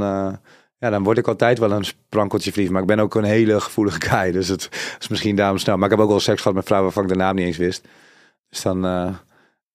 ja, 0.79 0.91
dan 0.91 1.03
word 1.03 1.19
ik 1.19 1.29
altijd 1.29 1.59
wel 1.59 1.73
een 1.73 1.85
sprankeltje 1.85 2.53
verliefd. 2.53 2.73
Maar 2.73 2.81
ik 2.83 2.87
ben 2.87 3.01
ook 3.01 3.15
een 3.15 3.25
hele 3.25 3.61
gevoelige 3.61 4.01
guy, 4.01 4.33
dus 4.33 4.49
het 4.49 4.97
is 5.01 5.09
misschien 5.09 5.37
daarom 5.37 5.59
snel. 5.59 5.77
Maar 5.77 5.85
ik 5.85 5.91
heb 5.91 6.05
ook 6.05 6.11
wel 6.11 6.21
seks 6.21 6.41
gehad 6.41 6.57
met 6.57 6.67
vrouwen 6.67 6.93
waarvan 6.93 7.11
ik 7.11 7.19
de 7.19 7.25
naam 7.25 7.35
niet 7.35 7.47
eens 7.47 7.57
wist. 7.57 7.89
Dus 8.49 8.63
dan, 8.63 8.85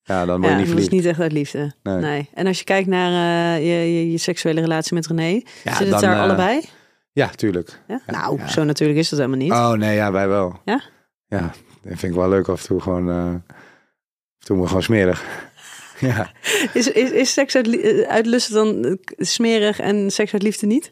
ja, 0.07 0.25
dan 0.25 0.41
word 0.41 0.43
je 0.43 0.49
Ja, 0.49 0.55
niet 0.57 0.57
dat 0.57 0.59
is 0.59 0.69
verliefd. 0.69 0.91
niet 0.91 1.05
echt 1.05 1.19
uit 1.19 1.31
liefde. 1.31 1.73
Nee. 1.83 1.95
Nee. 1.95 2.29
En 2.33 2.47
als 2.47 2.57
je 2.57 2.63
kijkt 2.63 2.87
naar 2.87 3.11
eh, 3.55 3.59
je, 3.65 3.93
je, 3.93 4.11
je 4.11 4.17
seksuele 4.17 4.61
relatie 4.61 4.93
met 4.93 5.07
René, 5.07 5.41
Ja, 5.63 5.75
zit 5.75 5.87
het 5.91 5.99
daar 6.01 6.15
eh, 6.15 6.21
allebei? 6.21 6.61
Ja, 7.11 7.27
tuurlijk. 7.27 7.79
Ja? 7.87 8.01
nou, 8.07 8.39
zo 8.47 8.63
natuurlijk 8.63 8.99
is 8.99 9.09
dat 9.09 9.19
helemaal 9.19 9.39
niet. 9.39 9.51
Oh 9.51 9.71
nee, 9.71 9.95
ja, 9.95 10.11
wij 10.11 10.27
wel. 10.27 10.59
Ja? 10.65 10.81
Ja, 11.27 11.39
dat 11.81 11.99
vind 11.99 12.03
ik 12.03 12.13
wel 12.13 12.29
leuk 12.29 12.47
af 12.47 12.61
en 12.61 12.67
toe 12.67 12.81
gewoon, 12.81 13.09
eh 13.09 13.15
af 13.17 13.31
en 14.39 14.45
toe 14.45 14.57
maar 14.57 14.67
gewoon 14.67 14.83
smerig. 14.83 15.23
ja. 15.99 16.31
Is, 16.73 16.91
is, 16.91 17.11
is 17.11 17.33
seks 17.33 17.55
uit, 17.55 18.05
uit 18.07 18.25
lust 18.25 18.53
dan 18.53 18.97
smerig 19.17 19.79
en 19.79 20.11
seks 20.11 20.33
uit 20.33 20.43
liefde 20.43 20.65
niet? 20.65 20.91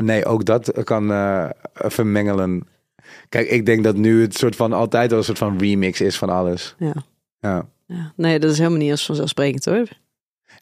Nee, 0.00 0.24
ook 0.24 0.44
dat 0.44 0.84
kan 0.84 1.08
vermengelen. 1.74 2.66
Kijk, 3.28 3.48
ik 3.48 3.66
denk 3.66 3.84
dat 3.84 3.96
nu 3.96 4.22
het 4.22 4.36
soort 4.36 4.56
van 4.56 4.72
altijd 4.72 5.10
wel 5.10 5.18
een 5.18 5.24
soort 5.24 5.38
van 5.38 5.58
remix 5.58 6.00
is 6.00 6.18
van 6.18 6.28
alles. 6.28 6.74
Ja. 6.78 6.94
Ja. 7.38 7.68
Ja. 7.94 8.12
Nee, 8.16 8.38
dat 8.38 8.50
is 8.50 8.58
helemaal 8.58 8.78
niet 8.78 8.90
als 8.90 9.06
vanzelfsprekend 9.06 9.64
hoor. 9.64 9.88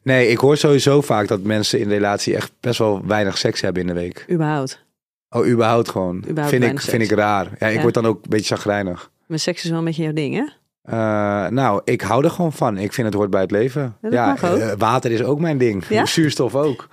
Nee, 0.03 0.27
ik 0.27 0.37
hoor 0.37 0.57
sowieso 0.57 1.01
vaak 1.01 1.27
dat 1.27 1.41
mensen 1.41 1.79
in 1.79 1.89
relatie 1.89 2.35
echt 2.35 2.51
best 2.59 2.79
wel 2.79 3.01
weinig 3.05 3.37
seks 3.37 3.61
hebben 3.61 3.81
in 3.81 3.87
de 3.87 3.93
week. 3.93 4.25
Überhaupt. 4.31 4.85
Oh, 5.29 5.47
überhaupt 5.47 5.89
gewoon. 5.89 6.17
Überhaupt 6.17 6.49
vind, 6.49 6.63
ik, 6.63 6.81
vind 6.81 7.01
ik 7.03 7.11
raar. 7.11 7.47
Ja, 7.59 7.67
ik 7.67 7.75
Ja. 7.75 7.81
word 7.81 7.93
dan 7.93 8.05
ook 8.05 8.23
een 8.23 8.29
beetje 8.29 8.55
chagrijnig. 8.55 9.11
Maar 9.27 9.39
seks 9.39 9.63
is 9.63 9.69
wel 9.69 9.79
een 9.79 9.85
beetje 9.85 10.03
jouw 10.03 10.13
ding, 10.13 10.35
hè? 10.35 10.45
Eh, 10.83 11.49
nou, 11.51 11.81
ik 11.83 12.01
hou 12.01 12.23
er 12.23 12.31
gewoon 12.31 12.53
van. 12.53 12.77
Ik 12.77 12.93
vind 12.93 13.07
het 13.07 13.15
hoort 13.15 13.29
bij 13.29 13.41
het 13.41 13.51
leven. 13.51 13.97
Ja, 14.09 14.35
dat 14.35 14.59
eh, 14.59 14.71
water 14.77 15.11
is 15.11 15.23
ook 15.23 15.39
mijn 15.39 15.57
ding. 15.57 15.85
Ja? 15.89 16.05
Zuurstof 16.15 16.55
ook. 16.55 16.87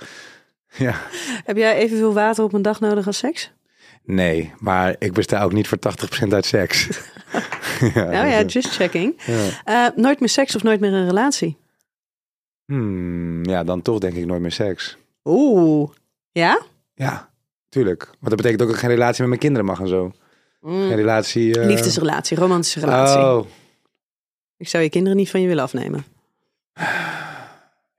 Ja. 0.77 0.95
Heb 1.45 1.57
jij 1.57 1.77
evenveel 1.77 2.13
water 2.13 2.45
op 2.45 2.53
een 2.53 2.63
dag 2.63 2.81
nodig 2.81 3.07
als 3.07 3.19
seks? 3.19 3.53
Nee, 4.05 4.53
maar 4.59 4.97
ik 4.99 5.13
besta 5.13 5.43
ook 5.43 5.53
niet 5.53 5.69
voor 5.69 5.79
80% 6.25 6.29
uit 6.29 6.45
seks. 6.45 6.89
ja, 7.95 8.05
Nou 8.05 8.27
ja, 8.27 8.43
dus, 8.43 8.53
just 8.53 8.69
checking. 8.75 9.15
ja. 9.27 9.49
Eh, 9.65 9.97
nooit 9.97 10.21
meer 10.21 10.29
seks 10.29 10.57
of 10.57 10.63
nooit 10.63 10.81
meer 10.81 10.93
een 10.93 11.07
relatie? 11.07 11.57
Hmm, 12.65 13.45
ja, 13.45 13.65
dan 13.65 13.83
toch 13.83 13.99
denk 13.99 14.15
ik 14.15 14.27
nooit 14.27 14.41
meer 14.41 14.53
seks. 14.53 14.97
Oeh. 15.25 15.91
Ja? 16.33 16.61
Ja, 16.95 17.31
tuurlijk. 17.69 18.05
Want 18.05 18.19
dat 18.21 18.37
betekent 18.37 18.61
ook 18.63 18.67
dat 18.67 18.77
ik 18.77 18.83
geen 18.83 18.91
relatie 18.95 19.19
met 19.21 19.29
mijn 19.29 19.41
kinderen 19.41 19.67
mag 19.67 19.81
en 19.81 19.89
zo. 19.89 20.13
Geen 20.63 20.95
relatie... 20.97 21.61
eh, 21.61 21.67
Liefdesrelatie, 21.67 22.37
romantische 22.37 22.81
relatie. 22.81 23.19
Oh, 23.19 23.47
Ik 24.57 24.69
zou 24.69 24.83
je 24.83 24.91
kinderen 24.91 25.17
niet 25.17 25.31
van 25.31 25.41
je 25.41 25.47
willen 25.49 25.63
afnemen. 25.63 26.05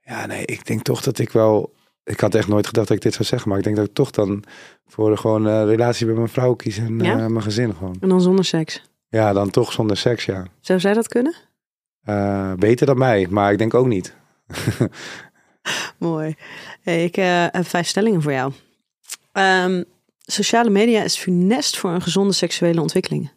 ja, 0.04 0.26
nee, 0.26 0.44
ik 0.46 0.66
denk 0.66 0.82
toch 0.82 1.02
dat 1.02 1.18
ik 1.18 1.30
wel... 1.30 1.72
Ik 2.04 2.20
had 2.20 2.34
echt 2.34 2.48
nooit 2.48 2.66
gedacht 2.66 2.88
dat 2.88 2.96
ik 2.96 3.02
dit 3.02 3.12
zou 3.12 3.24
zeggen, 3.24 3.48
maar 3.48 3.58
ik 3.58 3.64
denk 3.64 3.76
dat 3.76 3.86
ik 3.86 3.94
toch 3.94 4.10
dan 4.10 4.44
voor 4.86 5.18
gewoon 5.18 5.44
een 5.44 5.66
relatie 5.66 6.06
met 6.06 6.16
mijn 6.16 6.28
vrouw 6.28 6.54
kies 6.54 6.78
en 6.78 6.98
Ja? 6.98 7.18
eh, 7.18 7.26
mijn 7.26 7.42
gezin 7.42 7.74
gewoon. 7.74 7.96
En 8.00 8.08
dan 8.08 8.20
zonder 8.20 8.44
seks. 8.44 8.82
Ja, 9.08 9.32
dan 9.32 9.50
toch 9.50 9.72
zonder 9.72 9.96
seks, 9.96 10.24
ja. 10.24 10.46
Zou 10.60 10.80
zij 10.80 10.92
dat 10.94 11.08
kunnen? 11.08 11.34
Eh, 12.02 12.52
beter 12.54 12.86
dan 12.86 12.98
mij, 12.98 13.26
maar 13.30 13.52
ik 13.52 13.58
denk 13.58 13.74
ook 13.74 13.86
niet. 13.86 14.14
Mooi. 15.98 16.34
Hey, 16.80 17.04
ik 17.04 17.16
eh, 17.16 17.46
heb 17.50 17.66
vijf 17.66 17.86
stellingen 17.86 18.22
voor 18.22 18.32
jou. 18.32 18.52
Ehm, 19.32 19.82
sociale 20.18 20.70
media 20.70 21.02
is 21.02 21.16
funest 21.18 21.76
voor 21.78 21.90
een 21.90 22.02
gezonde 22.02 22.32
seksuele 22.32 22.80
ontwikkeling. 22.80 23.30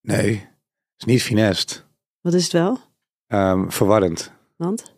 Nee, 0.00 0.48
is 0.96 1.04
niet 1.04 1.22
finest. 1.22 1.86
Wat 2.20 2.34
is 2.34 2.42
het 2.42 2.52
wel? 2.52 2.78
Ehm, 3.26 3.68
verwarrend. 3.70 4.32
Want? 4.56 4.92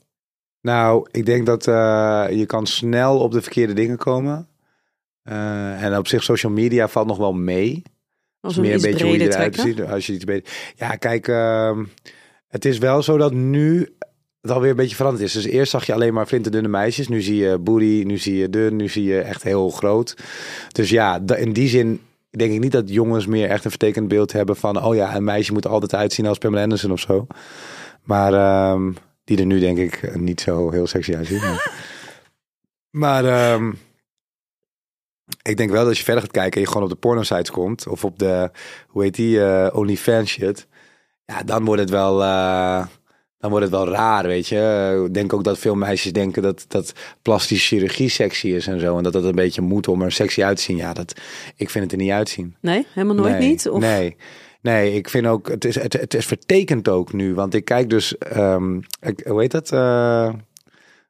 Nou, 0.67 1.07
ik 1.11 1.27
denk 1.27 1.47
dat 1.47 1.67
eh, 1.67 2.27
je 2.31 2.47
kan 2.47 2.67
snel 2.67 3.19
op 3.19 3.33
de 3.33 3.43
verkeerde 3.43 3.73
dingen 3.73 3.97
komen. 3.97 4.49
Eh, 5.23 5.83
en 5.83 5.99
op 5.99 6.09
zich, 6.09 6.23
social 6.23 6.53
media 6.53 6.89
valt 6.89 7.07
nog 7.07 7.17
wel 7.17 7.33
mee. 7.33 7.83
Als 8.41 8.57
meer 8.57 8.75
een 8.75 8.81
beetje 8.81 9.05
hoe 9.05 9.19
je 9.19 9.33
eruit 9.33 9.57
ziet. 9.57 9.83
Als 9.83 10.07
je 10.07 10.13
iets 10.13 10.25
beter. 10.25 10.53
Ja, 10.77 10.97
kijk, 10.97 11.29
ehm, 11.29 11.85
het 12.49 12.65
is 12.65 12.79
wel 12.79 13.03
zo 13.03 13.17
dat 13.17 13.33
nu 13.33 13.97
het 14.41 14.51
alweer 14.51 14.71
een 14.71 14.77
beetje 14.77 14.97
veranderd 14.97 15.25
is. 15.25 15.33
Dus 15.33 15.45
eerst 15.45 15.71
zag 15.71 15.87
je 15.87 15.93
alleen 15.93 16.15
maar 16.15 16.27
flinterdunne 16.27 16.69
meisjes. 16.69 17.09
Nu 17.09 17.21
zie 17.21 17.37
je 17.37 17.59
booty, 17.59 18.03
nu 18.07 18.19
zie 18.19 18.37
je 18.37 18.51
dun, 18.51 18.77
nu 18.77 18.89
zie 18.89 19.05
je 19.05 19.21
echt 19.21 19.43
heel 19.43 19.71
groot. 19.71 20.17
Dus 20.73 20.91
ja, 20.91 21.21
in 21.37 21.53
die 21.53 21.69
zin 21.69 22.01
denk 22.31 22.53
ik 22.53 22.61
niet 22.61 22.73
dat 22.73 22.91
jongens 22.91 23.27
meer 23.27 23.49
echt 23.49 23.65
een 23.65 23.71
vertekend 23.71 24.09
beeld 24.09 24.33
hebben 24.33 24.57
van... 24.57 24.85
oh 24.85 24.95
ja, 24.95 25.17
een 25.17 25.25
meisje 25.25 25.53
moet 25.53 25.67
altijd 25.67 25.95
uitzien 25.95 26.27
als 26.27 26.39
Pamela 26.39 26.63
Anderson 26.63 26.93
of 26.93 27.01
zo. 27.01 27.27
Maar 28.03 28.33
ehm, 28.33 28.93
die 29.27 29.39
er 29.39 29.47
nu 29.47 29.59
denk 29.61 29.79
ik 29.79 30.17
niet 30.17 30.41
zo 30.41 30.71
heel 30.71 30.87
sexy 30.87 31.15
uitzien. 31.15 31.41
Maar, 31.41 31.73
maar 33.03 33.25
ehm, 33.25 33.73
ik 35.43 35.57
denk 35.57 35.71
wel 35.71 35.81
dat 35.81 35.89
als 35.89 35.99
je 35.99 36.05
verder 36.05 36.23
gaat 36.23 36.33
kijken 36.33 36.53
en 36.53 36.61
je 36.61 36.67
gewoon 36.67 36.83
op 36.83 36.89
de 36.89 36.97
porno-sites 36.97 37.51
komt... 37.51 37.87
of 37.87 38.05
op 38.05 38.19
de, 38.19 38.51
hoe 38.87 39.03
heet 39.03 39.15
die, 39.15 39.45
eh 39.45 39.77
OnlyFans 39.77 40.31
shit... 40.31 40.67
ja, 41.25 41.43
dan 41.43 41.65
wordt 41.65 41.81
het 41.81 41.91
wel... 41.91 42.23
eh, 42.23 42.87
dan 43.39 43.51
wordt 43.51 43.65
het 43.65 43.75
wel 43.75 43.89
raar, 43.89 44.27
weet 44.27 44.49
je. 44.49 45.03
Ik 45.07 45.15
denk 45.15 45.33
ook 45.33 45.45
dat 45.45 45.59
veel 45.59 45.75
meisjes 45.75 46.13
denken 46.13 46.43
dat, 46.43 46.65
dat 46.69 46.93
plastische 47.23 47.67
chirurgie 47.67 48.09
sexy 48.09 48.49
is 48.49 48.67
en 48.67 48.81
zo. 48.81 48.97
En 48.97 49.03
dat 49.03 49.13
dat 49.13 49.25
een 49.25 49.35
beetje 49.35 49.61
moet 49.61 49.89
om 49.89 50.03
er 50.03 50.13
sexy 50.13 50.45
uit 50.45 50.57
te 50.57 50.63
zien. 50.63 50.77
Ja, 50.77 50.93
dat, 50.93 51.21
ik 51.57 51.71
vind 51.71 51.85
het 51.85 51.93
er 51.93 51.99
niet 51.99 52.11
uitzien. 52.11 52.57
Nee, 52.61 52.87
helemaal 52.93 53.15
nooit 53.15 53.39
nee, 53.39 53.49
niet? 53.49 53.69
Of... 53.69 53.81
Nee. 53.81 54.17
Nee, 54.61 54.93
ik 54.95 55.09
vind 55.09 55.27
ook, 55.27 55.49
het 55.49 55.65
is, 55.65 55.75
het, 55.75 55.93
het 55.93 56.15
is 56.15 56.27
vertekend 56.27 56.89
ook 56.89 57.13
nu. 57.13 57.35
Want 57.35 57.55
ik 57.55 57.65
kijk 57.65 57.91
dus, 57.91 58.19
ehm, 58.19 58.77
ik, 59.01 59.21
hoe 59.27 59.41
heet 59.41 59.51
dat? 59.51 59.73
eh, 59.73 60.33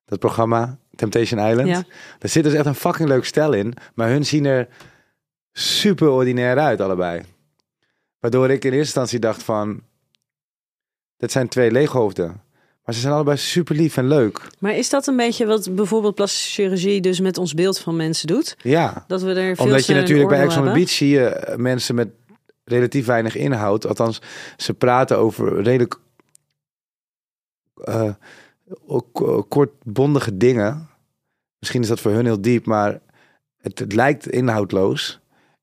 dat 0.04 0.18
programma, 0.18 0.78
Temptation 0.94 1.48
Island. 1.48 1.68
Ja. 1.68 1.84
Daar 2.18 2.30
zit 2.30 2.44
dus 2.44 2.52
echt 2.52 2.66
een 2.66 2.74
fucking 2.74 3.08
leuk 3.08 3.24
stel 3.24 3.52
in. 3.52 3.74
Maar 3.94 4.08
hun 4.08 4.24
zien 4.26 4.44
er 4.44 4.68
super 5.52 6.08
ordinair 6.08 6.58
uit, 6.58 6.80
allebei. 6.80 7.22
Waardoor 8.20 8.50
ik 8.50 8.64
in 8.64 8.70
eerste 8.72 8.78
instantie 8.78 9.18
dacht 9.18 9.42
van, 9.42 9.82
dit 11.16 11.32
zijn 11.32 11.48
twee 11.48 11.70
leeghoofden. 11.70 12.40
Maar 12.84 12.94
ze 12.94 13.00
zijn 13.00 13.12
allebei 13.12 13.36
super 13.36 13.74
lief 13.76 13.96
en 13.96 14.08
leuk. 14.08 14.40
Maar 14.58 14.76
is 14.76 14.90
dat 14.90 15.06
een 15.06 15.16
beetje 15.16 15.46
wat 15.46 15.74
bijvoorbeeld 15.74 16.14
plastische 16.14 16.50
chirurgie 16.50 17.00
dus 17.00 17.20
met 17.20 17.38
ons 17.38 17.54
beeld 17.54 17.78
van 17.78 17.96
mensen 17.96 18.26
doet? 18.26 18.56
Ja, 18.62 19.04
Dat 19.06 19.22
we 19.22 19.32
er 19.32 19.56
veel 19.56 19.64
Omdat 19.64 19.86
je 19.86 19.94
natuurlijk 19.94 20.28
bij 20.28 20.42
Ex 20.42 20.56
on 20.56 20.64
the? 20.64 20.72
Beach 20.72 20.88
zie 20.90 21.08
je 21.08 21.54
mensen 21.56 21.94
met 21.94 22.08
relatief 22.68 23.06
weinig 23.06 23.36
inhoud. 23.36 23.86
Althans, 23.86 24.20
ze 24.56 24.74
praten 24.74 25.18
over 25.18 25.62
redelijk 25.62 25.98
ook, 28.86 29.20
eh, 29.22 29.42
kortbondige 29.48 30.36
dingen. 30.36 30.88
Misschien 31.58 31.82
is 31.82 31.88
dat 31.88 32.00
voor 32.00 32.10
hun 32.10 32.24
heel 32.24 32.40
diep, 32.40 32.66
maar 32.66 33.00
het, 33.62 33.78
het 33.78 33.92
lijkt 33.92 34.28
inhoudloos. 34.28 35.20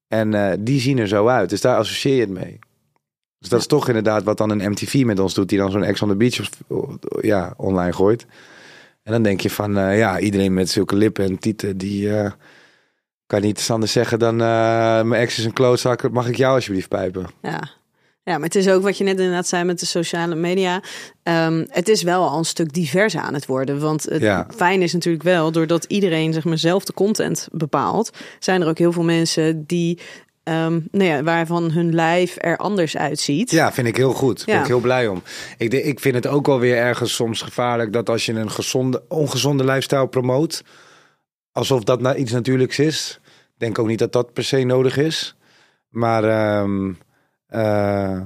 En 0.07 0.33
eh, 0.33 0.57
die 0.59 0.79
zien 0.79 0.97
er 0.97 1.07
zo 1.07 1.27
uit. 1.27 1.49
Dus 1.49 1.61
daar 1.61 1.77
associeer 1.77 2.15
je 2.15 2.21
het 2.21 2.29
mee. 2.29 2.59
Dus 3.39 3.49
dat 3.49 3.59
is 3.59 3.67
toch 3.67 3.87
inderdaad 3.87 4.23
wat 4.23 4.37
dan 4.37 4.49
een 4.49 4.71
MTV 4.71 5.03
met 5.05 5.19
ons 5.19 5.33
doet, 5.33 5.49
die 5.49 5.57
dan 5.57 5.71
zo'n 5.71 5.83
Ex 5.83 6.01
on 6.01 6.09
the 6.09 6.15
Beach 6.15 6.39
of- 6.39 6.99
ja, 7.21 7.53
online 7.57 7.93
gooit. 7.93 8.25
En 9.03 9.11
dan 9.11 9.23
denk 9.23 9.39
je 9.39 9.49
van, 9.49 9.77
eh, 9.77 9.97
ja, 9.97 10.19
iedereen 10.19 10.53
met 10.53 10.69
zulke 10.69 10.95
lippen 10.95 11.25
en 11.25 11.39
tieten, 11.39 11.77
die 11.77 12.09
kan 13.27 13.41
niet 13.41 13.67
anders 13.71 13.91
zeggen 13.91 14.19
dan, 14.19 14.33
eh, 14.41 15.01
mijn 15.01 15.21
ex 15.21 15.37
is 15.37 15.45
een 15.45 15.53
klootzak, 15.53 16.11
mag 16.11 16.27
ik 16.27 16.35
jou 16.37 16.55
alsjeblieft 16.55 16.89
pijpen? 16.89 17.25
Ja. 17.41 17.59
ja, 18.23 18.33
maar 18.37 18.43
het 18.47 18.55
is 18.55 18.69
ook 18.69 18.81
wat 18.83 18.97
je 18.97 19.03
net 19.03 19.17
inderdaad 19.19 19.47
zei 19.47 19.63
met 19.63 19.79
de 19.79 19.85
sociale 19.85 20.35
media. 20.35 20.81
Ehm, 21.23 21.65
het 21.69 21.87
is 21.89 22.01
wel 22.03 22.29
al 22.29 22.37
een 22.37 22.45
stuk 22.45 22.73
diverser 22.73 23.21
aan 23.21 23.33
het 23.33 23.45
worden. 23.45 23.79
Want 23.79 24.03
het 24.03 24.21
Ja. 24.21 24.47
fijn 24.55 24.81
is 24.81 24.93
natuurlijk 24.93 25.23
wel, 25.23 25.51
doordat 25.51 25.83
iedereen 25.87 26.33
zeg 26.33 26.43
maar, 26.43 26.57
zelf 26.57 26.83
de 26.83 26.93
content 26.93 27.47
bepaalt, 27.51 28.11
zijn 28.39 28.61
er 28.61 28.67
ook 28.67 28.77
heel 28.77 28.91
veel 28.91 29.03
mensen 29.03 29.63
die, 29.65 29.99
ehm, 30.43 30.79
nou 30.91 31.03
ja, 31.09 31.23
waarvan 31.23 31.71
hun 31.71 31.93
lijf 31.95 32.35
er 32.39 32.57
anders 32.57 32.97
uitziet. 32.97 33.51
Ja, 33.51 33.71
vind 33.73 33.87
ik 33.87 33.97
heel 33.97 34.13
goed. 34.13 34.45
Ben 34.45 34.55
Ja. 34.55 34.61
ik 34.61 34.67
heel 34.67 34.79
blij 34.79 35.07
om. 35.07 35.21
Ik, 35.57 35.73
ik 35.73 35.99
vind 35.99 36.15
het 36.15 36.27
ook 36.27 36.45
wel 36.45 36.59
weer 36.59 36.75
ergens 36.77 37.15
soms 37.15 37.41
gevaarlijk 37.41 37.93
dat 37.93 38.09
als 38.09 38.25
je 38.25 38.33
een 38.33 38.51
gezonde, 38.51 39.03
ongezonde 39.07 39.63
lifestyle 39.63 40.07
promoot, 40.07 40.63
alsof 41.53 41.83
dat 41.83 42.01
nou 42.01 42.15
iets 42.15 42.31
natuurlijks 42.31 42.79
is. 42.79 43.19
Ik 43.25 43.59
denk 43.59 43.79
ook 43.79 43.87
niet 43.87 43.99
dat 43.99 44.11
dat 44.11 44.33
per 44.33 44.43
se 44.43 44.63
nodig 44.63 44.97
is. 44.97 45.35
Maar 45.89 46.23
ehm, 46.23 46.93
eh, 47.47 48.21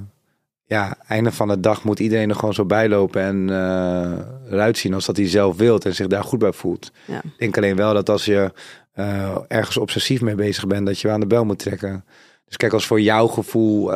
ja, 0.65 0.97
einde 1.07 1.31
van 1.31 1.47
de 1.47 1.59
dag 1.59 1.83
moet 1.83 1.99
iedereen 1.99 2.29
er 2.29 2.35
gewoon 2.35 2.53
zo 2.53 2.65
bijlopen 2.65 3.21
en 3.21 3.49
eh, 3.49 4.51
eruit 4.51 4.77
zien 4.77 4.93
als 4.93 5.05
dat 5.05 5.17
hij 5.17 5.29
zelf 5.29 5.57
wilt 5.57 5.85
en 5.85 5.95
zich 5.95 6.07
daar 6.07 6.23
goed 6.23 6.39
bij 6.39 6.53
voelt. 6.53 6.91
Ja. 7.05 7.17
Ik 7.23 7.37
denk 7.37 7.57
alleen 7.57 7.75
wel 7.75 7.93
dat 7.93 8.09
als 8.09 8.25
je 8.25 8.51
eh, 8.93 9.37
ergens 9.47 9.77
obsessief 9.77 10.21
mee 10.21 10.35
bezig 10.35 10.67
bent, 10.67 10.85
dat 10.85 10.99
je 10.99 11.09
aan 11.09 11.19
de 11.19 11.27
bel 11.27 11.45
moet 11.45 11.59
trekken. 11.59 12.05
Dus 12.45 12.57
kijk, 12.57 12.73
als 12.73 12.87
voor 12.87 13.01
jouw 13.01 13.27
gevoel, 13.27 13.93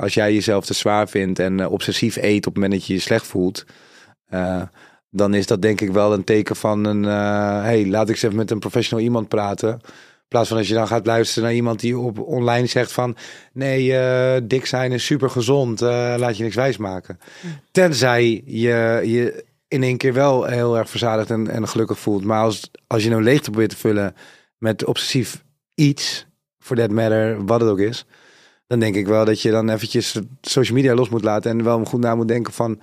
als 0.00 0.14
jij 0.14 0.34
jezelf 0.34 0.66
te 0.66 0.74
zwaar 0.74 1.08
vindt 1.08 1.38
en 1.38 1.68
obsessief 1.68 2.16
eet 2.16 2.46
op 2.46 2.54
het 2.54 2.54
moment 2.54 2.72
dat 2.72 2.86
je 2.86 2.92
je 2.92 3.00
slecht 3.00 3.26
voelt, 3.26 3.64
dan 5.14 5.34
is 5.34 5.46
dat 5.46 5.62
denk 5.62 5.80
ik 5.80 5.92
wel 5.92 6.12
een 6.12 6.24
teken 6.24 6.56
van 6.56 6.84
een, 6.84 7.04
eh, 7.04 7.62
hey, 7.62 7.86
laat 7.86 8.08
ik 8.08 8.14
eens 8.14 8.22
even 8.22 8.36
met 8.36 8.50
een 8.50 8.58
professional 8.58 9.04
iemand 9.04 9.28
praten. 9.28 9.72
In 9.72 10.28
plaats 10.28 10.48
van 10.48 10.58
als 10.58 10.68
je 10.68 10.74
dan 10.74 10.86
gaat 10.86 11.06
luisteren 11.06 11.42
naar 11.42 11.54
iemand 11.54 11.80
die 11.80 11.98
op 11.98 12.18
online 12.18 12.66
zegt 12.66 12.92
van, 12.92 13.16
nee, 13.52 13.96
eh, 13.96 14.42
dik 14.44 14.66
zijn 14.66 14.92
is 14.92 15.04
super 15.04 15.30
gezond, 15.30 15.82
eh, 15.82 16.14
laat 16.16 16.36
je 16.36 16.42
niks 16.42 16.54
wijsmaken. 16.54 17.18
Tenzij 17.70 18.42
je 18.44 19.00
je 19.04 19.44
in 19.68 19.82
één 19.82 19.96
keer 19.96 20.12
wel 20.12 20.44
heel 20.44 20.78
erg 20.78 20.90
verzadigd 20.90 21.30
en, 21.30 21.48
en 21.48 21.68
gelukkig 21.68 21.98
voelt. 21.98 22.24
Maar 22.24 22.42
als, 22.42 22.70
als 22.86 23.04
je 23.04 23.10
een 23.10 23.22
leegte 23.22 23.50
probeert 23.50 23.70
te 23.70 23.76
vullen 23.76 24.14
met 24.58 24.84
obsessief 24.84 25.44
iets, 25.74 26.26
for 26.58 26.76
that 26.76 26.90
matter, 26.90 27.44
wat 27.44 27.60
het 27.60 27.70
ook 27.70 27.78
is, 27.78 28.06
dan 28.66 28.78
denk 28.78 28.94
ik 28.94 29.06
wel 29.06 29.24
dat 29.24 29.40
je 29.40 29.50
dan 29.50 29.68
eventjes 29.68 30.20
social 30.40 30.76
media 30.76 30.94
los 30.94 31.08
moet 31.08 31.24
laten 31.24 31.50
en 31.50 31.64
wel 31.64 31.84
goed 31.84 32.00
na 32.00 32.14
moet 32.14 32.28
denken 32.28 32.52
van 32.52 32.80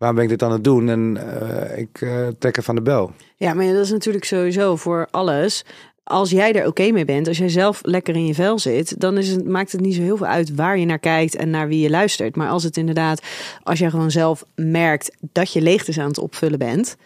waarom 0.00 0.18
ben 0.18 0.24
ik 0.24 0.30
dit 0.30 0.42
aan 0.42 0.52
het 0.52 0.64
doen? 0.64 0.88
En 0.88 1.16
eh, 1.16 1.78
ik 1.78 2.00
uh, 2.00 2.26
trek 2.38 2.56
er 2.56 2.62
van 2.62 2.74
de 2.74 2.82
bel. 2.82 3.12
Ja, 3.36 3.54
maar 3.54 3.66
dat 3.66 3.84
is 3.84 3.90
natuurlijk 3.90 4.24
sowieso 4.24 4.76
voor 4.76 5.08
alles. 5.10 5.64
Als 6.02 6.30
jij 6.30 6.52
er 6.52 6.66
oké 6.66 6.90
mee 6.90 7.04
bent, 7.04 7.28
als 7.28 7.38
jij 7.38 7.48
zelf 7.48 7.80
lekker 7.82 8.14
in 8.14 8.26
je 8.26 8.34
vel 8.34 8.58
zit, 8.58 9.00
dan 9.00 9.18
is 9.18 9.28
het, 9.28 9.48
maakt 9.48 9.72
het 9.72 9.80
niet 9.80 9.94
zo 9.94 10.02
heel 10.02 10.16
veel 10.16 10.26
uit 10.26 10.54
waar 10.54 10.78
je 10.78 10.86
naar 10.86 10.98
kijkt 10.98 11.36
en 11.36 11.50
naar 11.50 11.68
wie 11.68 11.80
je 11.80 11.90
luistert. 11.90 12.36
Maar 12.36 12.48
als 12.48 12.62
het 12.62 12.76
inderdaad, 12.76 13.22
als 13.62 13.78
jij 13.78 13.90
gewoon 13.90 14.10
zelf 14.10 14.44
merkt 14.54 15.16
dat 15.32 15.52
je 15.52 15.60
leegtes 15.60 15.98
aan 15.98 16.08
het 16.08 16.18
opvullen 16.18 16.58
bent 16.58 16.96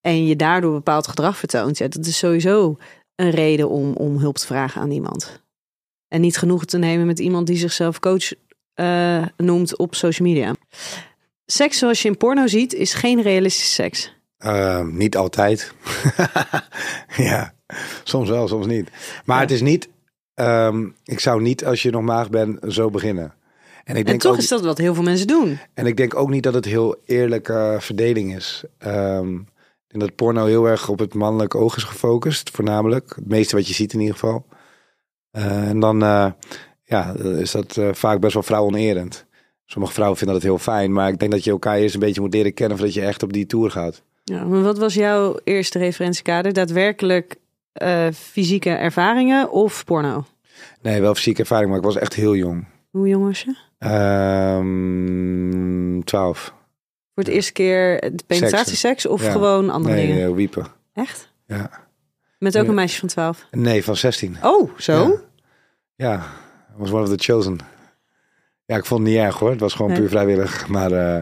en 0.00 0.26
je 0.26 0.36
daardoor 0.36 0.72
bepaald 0.72 1.06
gedrag 1.08 1.36
vertoont, 1.36 1.78
ja, 1.78 1.88
dat 1.88 2.06
is 2.06 2.18
sowieso 2.18 2.76
een 3.14 3.30
reden 3.30 3.68
om, 3.68 3.92
om 3.92 4.18
hulp 4.18 4.36
te 4.36 4.46
vragen 4.46 4.80
aan 4.80 4.90
iemand. 4.90 5.42
En 6.08 6.20
niet 6.20 6.36
genoeg 6.38 6.64
te 6.64 6.78
nemen 6.78 7.06
met 7.06 7.18
iemand 7.18 7.46
die 7.46 7.56
zichzelf 7.56 7.98
coach 7.98 8.32
uh, 8.80 9.26
noemt 9.36 9.76
op 9.76 9.94
social 9.94 10.28
media. 10.28 10.54
Seks 11.52 11.78
zoals 11.78 12.02
je 12.02 12.08
in 12.08 12.16
porno 12.16 12.46
ziet, 12.46 12.74
is 12.74 12.94
geen 12.94 13.22
realistische 13.22 13.72
seks. 13.72 14.14
Uh, 14.38 14.86
niet 14.86 15.16
altijd. 15.16 15.72
ja, 17.16 17.54
soms 18.04 18.28
wel, 18.28 18.48
soms 18.48 18.66
niet. 18.66 18.90
Maar 19.24 19.40
het 19.40 19.50
is 19.50 19.60
niet. 19.60 19.88
Um, 20.34 20.96
ik 21.04 21.20
zou 21.20 21.42
niet, 21.42 21.64
als 21.64 21.82
je 21.82 21.90
nog 21.90 22.02
maag 22.02 22.30
bent, 22.30 22.58
zo 22.68 22.90
beginnen. 22.90 23.34
En, 23.84 23.96
ik 23.96 24.06
denk 24.06 24.22
en 24.22 24.30
toch 24.30 24.38
is 24.38 24.48
dat 24.48 24.60
wat 24.60 24.78
heel 24.78 24.94
veel 24.94 25.02
mensen 25.02 25.26
doen. 25.26 25.58
En 25.74 25.86
ik 25.86 25.96
denk 25.96 26.14
ook 26.14 26.30
niet 26.30 26.42
dat 26.42 26.54
het 26.54 26.64
heel 26.64 26.96
eerlijke 27.04 27.76
verdeling 27.80 28.36
is. 28.36 28.64
Um, 28.86 29.38
ik 29.38 29.88
denk 29.88 30.00
dat 30.00 30.14
porno 30.14 30.46
heel 30.46 30.66
erg 30.66 30.88
op 30.88 30.98
het 30.98 31.14
mannelijke 31.14 31.58
oog 31.58 31.76
is 31.76 31.82
gefocust, 31.84 32.50
voornamelijk. 32.50 33.12
Het 33.16 33.28
meeste 33.28 33.56
wat 33.56 33.68
je 33.68 33.74
ziet 33.74 33.92
in 33.92 34.00
ieder 34.00 34.14
geval. 34.14 34.46
Uh, 35.32 35.68
en 35.68 35.80
dan 35.80 36.02
uh, 36.02 36.30
ja, 36.82 37.14
is 37.14 37.50
dat 37.50 37.76
uh, 37.76 37.88
vaak 37.92 38.20
best 38.20 38.34
wel 38.34 38.42
vrouwonerend. 38.42 39.26
Sommige 39.66 39.92
vrouwen 39.92 40.18
vinden 40.18 40.36
dat 40.36 40.44
heel 40.44 40.58
fijn, 40.58 40.92
maar 40.92 41.08
ik 41.08 41.18
denk 41.18 41.30
dat 41.32 41.44
je 41.44 41.50
elkaar 41.50 41.76
eerst 41.76 41.94
een 41.94 42.00
beetje 42.00 42.20
moet 42.20 42.34
leren 42.34 42.54
kennen 42.54 42.76
voordat 42.76 42.94
je 42.94 43.04
echt 43.04 43.22
op 43.22 43.32
die 43.32 43.46
tour 43.46 43.70
gaat. 43.70 44.02
Ja, 44.24 44.44
maar 44.44 44.62
wat 44.62 44.78
was 44.78 44.94
jouw 44.94 45.36
eerste 45.44 45.78
referentiekader? 45.78 46.52
Daadwerkelijk 46.52 47.36
uh, 47.82 48.06
fysieke 48.14 48.70
ervaringen 48.70 49.50
of 49.50 49.84
porno? 49.84 50.24
Nee, 50.82 51.00
wel 51.00 51.14
fysieke 51.14 51.40
ervaring, 51.40 51.68
maar 51.68 51.78
ik 51.78 51.84
was 51.84 51.96
echt 51.96 52.14
heel 52.14 52.36
jong. 52.36 52.66
Hoe 52.90 53.08
jong 53.08 53.24
was 53.24 53.42
je? 53.42 53.54
Um, 54.58 56.04
12. 56.04 56.54
Voor 57.14 57.24
het 57.24 57.32
eerste 57.32 57.52
keer 57.52 58.12
penetratieseks 58.26 59.06
of 59.06 59.22
ja. 59.22 59.30
gewoon 59.30 59.70
andere 59.70 59.94
nee, 59.94 60.06
dingen? 60.06 60.22
Nee, 60.22 60.34
wiepen. 60.34 60.66
Echt? 60.94 61.32
Ja. 61.46 61.70
Met 62.38 62.58
ook 62.58 62.66
een 62.66 62.74
meisje 62.74 62.98
van 62.98 63.08
12? 63.08 63.46
Nee, 63.50 63.84
van 63.84 63.96
16. 63.96 64.36
Oh, 64.42 64.70
zo? 64.78 65.20
Ja, 65.94 66.12
ja. 66.12 66.22
was 66.76 66.90
one 66.90 67.02
of 67.02 67.08
the 67.08 67.24
chosen. 67.32 67.58
Ja, 68.72 68.78
ik 68.78 68.84
vond 68.84 69.00
het 69.00 69.10
niet 69.10 69.18
erg 69.18 69.38
hoor. 69.38 69.50
Het 69.50 69.60
was 69.60 69.74
gewoon 69.74 69.90
nee. 69.90 70.00
puur 70.00 70.08
vrijwillig. 70.08 70.68
Maar 70.68 70.92
uh, 70.92 71.18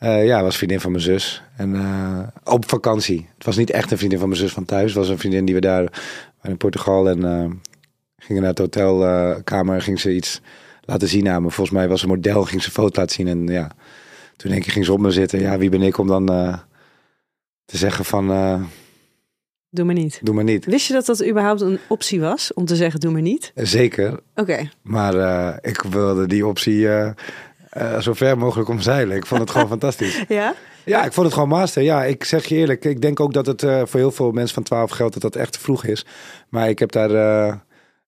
uh, 0.00 0.26
ja, 0.26 0.42
was 0.42 0.56
vriendin 0.56 0.80
van 0.80 0.90
mijn 0.90 1.02
zus. 1.02 1.42
En 1.56 1.74
uh, 1.74 2.18
op 2.44 2.68
vakantie. 2.68 3.28
Het 3.34 3.44
was 3.44 3.56
niet 3.56 3.70
echt 3.70 3.90
een 3.90 3.96
vriendin 3.98 4.18
van 4.18 4.28
mijn 4.28 4.40
zus 4.40 4.52
van 4.52 4.64
thuis. 4.64 4.84
Het 4.84 4.98
was 4.98 5.08
een 5.08 5.18
vriendin 5.18 5.44
die 5.44 5.54
we 5.54 5.60
daar 5.60 6.02
in 6.42 6.56
Portugal 6.56 7.08
en 7.08 7.60
gingen 8.18 8.42
naar 8.42 8.50
het 8.50 8.58
hotelkamer. 8.58 9.82
ging 9.82 10.00
ze 10.00 10.14
iets 10.14 10.40
laten 10.80 11.08
zien 11.08 11.28
aan 11.28 11.42
me. 11.42 11.50
Volgens 11.50 11.76
mij 11.76 11.88
was 11.88 12.02
een 12.02 12.08
model, 12.08 12.44
ging 12.44 12.62
ze 12.62 12.68
een 12.68 12.74
foto 12.74 13.00
laten 13.00 13.14
zien. 13.14 13.28
En 13.28 13.46
ja, 13.46 13.70
toen 14.36 14.50
denk 14.50 14.64
ik, 14.64 14.72
ging 14.72 14.84
ze 14.84 14.92
op 14.92 15.00
me 15.00 15.10
zitten. 15.10 15.40
Ja, 15.40 15.58
wie 15.58 15.70
ben 15.70 15.82
ik 15.82 15.98
om 15.98 16.06
dan 16.06 16.26
te 17.64 17.76
zeggen 17.76 18.04
van... 18.04 18.28
Doe 19.74 19.84
maar 19.84 19.94
niet. 19.94 20.20
Doe 20.22 20.34
maar 20.34 20.44
niet. 20.44 20.64
Wist 20.64 20.86
je 20.86 20.92
dat 20.92 21.06
dat 21.06 21.26
überhaupt 21.26 21.60
een 21.60 21.78
optie 21.88 22.20
was 22.20 22.52
om 22.52 22.64
te 22.64 22.76
zeggen 22.76 23.00
doe 23.00 23.12
maar 23.12 23.22
niet? 23.22 23.52
Zeker. 23.54 24.12
Oké. 24.12 24.20
Okay. 24.34 24.70
Maar 24.82 25.14
uh, 25.14 25.56
ik 25.60 25.82
wilde 25.82 26.26
die 26.26 26.46
optie 26.46 26.78
uh, 26.78 27.10
uh, 27.78 28.00
zo 28.00 28.12
ver 28.12 28.38
mogelijk 28.38 28.68
omzeilen. 28.68 29.16
Ik 29.16 29.26
vond 29.26 29.40
het 29.40 29.50
gewoon 29.50 29.68
fantastisch. 29.78 30.24
Ja? 30.28 30.54
Ja, 30.84 31.04
ik 31.04 31.12
vond 31.12 31.26
het 31.26 31.34
gewoon 31.34 31.48
master. 31.48 31.82
Ja, 31.82 32.04
ik 32.04 32.24
zeg 32.24 32.46
je 32.46 32.54
eerlijk. 32.54 32.84
Ik 32.84 33.00
denk 33.00 33.20
ook 33.20 33.32
dat 33.32 33.46
het 33.46 33.60
voor 33.60 34.00
heel 34.00 34.10
veel 34.10 34.30
mensen 34.30 34.54
van 34.54 34.62
12 34.62 34.90
geldt 34.90 35.12
dat 35.12 35.22
dat 35.22 35.36
echt 35.36 35.52
te 35.52 35.60
vroeg 35.60 35.84
is. 35.84 36.06
Maar 36.48 36.68
ik 36.68 36.78
heb 36.78 36.92
daar 36.92 37.60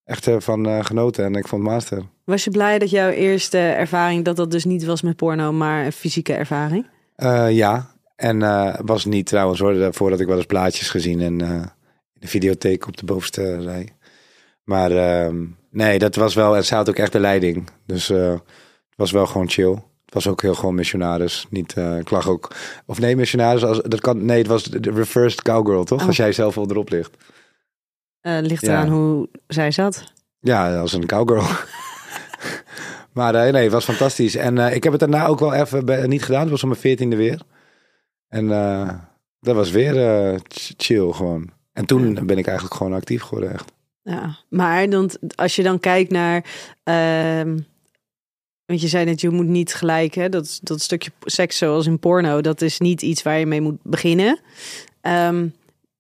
echt 0.05 0.29
van 0.39 0.85
genoten 0.85 1.25
en 1.25 1.35
ik 1.35 1.49
vond 1.49 1.63
master. 1.63 2.03
Was 2.25 2.45
je 2.45 2.51
blij 2.51 2.79
dat 2.79 2.91
jouw 2.91 3.11
eerste 3.11 3.59
ervaring, 3.59 4.25
dat 4.25 4.37
dat 4.37 4.51
dus 4.51 4.65
niet 4.65 4.85
was 4.85 5.03
met 5.03 5.17
porno, 5.17 5.53
maar 5.53 5.85
een 5.85 5.93
fysieke 5.93 6.33
ervaring? 6.33 6.87
ja, 7.49 7.96
en 8.17 8.41
uh, 8.41 8.75
was 8.85 9.05
niet 9.05 9.27
trouwens 9.27 9.61
hoor, 9.61 9.75
daarvoor 9.75 10.11
dat 10.11 10.21
ik 10.21 10.27
wel 10.27 10.37
eens 10.37 10.47
plaatjes 10.47 10.91
gezien 10.91 11.21
en 11.21 11.43
uh, 11.43 11.51
in 11.51 12.21
de 12.21 12.29
videotheek 12.29 12.87
op 12.87 12.97
de 12.97 13.05
bovenste 13.05 13.61
rij. 13.61 13.89
Maar 14.65 14.93
uh, 14.93 15.35
nee, 15.71 15.99
dat 15.99 16.15
was 16.15 16.35
wel, 16.35 16.57
en 16.57 16.65
ze 16.65 16.75
had 16.75 16.89
ook 16.89 16.97
echt 16.97 17.13
de 17.13 17.21
leiding. 17.21 17.71
Dus 17.87 18.09
het 18.09 18.43
was 18.97 19.11
wel 19.11 19.27
gewoon 19.27 19.51
chill. 19.51 19.73
Het 20.05 20.15
was 20.15 20.29
ook 20.29 20.43
heel 20.43 20.55
gewoon 20.55 20.75
missionaris. 20.75 21.47
Niet, 21.51 21.77
ik 21.99 22.11
lag 22.11 22.29
ook, 22.29 22.55
of 22.87 22.99
nee, 22.99 23.17
missionaris, 23.17 23.65
als, 23.65 23.81
dat 23.83 24.01
kan, 24.01 24.25
nee, 24.25 24.39
het 24.39 24.47
was 24.47 24.63
de 24.63 24.91
reversed 24.91 25.43
cowgirl, 25.43 25.85
toch? 25.85 26.01
Oh. 26.01 26.07
Als 26.07 26.17
jij 26.17 26.33
zelf 26.33 26.55
wel 26.55 26.71
erop 26.71 26.91
ligt. 26.91 27.17
ligt 28.21 28.67
ja. 28.67 28.69
eraan 28.69 28.89
hoe 28.89 29.29
zij 29.47 29.71
zat. 29.71 30.13
Ja, 30.41 30.79
als 30.81 30.93
een 30.93 31.07
cowgirl. 31.07 31.47
maar 33.13 33.33
nee, 33.33 33.63
het 33.63 33.73
was 33.73 33.85
fantastisch. 33.85 34.37
En 34.37 34.59
ik 34.59 34.83
heb 34.83 34.93
het 34.93 35.01
daarna 35.01 35.27
ook 35.27 35.41
wel 35.41 35.55
even 35.55 36.09
niet 36.09 36.25
gedaan. 36.25 36.41
Het 36.41 36.51
was 36.51 36.63
om 36.63 36.69
mijn 36.69 36.81
veertiende 36.81 37.17
weer. 37.17 37.41
En 38.37 38.45
uh, 38.45 38.89
dat 39.41 39.55
was 39.55 39.71
weer 39.71 39.95
uh, 39.95 40.39
chill 40.77 41.13
gewoon. 41.13 41.51
En 41.73 41.87
toen 41.87 42.15
ja. 42.15 42.25
ben 42.25 42.39
ik 42.39 42.47
eigenlijk 42.47 42.77
gewoon 42.77 42.93
actief 42.93 43.23
geworden 43.23 43.53
echt. 43.53 43.73
Ja, 44.03 44.37
maar 44.49 44.91
dan, 44.91 45.11
als 45.35 45.57
je 45.57 45.63
dan 45.63 45.81
kijkt 45.81 46.11
naar... 46.11 46.45
Uh, 46.85 47.55
want 48.65 48.81
je 48.81 48.89
zei 48.89 49.05
net, 49.05 49.21
je 49.21 49.31
moet 49.31 49.47
niet 49.47 49.75
gelijk... 49.75 50.15
Hè, 50.15 50.29
dat, 50.29 50.59
dat 50.63 50.81
stukje 50.81 51.11
seks 51.21 51.57
zoals 51.57 51.87
in 51.87 51.99
porno... 51.99 52.41
dat 52.41 52.61
is 52.61 52.79
niet 52.79 53.03
iets 53.03 53.23
waar 53.23 53.39
je 53.39 53.47
mee 53.47 53.61
moet 53.61 53.79
beginnen. 53.83 54.41
Um, 55.03 55.55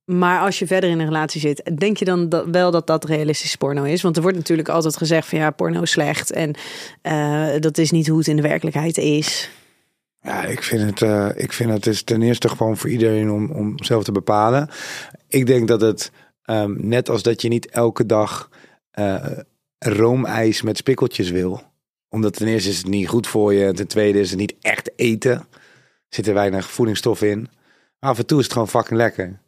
maar 0.04 0.40
als 0.40 0.58
je 0.58 0.66
verder 0.66 0.90
in 0.90 0.98
een 0.98 1.06
relatie 1.06 1.40
zit, 1.40 1.70
denk 1.78 1.96
je 1.96 2.04
dan 2.04 2.28
dat, 2.28 2.46
wel 2.46 2.70
dat 2.70 2.86
dat 2.86 3.04
realistisch 3.04 3.56
porno 3.56 3.82
is? 3.82 4.02
Want 4.02 4.16
er 4.16 4.22
wordt 4.22 4.36
natuurlijk 4.36 4.68
altijd 4.68 4.96
gezegd 4.96 5.28
van 5.28 5.38
ja, 5.38 5.50
porno 5.50 5.82
is 5.82 5.90
slecht. 5.90 6.32
En 6.32 6.54
uh, 7.02 7.60
dat 7.60 7.78
is 7.78 7.90
niet 7.90 8.08
hoe 8.08 8.18
het 8.18 8.28
in 8.28 8.36
de 8.36 8.42
werkelijkheid 8.42 8.98
is. 8.98 9.50
Ja, 10.26 10.44
ik 10.44 10.62
vind 10.62 10.82
het, 10.82 11.00
uh, 11.00 11.28
ik 11.34 11.52
vind 11.52 11.70
het 11.70 11.86
is 11.86 12.02
ten 12.02 12.22
eerste 12.22 12.48
gewoon 12.48 12.76
voor 12.76 12.90
iedereen 12.90 13.30
om, 13.30 13.50
om 13.50 13.82
zelf 13.82 14.04
te 14.04 14.12
bepalen. 14.12 14.68
Ik 15.28 15.46
denk 15.46 15.68
dat 15.68 15.80
het, 15.80 16.10
um, 16.44 16.76
net 16.78 17.08
als 17.08 17.22
dat 17.22 17.42
je 17.42 17.48
niet 17.48 17.66
elke 17.70 18.06
dag 18.06 18.50
uh, 18.98 19.26
roomijs 19.78 20.62
met 20.62 20.76
spikkeltjes 20.76 21.30
wil. 21.30 21.62
Omdat 22.08 22.36
ten 22.36 22.46
eerste 22.46 22.68
is 22.68 22.78
het 22.78 22.86
niet 22.86 23.08
goed 23.08 23.26
voor 23.26 23.54
je. 23.54 23.66
En 23.66 23.74
ten 23.74 23.86
tweede 23.86 24.20
is 24.20 24.30
het 24.30 24.38
niet 24.38 24.54
echt 24.60 24.90
eten. 24.96 25.46
Zit 26.08 26.26
er 26.26 26.34
weinig 26.34 26.70
voedingsstof 26.70 27.22
in. 27.22 27.48
Maar 27.98 28.10
af 28.10 28.18
en 28.18 28.26
toe 28.26 28.38
is 28.38 28.44
het 28.44 28.52
gewoon 28.52 28.68
fucking 28.68 28.98
lekker. 28.98 29.40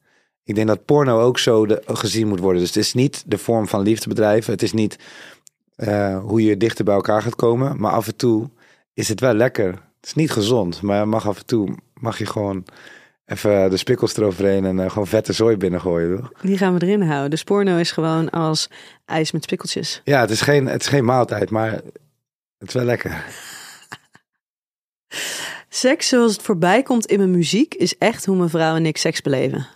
Ik 0.45 0.55
denk 0.55 0.67
dat 0.67 0.85
porno 0.85 1.21
ook 1.21 1.39
zo 1.39 1.67
gezien 1.87 2.29
moet 2.29 2.41
worden. 2.41 2.61
Dus 2.61 2.75
het 2.75 2.85
is 2.85 2.95
niet 2.95 3.23
de 3.27 3.39
vorm 3.39 3.69
van 3.69 3.83
liefde 3.83 4.09
bedrijven. 4.09 4.53
Het 4.53 4.63
is 4.63 4.73
niet 4.73 4.99
uh, 5.77 6.19
hoe 6.19 6.43
je 6.43 6.57
dichter 6.57 6.85
bij 6.85 6.95
elkaar 6.95 7.23
gaat 7.23 7.37
komen. 7.37 7.81
Maar 7.81 7.93
af 7.93 8.07
en 8.07 8.17
toe 8.17 8.51
is 8.95 9.09
het 9.09 9.21
wel 9.21 9.35
lekker. 9.35 9.87
Het 10.01 10.07
is 10.07 10.15
niet 10.15 10.31
gezond, 10.31 10.83
maar 10.83 11.09
mag 11.09 11.29
af 11.29 11.39
en 11.39 11.47
toe 11.47 11.77
mag 11.95 12.19
je 12.19 12.27
gewoon 12.27 12.65
even 13.25 13.71
de 13.71 13.77
spikkels 13.77 14.17
eroverheen 14.17 14.65
en 14.65 14.79
uh, 14.79 14.91
gewoon 14.91 15.07
vette 15.07 15.33
zooi 15.33 15.57
binnengooien. 15.57 16.17
Toch? 16.17 16.33
Die 16.41 16.59
gaan 16.59 16.79
we 16.79 16.87
erin 16.87 17.03
houden. 17.03 17.31
Dus 17.31 17.45
porno 17.45 17.77
is 17.77 17.93
gewoon 17.93 18.31
als 18.31 18.71
ijs 19.05 19.33
met 19.33 19.43
spikkeltjes. 19.43 20.01
Ja, 20.05 20.21
het 20.21 20.31
is 20.31 20.41
geen, 20.41 20.67
het 20.67 20.81
is 20.81 20.87
geen 20.87 21.05
maaltijd, 21.05 21.51
maar 21.51 21.71
het 22.59 22.69
is 22.69 22.75
wel 22.75 22.85
lekker. 22.85 23.25
Seks 25.69 26.09
zoals 26.09 26.33
het 26.33 26.43
voorbij 26.43 26.83
komt 26.83 27.07
in 27.07 27.19
mijn 27.19 27.31
muziek 27.31 27.75
is 27.75 27.99
echt 27.99 28.25
hoe 28.25 28.37
mijn 28.37 28.49
vrouw 28.49 28.77
en 28.77 28.87
ik 28.87 28.97
seks 28.97 29.21
beleven. 29.21 29.67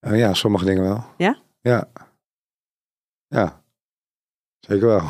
Uh, 0.00 0.18
ja, 0.18 0.34
sommige 0.34 0.64
dingen 0.64 0.82
wel. 0.82 1.04
Ja? 1.16 1.38
Ja. 1.60 1.88
Ja. 3.28 3.62
Zeker 4.60 4.86
wel. 4.86 5.02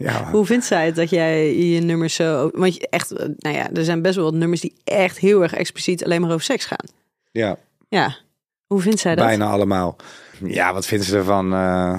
Ja. 0.00 0.30
Hoe 0.30 0.46
vindt 0.46 0.64
zij 0.64 0.86
het 0.86 0.94
dat 0.94 1.10
jij 1.10 1.56
je 1.56 1.80
nummers 1.80 2.14
zo... 2.14 2.50
Want 2.52 2.74
je 2.74 2.88
echt, 2.88 3.10
nou 3.36 3.56
ja, 3.56 3.70
er 3.70 3.84
zijn 3.84 4.02
best 4.02 4.14
wel 4.14 4.24
wat 4.24 4.34
nummers 4.34 4.60
die 4.60 4.74
echt 4.84 5.18
heel 5.18 5.42
erg 5.42 5.54
expliciet 5.54 6.04
alleen 6.04 6.20
maar 6.20 6.30
over 6.30 6.44
seks 6.44 6.64
gaan. 6.64 6.86
Ja. 7.30 7.56
Ja. 7.88 8.16
Hoe 8.66 8.80
vindt 8.80 9.00
zij 9.00 9.14
dat? 9.14 9.26
Bijna 9.26 9.46
allemaal. 9.46 9.96
Ja, 10.44 10.72
wat 10.72 10.86
vindt 10.86 11.04
ze 11.04 11.16
ervan? 11.16 11.52
Uh, 11.52 11.98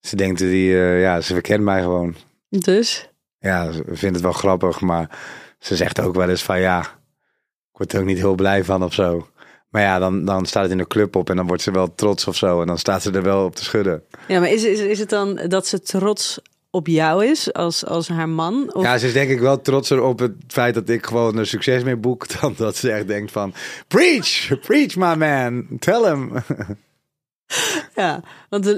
ze 0.00 0.16
denkt, 0.16 0.38
die, 0.38 0.70
uh, 0.70 1.00
ja, 1.00 1.20
ze 1.20 1.32
verkent 1.32 1.64
mij 1.64 1.82
gewoon. 1.82 2.14
Dus? 2.48 3.08
Ja, 3.38 3.72
ze 3.72 3.82
vindt 3.86 4.14
het 4.14 4.24
wel 4.24 4.32
grappig, 4.32 4.80
maar 4.80 5.18
ze 5.58 5.76
zegt 5.76 6.00
ook 6.00 6.14
wel 6.14 6.28
eens 6.28 6.42
van 6.42 6.60
ja, 6.60 6.80
ik 6.80 7.78
word 7.78 7.92
er 7.92 8.00
ook 8.00 8.06
niet 8.06 8.18
heel 8.18 8.34
blij 8.34 8.64
van 8.64 8.84
of 8.84 8.92
zo. 8.92 9.26
Maar 9.68 9.82
ja, 9.82 9.98
dan, 9.98 10.24
dan 10.24 10.46
staat 10.46 10.62
het 10.62 10.72
in 10.72 10.78
de 10.78 10.86
club 10.86 11.16
op 11.16 11.30
en 11.30 11.36
dan 11.36 11.46
wordt 11.46 11.62
ze 11.62 11.70
wel 11.70 11.94
trots 11.94 12.26
of 12.26 12.36
zo. 12.36 12.60
En 12.60 12.66
dan 12.66 12.78
staat 12.78 13.02
ze 13.02 13.10
er 13.10 13.22
wel 13.22 13.44
op 13.44 13.56
te 13.56 13.64
schudden. 13.64 14.04
Ja, 14.28 14.40
maar 14.40 14.50
is, 14.50 14.64
is, 14.64 14.80
is 14.80 14.98
het 14.98 15.08
dan 15.08 15.40
dat 15.48 15.66
ze 15.66 15.80
trots 15.80 16.40
op 16.74 16.86
jou 16.86 17.26
is 17.26 17.52
als, 17.52 17.86
als 17.86 18.08
haar 18.08 18.28
man? 18.28 18.74
Of... 18.74 18.82
Ja, 18.82 18.98
ze 18.98 19.06
is 19.06 19.12
denk 19.12 19.30
ik 19.30 19.40
wel 19.40 19.60
trotser 19.60 20.02
op 20.02 20.18
het 20.18 20.32
feit 20.46 20.74
dat 20.74 20.88
ik 20.88 21.06
gewoon 21.06 21.38
er 21.38 21.46
succes 21.46 21.82
mee 21.82 21.96
boek. 21.96 22.26
Dan 22.40 22.54
dat 22.56 22.76
ze 22.76 22.90
echt 22.90 23.06
denkt 23.06 23.32
van, 23.32 23.54
preach, 23.88 24.60
preach 24.60 24.96
my 24.96 25.14
man, 25.14 25.66
tell 25.78 26.02
him. 26.02 26.32
Ja, 27.94 28.22
want 28.48 28.64
de, 28.64 28.76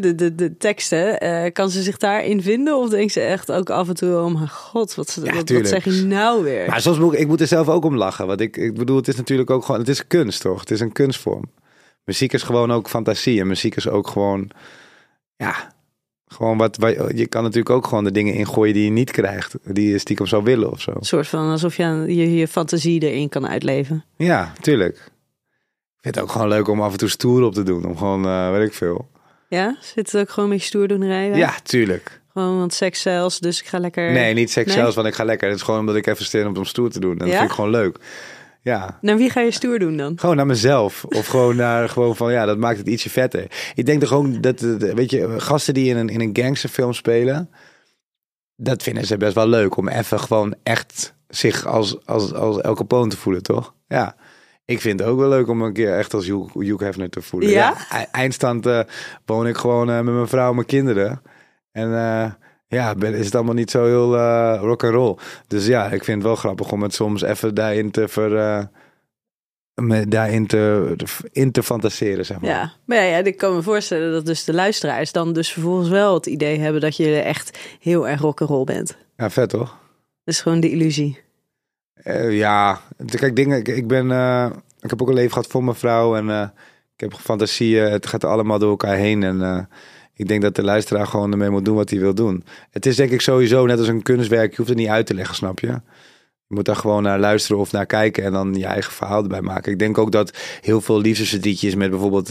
de, 0.00 0.14
de, 0.14 0.34
de, 0.34 0.56
teksten, 0.56 1.20
eh, 1.20 1.52
kan 1.52 1.70
ze 1.70 1.82
zich 1.82 1.96
daarin 1.96 2.42
vinden? 2.42 2.76
Of 2.76 2.88
denkt 2.88 3.12
ze 3.12 3.20
echt 3.20 3.52
ook 3.52 3.70
af 3.70 3.88
en 3.88 3.94
toe, 3.94 4.16
oh 4.16 4.32
mijn 4.32 4.48
god, 4.48 4.94
wat, 4.94 5.18
Ja, 5.22 5.34
wat, 5.34 5.68
zeg 5.68 5.84
je 5.84 5.90
nou 5.90 6.42
weer? 6.42 6.68
Maar 6.68 6.80
soms 6.80 6.98
moet 6.98 7.12
ik, 7.12 7.18
ik 7.18 7.26
moet 7.26 7.40
er 7.40 7.46
zelf 7.46 7.68
ook 7.68 7.84
om 7.84 7.96
lachen. 7.96 8.26
Want 8.26 8.40
ik, 8.40 8.56
ik 8.56 8.74
bedoel, 8.74 8.96
het 8.96 9.08
is 9.08 9.16
natuurlijk 9.16 9.50
ook 9.50 9.64
gewoon, 9.64 9.80
het 9.80 9.88
is 9.88 10.06
kunst 10.06 10.40
toch? 10.40 10.60
Het 10.60 10.70
is 10.70 10.80
een 10.80 10.92
kunstvorm. 10.92 11.44
Muziek 12.04 12.32
is 12.32 12.42
gewoon 12.42 12.72
ook 12.72 12.88
fantasie. 12.88 13.40
En 13.40 13.46
muziek 13.46 13.76
is 13.76 13.88
ook 13.88 14.08
gewoon, 14.08 14.50
ja, 15.36 15.73
gewoon 16.26 16.58
wat, 16.58 16.76
wat 16.76 16.94
je 17.14 17.26
kan 17.26 17.42
natuurlijk 17.42 17.70
ook 17.70 17.86
gewoon 17.86 18.04
de 18.04 18.12
dingen 18.12 18.34
ingooien 18.34 18.74
die 18.74 18.84
je 18.84 18.90
niet 18.90 19.10
krijgt. 19.10 19.54
Die 19.62 19.90
je 19.90 19.98
stiekem 19.98 20.26
zou 20.26 20.42
willen 20.42 20.70
of 20.70 20.80
zo. 20.80 20.90
Een 20.90 21.04
soort 21.04 21.28
van 21.28 21.50
alsof 21.50 21.76
je 21.76 21.84
je, 22.06 22.34
je 22.34 22.48
fantasie 22.48 23.00
erin 23.02 23.28
kan 23.28 23.48
uitleven. 23.48 24.04
Ja, 24.16 24.52
tuurlijk. 24.60 24.94
Ik 24.94 26.00
vind 26.00 26.14
het 26.14 26.24
ook 26.24 26.30
gewoon 26.30 26.48
leuk 26.48 26.68
om 26.68 26.82
af 26.82 26.92
en 26.92 26.98
toe 26.98 27.08
stoer 27.08 27.42
op 27.42 27.54
te 27.54 27.62
doen. 27.62 27.84
Om 27.84 27.96
gewoon, 27.96 28.26
eh 28.26 28.50
weet 28.50 28.66
ik 28.66 28.74
veel. 28.74 29.08
Ja? 29.48 29.76
Zit 29.80 30.12
het 30.12 30.20
ook 30.20 30.30
gewoon 30.30 30.48
met 30.48 30.60
je 30.60 30.66
stoerdoenerij? 30.66 31.30
bij? 31.30 31.38
Ja, 31.38 31.54
tuurlijk. 31.62 32.20
Gewoon, 32.32 32.58
want 32.58 32.74
seks 32.74 33.00
zelfs, 33.00 33.38
dus 33.38 33.60
ik 33.60 33.66
ga 33.66 33.78
lekker... 33.78 34.12
Nee, 34.12 34.34
niet 34.34 34.50
seks 34.50 34.66
Nee? 34.66 34.76
zelfs, 34.76 34.94
want 34.94 35.06
ik 35.06 35.14
ga 35.14 35.24
lekker. 35.24 35.48
Het 35.48 35.56
is 35.56 35.62
gewoon 35.62 35.80
omdat 35.80 35.96
ik 35.96 36.06
even 36.06 36.24
stil 36.24 36.46
om 36.46 36.56
om 36.56 36.64
stoer 36.64 36.90
te 36.90 37.00
doen. 37.00 37.12
En 37.12 37.18
dat 37.18 37.28
vind 37.28 37.48
ik 37.48 37.54
gewoon 37.54 37.70
leuk. 37.70 37.98
Ja, 38.64 38.98
Naar 39.00 39.16
wie 39.16 39.30
ga 39.30 39.40
je 39.40 39.50
stoer 39.50 39.78
doen 39.78 39.96
dan? 39.96 40.18
gewoon 40.18 40.36
naar 40.36 40.46
mezelf. 40.46 41.04
Of 41.04 41.26
gewoon 41.26 41.56
naar, 41.56 41.88
gewoon 41.88 42.16
van, 42.16 42.32
ja, 42.32 42.44
dat 42.46 42.58
maakt 42.58 42.78
het 42.78 42.86
ietsje 42.88 43.10
vetter. 43.10 43.72
Ik 43.74 43.86
denk 43.86 44.02
er 44.02 44.08
gewoon 44.08 44.40
dat, 44.40 44.60
weet 44.60 45.10
je, 45.10 45.40
gasten 45.40 45.74
die 45.74 45.88
in 45.90 45.96
een, 45.96 46.08
in 46.08 46.20
een 46.20 46.30
gangsterfilm 46.32 46.92
spelen, 46.92 47.50
dat 48.56 48.82
vinden 48.82 49.06
ze 49.06 49.16
best 49.16 49.34
wel 49.34 49.48
leuk. 49.48 49.76
Om 49.76 49.88
even 49.88 50.20
gewoon 50.20 50.54
echt 50.62 51.14
zich 51.28 51.66
als, 51.66 52.06
als, 52.06 52.34
als 52.34 52.60
El 52.60 52.74
Capone 52.74 53.08
te 53.10 53.16
voelen, 53.16 53.42
toch? 53.42 53.74
Ja. 53.88 54.16
Ik 54.64 54.80
vind 54.80 55.00
het 55.00 55.08
ook 55.08 55.18
wel 55.18 55.28
leuk 55.28 55.48
om 55.48 55.62
een 55.62 55.72
keer 55.72 55.96
echt 55.98 56.14
als 56.14 56.26
Hugh, 56.26 56.52
Hugh 56.58 56.82
Hefner 56.82 57.10
te 57.10 57.22
voelen. 57.22 57.50
Ja? 57.50 57.76
e- 57.92 58.04
Eindstand 58.10 58.66
eh, 58.66 58.80
woon 59.24 59.46
ik 59.46 59.56
gewoon 59.56 59.90
eh, 59.90 60.00
met 60.00 60.14
mijn 60.14 60.28
vrouw 60.28 60.48
en 60.48 60.54
mijn 60.54 60.66
kinderen. 60.66 61.22
En 61.72 61.94
eh, 61.96 62.32
ja, 62.74 62.94
ben, 62.94 63.14
is 63.14 63.24
het 63.24 63.34
allemaal 63.34 63.54
niet 63.54 63.70
zo 63.70 63.84
heel 63.84 64.16
eh 64.16 64.58
rock 64.60 64.84
and 64.84 64.94
roll. 64.94 65.16
Dus 65.46 65.66
ja, 65.66 65.84
ik 65.84 66.04
vind 66.04 66.16
het 66.16 66.26
wel 66.26 66.36
grappig 66.36 66.72
om 66.72 66.82
het 66.82 66.94
soms 66.94 67.22
even 67.22 67.54
daarin 67.54 67.90
te 67.90 68.08
ver, 68.08 68.36
eh, 68.36 68.64
me 69.74 70.08
daarin 70.08 70.46
te, 70.46 70.94
in 71.32 71.52
te 71.52 71.62
fantaseren, 71.62 72.26
zeg 72.26 72.40
maar. 72.40 72.50
Ja, 72.50 72.72
maar 72.84 72.98
ja, 72.98 73.02
ja, 73.02 73.24
ik 73.24 73.36
kan 73.36 73.54
me 73.54 73.62
voorstellen 73.62 74.12
dat 74.12 74.26
dus 74.26 74.44
de 74.44 74.54
luisteraars 74.54 75.12
dan 75.12 75.32
dus 75.32 75.52
vervolgens 75.52 75.88
wel 75.88 76.14
het 76.14 76.26
idee 76.26 76.58
hebben 76.58 76.80
dat 76.80 76.96
je 76.96 77.18
echt 77.18 77.58
heel 77.80 78.08
erg 78.08 78.20
rock'n'roll 78.20 78.64
bent. 78.64 78.96
Ja, 79.16 79.30
vet 79.30 79.48
toch? 79.48 79.68
Dat 80.24 80.34
is 80.34 80.40
gewoon 80.40 80.60
de 80.60 80.70
illusie. 80.70 81.20
Eh, 81.94 82.36
ja, 82.36 82.80
kijk, 83.06 83.36
dingen, 83.36 83.58
ik, 83.58 83.68
ik 83.68 83.86
ben, 83.86 84.10
ik 84.80 84.90
heb 84.90 85.02
ook 85.02 85.08
een 85.08 85.14
leven 85.14 85.32
gehad 85.32 85.46
voor 85.46 85.64
mijn 85.64 85.76
vrouw 85.76 86.16
en 86.16 86.52
ik 86.94 87.00
heb 87.00 87.14
fantasieën. 87.14 87.90
Het 87.90 88.06
gaat 88.06 88.24
allemaal 88.24 88.58
door 88.58 88.70
elkaar 88.70 88.96
heen 88.96 89.22
en 89.22 89.68
ik 90.14 90.28
denk 90.28 90.42
dat 90.42 90.54
de 90.54 90.62
luisteraar 90.62 91.06
gewoon 91.06 91.32
ermee 91.32 91.50
moet 91.50 91.64
doen 91.64 91.76
wat 91.76 91.90
hij 91.90 91.98
wil 91.98 92.14
doen. 92.14 92.44
Het 92.70 92.86
is 92.86 92.96
denk 92.96 93.10
ik 93.10 93.20
sowieso 93.20 93.66
net 93.66 93.78
als 93.78 93.88
een 93.88 94.02
kunstwerk. 94.02 94.50
Je 94.50 94.56
hoeft 94.56 94.68
het 94.68 94.78
niet 94.78 94.88
uit 94.88 95.06
te 95.06 95.14
leggen, 95.14 95.34
snap 95.34 95.60
je? 95.60 95.80
Je 96.46 96.54
moet 96.54 96.64
daar 96.64 96.76
gewoon 96.76 97.02
naar 97.02 97.18
luisteren 97.18 97.60
of 97.60 97.72
naar 97.72 97.86
kijken 97.86 98.24
en 98.24 98.32
dan 98.32 98.54
je 98.54 98.66
eigen 98.66 98.92
verhaal 98.92 99.22
erbij 99.22 99.40
maken. 99.40 99.72
Ik 99.72 99.78
denk 99.78 99.98
ook 99.98 100.12
dat 100.12 100.38
heel 100.60 100.80
veel 100.80 101.00
liefdesverdrietjes 101.00 101.74
met 101.74 101.90
bijvoorbeeld, 101.90 102.28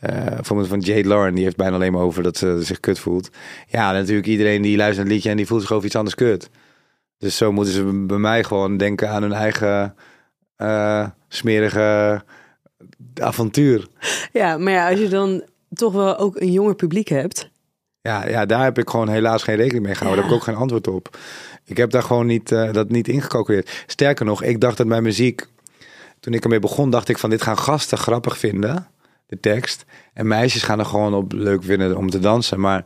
bijvoorbeeld 0.00 0.68
van 0.68 0.80
Jade 0.80 1.08
Lauren, 1.08 1.34
die 1.34 1.44
heeft 1.44 1.56
bijna 1.56 1.74
alleen 1.74 1.92
maar 1.92 2.02
over 2.02 2.22
dat 2.22 2.36
ze 2.36 2.58
zich 2.62 2.80
kut 2.80 2.98
voelt. 2.98 3.30
Ja, 3.66 3.92
natuurlijk 3.92 4.26
iedereen 4.26 4.62
die 4.62 4.76
luistert 4.76 4.96
naar 4.96 5.06
het 5.06 5.14
liedje 5.14 5.30
en 5.30 5.36
die 5.36 5.46
voelt 5.46 5.60
zich 5.60 5.72
over 5.72 5.86
iets 5.86 5.96
anders 5.96 6.14
kut. 6.14 6.50
Dus 7.18 7.36
zo 7.36 7.52
moeten 7.52 7.72
ze 7.74 8.04
bij 8.06 8.18
mij 8.18 8.44
gewoon 8.44 8.76
denken 8.76 9.10
aan 9.10 9.22
hun 9.22 9.32
eigen 9.32 9.94
eh, 10.56 11.08
smerige 11.28 12.22
avontuur. 13.14 13.86
Ja, 14.32 14.58
maar 14.58 14.72
ja, 14.72 14.90
als 14.90 14.98
je 14.98 15.08
dan 15.08 15.44
toch 15.74 15.92
wel 15.92 16.16
ook 16.16 16.40
een 16.40 16.52
jonger 16.52 16.74
publiek 16.74 17.08
hebt. 17.08 17.50
Ja, 18.00 18.28
ja, 18.28 18.46
daar 18.46 18.64
heb 18.64 18.78
ik 18.78 18.90
gewoon 18.90 19.08
helaas 19.08 19.42
geen 19.42 19.56
rekening 19.56 19.84
mee 19.84 19.94
gehouden. 19.94 20.22
Daar 20.22 20.32
heb 20.32 20.40
ik 20.40 20.48
ook 20.48 20.54
geen 20.54 20.62
antwoord 20.62 20.88
op. 20.88 21.18
Ik 21.64 21.76
heb 21.76 21.90
daar 21.90 22.02
gewoon 22.02 22.26
niet, 22.26 22.52
eh, 22.52 22.72
dat 22.72 22.88
niet 22.88 23.08
ingecalculeerd. 23.08 23.84
Sterker 23.86 24.24
nog, 24.24 24.42
ik 24.42 24.60
dacht 24.60 24.76
dat 24.76 24.86
mijn 24.86 25.02
muziek, 25.02 25.46
toen 26.20 26.34
ik 26.34 26.42
ermee 26.42 26.58
begon, 26.58 26.90
dacht 26.90 27.08
ik 27.08 27.18
van 27.18 27.30
dit 27.30 27.42
gaan 27.42 27.58
gasten 27.58 27.98
grappig 27.98 28.38
vinden, 28.38 28.86
de 29.26 29.40
tekst. 29.40 29.84
En 30.12 30.26
meisjes 30.26 30.62
gaan 30.62 30.78
er 30.78 30.84
gewoon 30.84 31.14
op 31.14 31.32
leuk 31.32 31.62
vinden 31.62 31.96
om 31.96 32.10
te 32.10 32.18
dansen. 32.18 32.60
Maar 32.60 32.84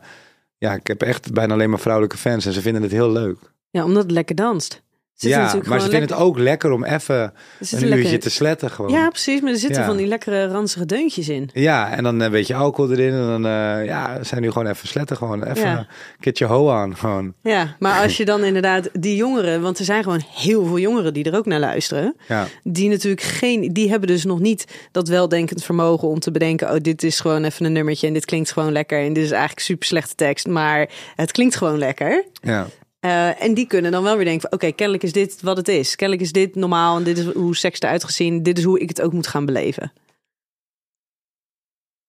ja, 0.57 0.73
ik 0.73 0.87
heb 0.87 1.01
echt 1.01 1.33
bijna 1.33 1.53
alleen 1.53 1.69
maar 1.69 1.79
vrouwelijke 1.79 2.17
fans 2.17 2.45
en 2.45 2.53
ze 2.53 2.61
vinden 2.61 2.81
het 2.81 2.91
heel 2.91 3.11
leuk. 3.11 3.37
Ja, 3.69 3.83
omdat 3.83 4.03
het 4.03 4.11
lekker 4.11 4.35
danst. 4.35 4.81
Ja, 5.29 5.55
maar 5.65 5.79
ze 5.81 5.89
vinden 5.89 6.09
het 6.09 6.17
ook 6.17 6.37
lekker 6.37 6.71
om 6.71 6.83
even 6.83 7.15
een 7.15 7.31
uurtje 7.71 7.87
lekker- 7.87 8.19
te 8.19 8.29
sletten 8.29 8.69
gewoon. 8.71 8.91
Ja, 8.91 9.09
precies. 9.09 9.41
Maar 9.41 9.51
er 9.51 9.57
zitten 9.57 9.81
Ja. 9.81 9.87
van 9.87 9.97
die 9.97 10.07
lekkere 10.07 10.47
ranzige 10.47 10.85
deuntjes 10.85 11.29
in. 11.29 11.49
Ja, 11.53 11.91
en 11.91 12.03
dan 12.03 12.19
een 12.19 12.31
beetje 12.31 12.55
alcohol 12.55 12.91
erin. 12.91 13.13
En 13.13 13.27
dan 13.27 13.45
eh, 13.45 13.85
ja, 13.85 14.23
zijn 14.23 14.41
nu 14.41 14.51
gewoon 14.51 14.67
even 14.67 14.87
sletten. 14.87 15.17
Gewoon 15.17 15.43
even 15.43 15.67
Ja. 15.69 15.77
een 15.77 15.85
keertje 16.19 16.45
ho 16.45 16.71
aan. 16.71 16.97
Gewoon. 16.97 17.33
Ja, 17.41 17.75
maar 17.79 18.01
als 18.01 18.17
je 18.17 18.25
dan 18.31 18.43
inderdaad 18.43 18.89
die 18.93 19.15
jongeren, 19.15 19.61
want 19.61 19.79
er 19.79 19.85
zijn 19.85 20.03
gewoon 20.03 20.21
heel 20.35 20.65
veel 20.65 20.79
jongeren 20.79 21.13
die 21.13 21.23
er 21.31 21.37
ook 21.37 21.45
naar 21.45 21.59
luisteren, 21.59 22.15
Ja. 22.27 22.47
die 22.63 22.89
natuurlijk 22.89 23.21
geen, 23.21 23.73
die 23.73 23.89
hebben 23.89 24.07
dus 24.07 24.25
nog 24.25 24.39
niet 24.39 24.65
dat 24.91 25.07
weldenkend 25.07 25.63
vermogen 25.63 26.07
om 26.07 26.19
te 26.19 26.31
bedenken, 26.31 26.69
oh 26.71 26.77
dit 26.81 27.03
is 27.03 27.19
gewoon 27.19 27.43
even 27.43 27.65
een 27.65 27.73
nummertje 27.73 28.07
en 28.07 28.13
dit 28.13 28.25
klinkt 28.25 28.51
gewoon 28.51 28.71
lekker 28.71 28.99
en 29.05 29.13
dit 29.13 29.23
is 29.23 29.31
eigenlijk 29.31 29.61
super 29.61 29.85
slechte 29.87 30.15
tekst, 30.15 30.47
maar 30.47 30.89
het 31.15 31.31
klinkt 31.31 31.55
gewoon 31.55 31.77
lekker. 31.77 32.23
Ja. 32.41 32.67
Eh, 33.01 33.41
en 33.43 33.53
die 33.53 33.67
kunnen 33.67 33.91
dan 33.91 34.03
wel 34.03 34.15
weer 34.15 34.25
denken 34.25 34.41
van, 34.49 34.59
oké, 34.59 34.71
kennelijk 34.71 35.03
is 35.03 35.11
dit 35.13 35.41
wat 35.41 35.57
het 35.57 35.67
is. 35.67 35.95
Kennelijk 35.95 36.25
is 36.25 36.31
dit 36.31 36.55
normaal 36.55 36.97
en 36.97 37.03
dit 37.03 37.17
is 37.17 37.25
hoe 37.33 37.55
seks 37.55 37.79
eruit 37.79 38.03
gezien. 38.03 38.43
Dit 38.43 38.57
is 38.57 38.63
hoe 38.63 38.79
ik 38.79 38.89
het 38.89 39.01
ook 39.01 39.13
moet 39.13 39.27
gaan 39.27 39.45
beleven. 39.45 39.91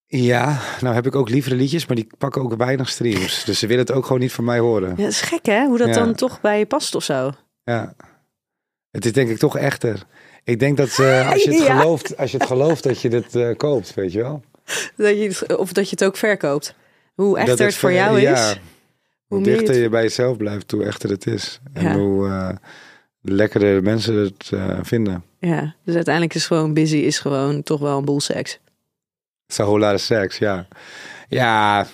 ja, 0.07 0.61
nou 0.80 0.95
heb 0.95 1.07
ik 1.07 1.14
ook 1.14 1.28
lievere 1.28 1.55
liedjes, 1.55 1.86
maar 1.86 1.97
die 1.97 2.07
pakken 2.18 2.43
ook 2.43 2.55
weinig 2.55 2.88
streams. 2.88 3.45
Dus 3.45 3.59
ze 3.59 3.66
willen 3.66 3.84
het 3.86 3.93
ook 3.95 4.07
gewoon 4.07 4.20
niet 4.20 4.32
van 4.32 4.45
mij 4.45 4.59
horen. 4.59 4.88
Ja, 4.88 4.97
dat 4.97 5.07
is 5.11 5.20
gek 5.20 5.47
hè, 5.47 5.64
hoe 5.66 5.78
dat 5.78 5.88
Ja. 5.88 5.95
dan 5.95 6.14
toch 6.14 6.40
bij 6.40 6.59
je 6.59 6.66
past 6.66 6.95
of 6.95 7.05
zo. 7.05 7.32
Ja. 7.64 7.95
Het 8.90 9.05
is 9.05 9.12
denk 9.12 9.28
ik 9.30 9.38
toch 9.38 9.57
echter. 9.57 10.03
Ik 10.45 10.59
denk 10.59 10.76
dat 10.76 10.99
eh, 10.99 11.30
als, 11.30 11.43
je 11.43 11.51
het 11.51 11.62
Ja. 11.66 11.78
gelooft, 11.78 12.16
als 12.16 12.30
je 12.30 12.36
het 12.38 12.47
gelooft 12.47 12.82
dat 12.82 13.01
je 13.01 13.09
dit 13.09 13.34
eh, 13.36 13.57
koopt, 13.57 13.95
weet 13.95 14.12
je 14.12 14.18
wel. 14.22 14.43
Dat 14.97 15.18
je, 15.18 15.59
of 15.59 15.72
dat 15.72 15.84
je 15.84 15.90
het 15.90 16.05
ook 16.05 16.16
verkoopt. 16.16 16.74
Hoe 17.14 17.38
echter 17.38 17.57
dat 17.57 17.66
het 17.66 17.74
voor 17.76 17.93
jou 17.93 18.20
ja, 18.20 18.51
is. 18.51 18.59
Hoe 19.36 19.44
je 19.44 19.44
dichter 19.56 19.74
het- 19.74 19.82
je 19.82 19.88
bij 19.88 20.02
jezelf 20.02 20.36
blijft, 20.36 20.70
hoe 20.70 20.84
echter 20.84 21.10
het 21.10 21.26
is. 21.26 21.60
En 21.72 21.82
Ja. 21.84 21.96
hoe 21.96 22.28
eh 22.28 22.48
lekkerder 23.24 23.82
mensen 23.82 24.14
het 24.14 24.50
eh, 24.52 24.78
vinden. 24.82 25.24
Ja, 25.38 25.74
dus 25.84 25.94
uiteindelijk 25.94 26.34
is 26.34 26.46
gewoon 26.46 26.74
busy 26.74 26.96
is 26.96 27.18
gewoon 27.18 27.62
toch 27.62 27.80
wel 27.80 27.98
een 27.98 28.04
boel 28.04 28.20
seks. 28.20 28.58
Sahola 29.46 29.96
seks, 29.96 30.38
ja. 30.38 30.66
Ja, 31.28 31.86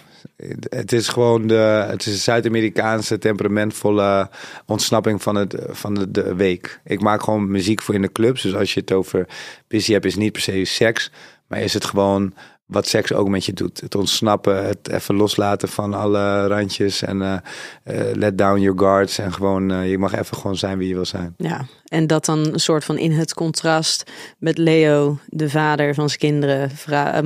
het 0.69 0.93
is 0.93 1.09
gewoon 1.09 1.47
de, 1.47 1.87
het 1.89 2.07
is 2.07 2.25
Zuid-Amerikaanse 2.25 3.19
temperamentvolle 3.19 4.31
ontsnapping 4.67 5.23
van, 5.23 5.35
het, 5.35 5.57
van 5.69 5.95
de, 5.95 6.11
de 6.11 6.35
week. 6.35 6.81
Ik 6.85 7.01
maak 7.01 7.23
gewoon 7.23 7.51
muziek 7.51 7.83
voor 7.83 7.95
in 7.95 8.03
de 8.03 8.13
clubs. 8.13 8.43
Dus 8.43 8.55
als 8.55 8.75
je 8.75 8.81
het 8.81 8.93
over 8.93 9.27
busy 9.69 9.93
hebt, 9.93 10.05
is 10.05 10.13
het 10.13 10.23
niet 10.23 10.33
per 10.33 10.41
se 10.43 10.65
seks. 10.65 11.11
Maar 11.47 11.61
is 11.61 11.75
het 11.75 11.85
gewoon 11.85 12.35
wat 12.69 12.87
seks 12.87 13.13
ook 13.13 13.29
met 13.29 13.45
je 13.45 13.53
doet. 13.53 13.81
Het 13.81 13.95
ontsnappen, 13.95 14.67
het 14.67 14.89
even 14.89 15.15
loslaten 15.15 15.69
van 15.69 15.95
alle 15.95 16.47
randjes. 16.47 17.03
En 17.03 17.23
eh, 17.23 17.35
eh, 17.83 18.17
let 18.17 18.39
down 18.39 18.61
your 18.61 18.79
guards. 18.79 19.19
En 19.19 19.33
gewoon, 19.33 19.71
eh, 19.71 19.91
je 19.91 19.99
mag 19.99 20.15
even 20.15 20.37
gewoon 20.37 20.57
zijn 20.57 20.79
wie 20.79 20.89
je 20.89 20.95
wil 20.95 21.05
zijn. 21.05 21.35
Ja, 21.37 21.65
en 21.87 22.07
dat 22.07 22.25
dan 22.25 22.39
een 22.53 22.61
soort 22.61 22.85
van 22.85 22.99
in 22.99 23.13
het 23.13 23.35
contrast 23.35 24.11
met 24.39 24.59
Leo, 24.59 25.19
de 25.27 25.51
vader 25.51 25.95
van 25.95 26.09
zijn 26.09 26.21
kinderen, 26.21 26.71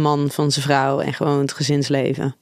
man 0.01 0.31
van 0.31 0.51
zijn 0.51 0.65
vrouw 0.65 1.01
en 1.01 1.13
gewoon 1.13 1.39
het 1.39 1.53
gezinsleven. 1.53 2.37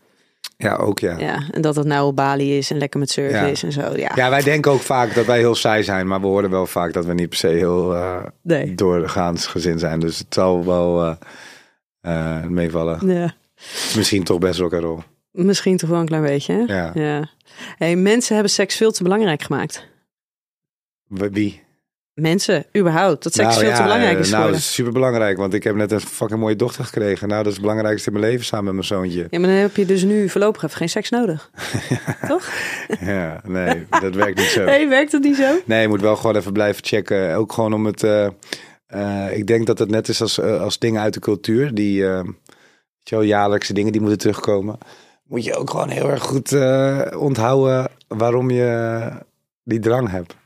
Ja, 0.57 0.74
ook 0.74 0.98
ja. 0.98 1.18
Ja, 1.18 1.42
en 1.51 1.61
dat 1.61 1.76
het 1.76 1.86
nou 1.86 2.07
op 2.07 2.16
Bali 2.16 2.57
is 2.57 2.70
en 2.70 2.78
lekker 2.78 3.01
met 3.01 3.11
surfen 3.11 3.40
Ja. 3.40 3.46
is 3.46 3.62
en 3.62 3.72
zo. 3.72 3.96
Ja, 3.96 4.12
Ja, 4.14 4.30
wij 4.30 4.42
denken 4.42 4.72
ook 4.72 4.80
vaak 4.80 5.14
dat 5.14 5.26
wij 5.26 5.38
heel 5.38 5.55
saai 5.55 5.82
zijn, 5.82 6.07
maar 6.07 6.20
we 6.20 6.26
horen 6.26 6.51
wel 6.51 6.66
vaak 6.66 6.92
dat 6.92 7.05
we 7.05 7.14
niet 7.14 7.28
per 7.28 7.38
se 7.38 7.46
heel 7.46 7.96
nee. 8.42 8.74
doorgaans 8.74 9.46
gezin 9.46 9.78
zijn. 9.78 10.01
Dus 10.01 10.18
het 10.18 10.34
zal 10.34 10.64
wel 10.64 11.16
uh, 12.03 12.12
uh, 12.12 12.46
meevallen. 12.46 13.09
Ja. 13.09 13.34
Misschien 13.96 14.24
toch 14.24 14.38
best 14.38 14.61
and 14.61 14.72
roll. 14.72 14.98
Misschien 15.30 15.76
toch 15.76 15.90
wel 15.90 16.01
een 16.01 16.07
klein 16.07 16.22
beetje. 16.22 16.53
Hè? 16.53 16.74
Ja. 16.74 16.90
ja. 16.94 17.28
Hey, 17.76 17.96
mensen 17.96 18.34
hebben 18.34 18.53
seks 18.53 18.76
veel 18.76 18.92
te 18.92 19.03
belangrijk 19.03 19.42
gemaakt. 19.42 19.88
Wie? 21.09 21.62
Mensen, 22.14 22.64
überhaupt. 22.76 23.22
Dat 23.22 23.34
seks 23.34 23.48
nou, 23.48 23.61
veel 23.61 23.68
ja, 23.68 23.76
te 23.76 23.82
belangrijk 23.82 24.18
is 24.18 24.30
Nou, 24.30 24.46
dat 24.46 24.59
is 24.59 24.72
super 24.74 24.92
belangrijk, 24.92 25.36
want 25.36 25.55
ik 25.55 25.64
heb 25.64 25.74
net 25.74 25.92
een 25.92 26.01
fucking 26.01 26.40
mooie 26.40 26.57
dochter 26.57 26.84
gekregen. 26.84 27.28
Nou, 27.28 27.42
dat 27.42 27.53
is 27.53 27.59
het 27.59 27.66
belangrijkste 27.66 28.11
in 28.11 28.18
mijn 28.18 28.30
leven 28.30 28.46
samen 28.46 28.64
met 28.64 28.74
mijn 28.74 28.86
zoontje. 28.86 29.26
Ja, 29.30 29.38
maar 29.38 29.48
dan 29.48 29.59
heb 29.59 29.76
je 29.76 29.86
dus 29.86 30.03
nu 30.03 30.28
voorlopig 30.28 30.62
even 30.62 30.76
geen 30.76 30.88
seks 30.88 31.11
nodig. 31.11 31.51
Toch? 32.28 32.51
ja, 33.01 33.40
nee, 33.44 33.86
dat 34.01 34.14
werkt 34.14 34.38
niet 34.38 34.46
zo. 34.46 34.64
Hey, 34.70 34.88
werkt 34.88 35.12
dat 35.12 35.22
niet 35.22 35.36
zo? 35.36 35.61
Nee, 35.64 35.80
je 35.80 35.88
moet 35.88 36.01
wel 36.01 36.16
gewoon 36.16 36.36
even 36.36 36.53
blijven 36.53 36.84
checken. 36.84 37.34
Ook 37.34 37.53
gewoon 37.53 37.72
om 37.72 37.86
het. 37.86 38.03
Uh, 38.03 38.28
uh, 38.95 39.36
ik 39.36 39.47
denk 39.47 39.66
dat 39.66 39.78
het 39.78 39.91
net 39.91 40.09
is 40.09 40.20
als, 40.20 40.38
uh, 40.38 40.61
als 40.61 40.78
dingen 40.78 41.01
uit 41.03 41.14
de 41.14 41.20
cultuur. 41.20 41.74
Die 41.74 42.01
uh, 42.03 42.20
wel, 43.05 43.22
jaarlijkse 43.22 43.72
dingen 43.72 43.93
die 43.93 44.01
moeten 44.01 44.18
terugkomen. 44.18 44.78
moet 45.24 45.45
je 45.45 45.55
ook 45.57 45.70
gewoon 45.70 45.88
heel 45.88 46.11
erg 46.11 46.22
goed 46.22 46.53
eh, 46.53 47.01
onthouden 47.18 47.91
waarom 48.09 48.51
je 48.51 49.09
die 49.64 49.78
drang 49.78 50.11
hebt. 50.11 50.36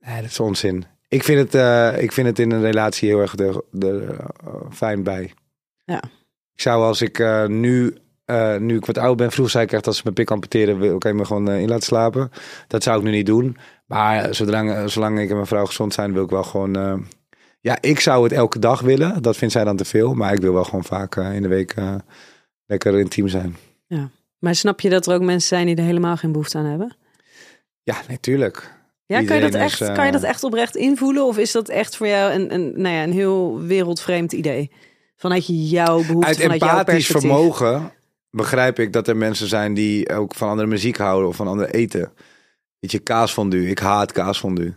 Nee, 0.00 0.20
dat 0.20 0.30
is 0.30 0.40
onzin. 0.40 0.84
Ik 1.08 1.24
vind 1.24 1.38
het, 1.38 1.54
eh, 1.54 2.02
ik 2.02 2.12
vind 2.12 2.26
het 2.26 2.38
in 2.38 2.50
een 2.50 2.60
relatie 2.60 3.08
heel 3.08 3.20
erg 3.20 3.34
de, 3.34 3.64
de, 3.70 4.06
eh, 4.44 4.54
fijn 4.72 5.02
bij. 5.02 5.32
Ja. 5.84 6.02
Ik 6.54 6.60
zou 6.60 6.82
als 6.84 7.02
ik 7.02 7.18
eh, 7.18 7.46
nu, 7.46 7.96
eh, 8.24 8.56
nu 8.56 8.76
ik 8.76 8.86
wat 8.86 8.98
oud 8.98 9.16
ben, 9.16 9.30
vroeger 9.30 9.52
zei 9.52 9.64
ik 9.64 9.72
echt 9.72 9.86
als 9.86 9.96
ze 9.96 10.02
mijn 10.04 10.14
pik 10.14 10.30
amputeren, 10.30 10.78
wil 10.78 10.96
ik 10.96 11.14
me 11.14 11.24
gewoon 11.24 11.48
eh, 11.50 11.60
in 11.60 11.68
laten 11.68 11.84
slapen. 11.84 12.30
Dat 12.68 12.82
zou 12.82 12.98
ik 12.98 13.04
nu 13.04 13.10
niet 13.10 13.26
doen. 13.26 13.56
Maar 13.86 14.34
zodra, 14.34 14.86
zolang 14.86 15.20
ik 15.20 15.28
en 15.28 15.34
mijn 15.34 15.46
vrouw 15.46 15.66
gezond 15.66 15.94
zijn, 15.94 16.12
wil 16.12 16.24
ik 16.24 16.30
wel 16.30 16.44
gewoon... 16.44 16.76
eh, 16.76 16.94
ja, 17.60 17.78
ik 17.80 18.00
zou 18.00 18.22
het 18.22 18.32
elke 18.32 18.58
dag 18.58 18.80
willen. 18.80 19.22
Dat 19.22 19.36
vindt 19.36 19.54
zij 19.54 19.64
dan 19.64 19.76
te 19.76 19.84
veel. 19.84 20.14
Maar 20.14 20.32
ik 20.32 20.40
wil 20.40 20.52
wel 20.52 20.64
gewoon 20.64 20.84
vaak 20.84 21.16
eh, 21.16 21.34
in 21.34 21.42
de 21.42 21.48
week 21.48 21.72
eh, 21.72 21.94
lekker 22.66 22.98
intiem 22.98 23.28
zijn. 23.28 23.56
Maar 24.40 24.54
snap 24.54 24.80
je 24.80 24.90
dat 24.90 25.06
er 25.06 25.14
ook 25.14 25.22
mensen 25.22 25.48
zijn 25.48 25.66
die 25.66 25.76
er 25.76 25.82
helemaal 25.82 26.16
geen 26.16 26.32
behoefte 26.32 26.58
aan 26.58 26.64
hebben? 26.64 26.96
Ja, 27.82 27.96
natuurlijk. 28.08 28.78
Ja, 29.06 29.24
kan 29.24 29.36
je, 29.36 29.42
dat 29.42 29.54
echt, 29.54 29.80
is, 29.80 29.88
eh, 29.88 29.94
kan 29.94 30.06
je 30.06 30.12
dat 30.12 30.22
echt 30.22 30.44
oprecht 30.44 30.76
invoelen? 30.76 31.24
Of 31.24 31.38
is 31.38 31.52
dat 31.52 31.68
echt 31.68 31.96
voor 31.96 32.06
jou 32.06 32.32
een, 32.32 32.54
een, 32.54 32.72
nou 32.76 32.94
ja, 32.94 33.02
een 33.02 33.12
heel 33.12 33.60
wereldvreemd 33.60 34.32
idee? 34.32 34.70
Vanuit 35.16 35.70
jouw 35.70 35.96
behoefte, 36.04 36.26
Uit 36.26 36.40
vanuit 36.40 36.60
jouw 36.60 36.78
empathisch 36.78 37.06
vermogen 37.06 37.92
begrijp 38.30 38.78
ik 38.78 38.92
dat 38.92 39.08
er 39.08 39.16
mensen 39.16 39.48
zijn 39.48 39.74
die 39.74 40.14
ook 40.14 40.34
van 40.34 40.48
andere 40.48 40.68
muziek 40.68 40.96
houden 40.96 41.28
of 41.28 41.36
van 41.36 41.46
andere 41.46 41.72
eten. 41.72 42.12
Weet 42.78 42.92
je, 42.92 42.98
kaasfondue. 42.98 43.68
Ik 43.68 43.78
haat 43.78 44.12
kaasfondue. 44.12 44.76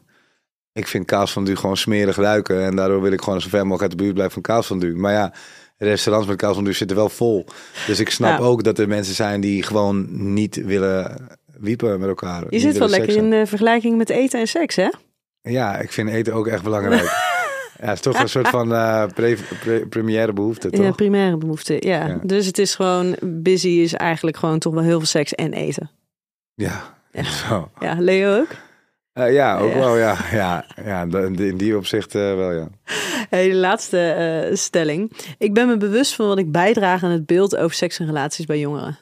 Ik 0.73 0.87
vind 0.87 1.05
kaasfondue 1.05 1.55
gewoon 1.55 1.77
smerig 1.77 2.15
ruiken. 2.15 2.63
En 2.65 2.75
daardoor 2.75 3.01
wil 3.01 3.11
ik 3.11 3.21
gewoon 3.21 3.41
zo 3.41 3.49
ver 3.49 3.59
mogelijk 3.61 3.81
uit 3.81 3.91
de 3.91 3.97
buurt 3.97 4.13
blijven 4.13 4.33
van 4.33 4.41
kaasfondue. 4.41 4.95
Maar 4.95 5.13
ja, 5.13 5.33
restaurants 5.77 6.27
met 6.29 6.37
kaasfondue 6.37 6.73
zitten 6.73 6.97
wel 6.97 7.09
vol. 7.09 7.45
Dus 7.87 7.99
ik 7.99 8.09
snap 8.09 8.39
Ja. 8.39 8.45
ook 8.45 8.63
dat 8.63 8.79
er 8.79 8.87
mensen 8.87 9.15
zijn 9.15 9.41
die 9.41 9.63
gewoon 9.63 10.07
niet 10.33 10.55
willen 10.65 11.27
wiepen 11.59 11.99
met 11.99 12.09
elkaar. 12.09 12.43
Je 12.49 12.59
zit 12.59 12.77
wel 12.77 12.87
lekker 12.89 13.15
in 13.15 13.29
de 13.29 13.45
vergelijking 13.45 13.97
met 13.97 14.09
eten 14.09 14.39
en 14.39 14.47
seks, 14.47 14.75
hè? 14.75 14.89
Ja, 15.41 15.77
ik 15.77 15.91
vind 15.91 16.09
eten 16.09 16.33
ook 16.33 16.47
echt 16.47 16.63
belangrijk. 16.63 17.03
ja, 17.81 17.87
het 17.87 17.93
is 17.93 17.99
toch 18.01 18.19
een 18.19 18.29
soort 18.29 18.47
van 18.47 18.73
eh 18.73 19.05
pre, 19.13 19.37
pre- 19.59 19.85
première 19.89 20.33
behoefte, 20.33 20.69
toch? 20.69 20.85
Ja, 20.85 20.91
primaire 20.91 21.37
behoefte. 21.37 21.77
Ja. 21.79 22.07
Ja. 22.07 22.19
Dus 22.23 22.45
het 22.45 22.57
is 22.57 22.75
gewoon, 22.75 23.15
busy 23.21 23.67
is 23.67 23.93
eigenlijk 23.93 24.37
gewoon 24.37 24.59
toch 24.59 24.73
wel 24.73 24.83
heel 24.83 24.97
veel 24.97 25.07
seks 25.07 25.33
en 25.35 25.53
eten. 25.53 25.89
Ja, 26.53 26.95
Ja. 27.11 27.23
zo. 27.47 27.69
Ja, 27.79 27.95
Leo 27.99 28.39
ook? 28.39 28.47
Eh, 29.13 29.33
ja, 29.33 29.57
ook 29.57 29.71
Ja. 29.71 29.79
wel, 29.79 29.97
ja. 29.97 30.17
Ja, 30.31 30.65
ja 30.85 31.01
in 31.21 31.57
die- 31.57 31.77
opzicht 31.77 32.15
eh, 32.15 32.21
wel, 32.35 32.51
ja. 32.51 32.67
Hey, 33.29 33.49
de 33.49 33.55
laatste 33.55 33.99
eh, 33.99 34.55
stelling. 34.55 35.11
Ik 35.37 35.53
ben 35.53 35.67
me 35.67 35.77
bewust 35.77 36.15
van 36.15 36.27
wat 36.27 36.37
ik 36.37 36.51
bijdraag 36.51 37.03
aan 37.03 37.11
het 37.11 37.25
beeld 37.25 37.55
over 37.57 37.75
seks 37.75 37.99
en 37.99 38.05
relaties 38.05 38.45
bij 38.45 38.59
jongeren. 38.59 38.97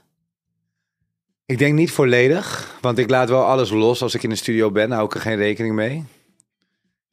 Ik 1.46 1.58
denk 1.58 1.74
niet 1.74 1.92
volledig, 1.92 2.78
want 2.82 2.98
ik 2.98 3.10
laat 3.10 3.30
wel 3.30 3.44
alles 3.46 3.70
los 3.70 4.02
als 4.02 4.16
ik 4.16 4.24
in 4.24 4.30
de 4.30 4.36
studio 4.36 4.72
ben. 4.72 4.92
Hou 4.92 5.06
ik 5.06 5.14
er 5.14 5.22
geen 5.22 5.36
rekening 5.38 5.76
mee. 5.76 6.04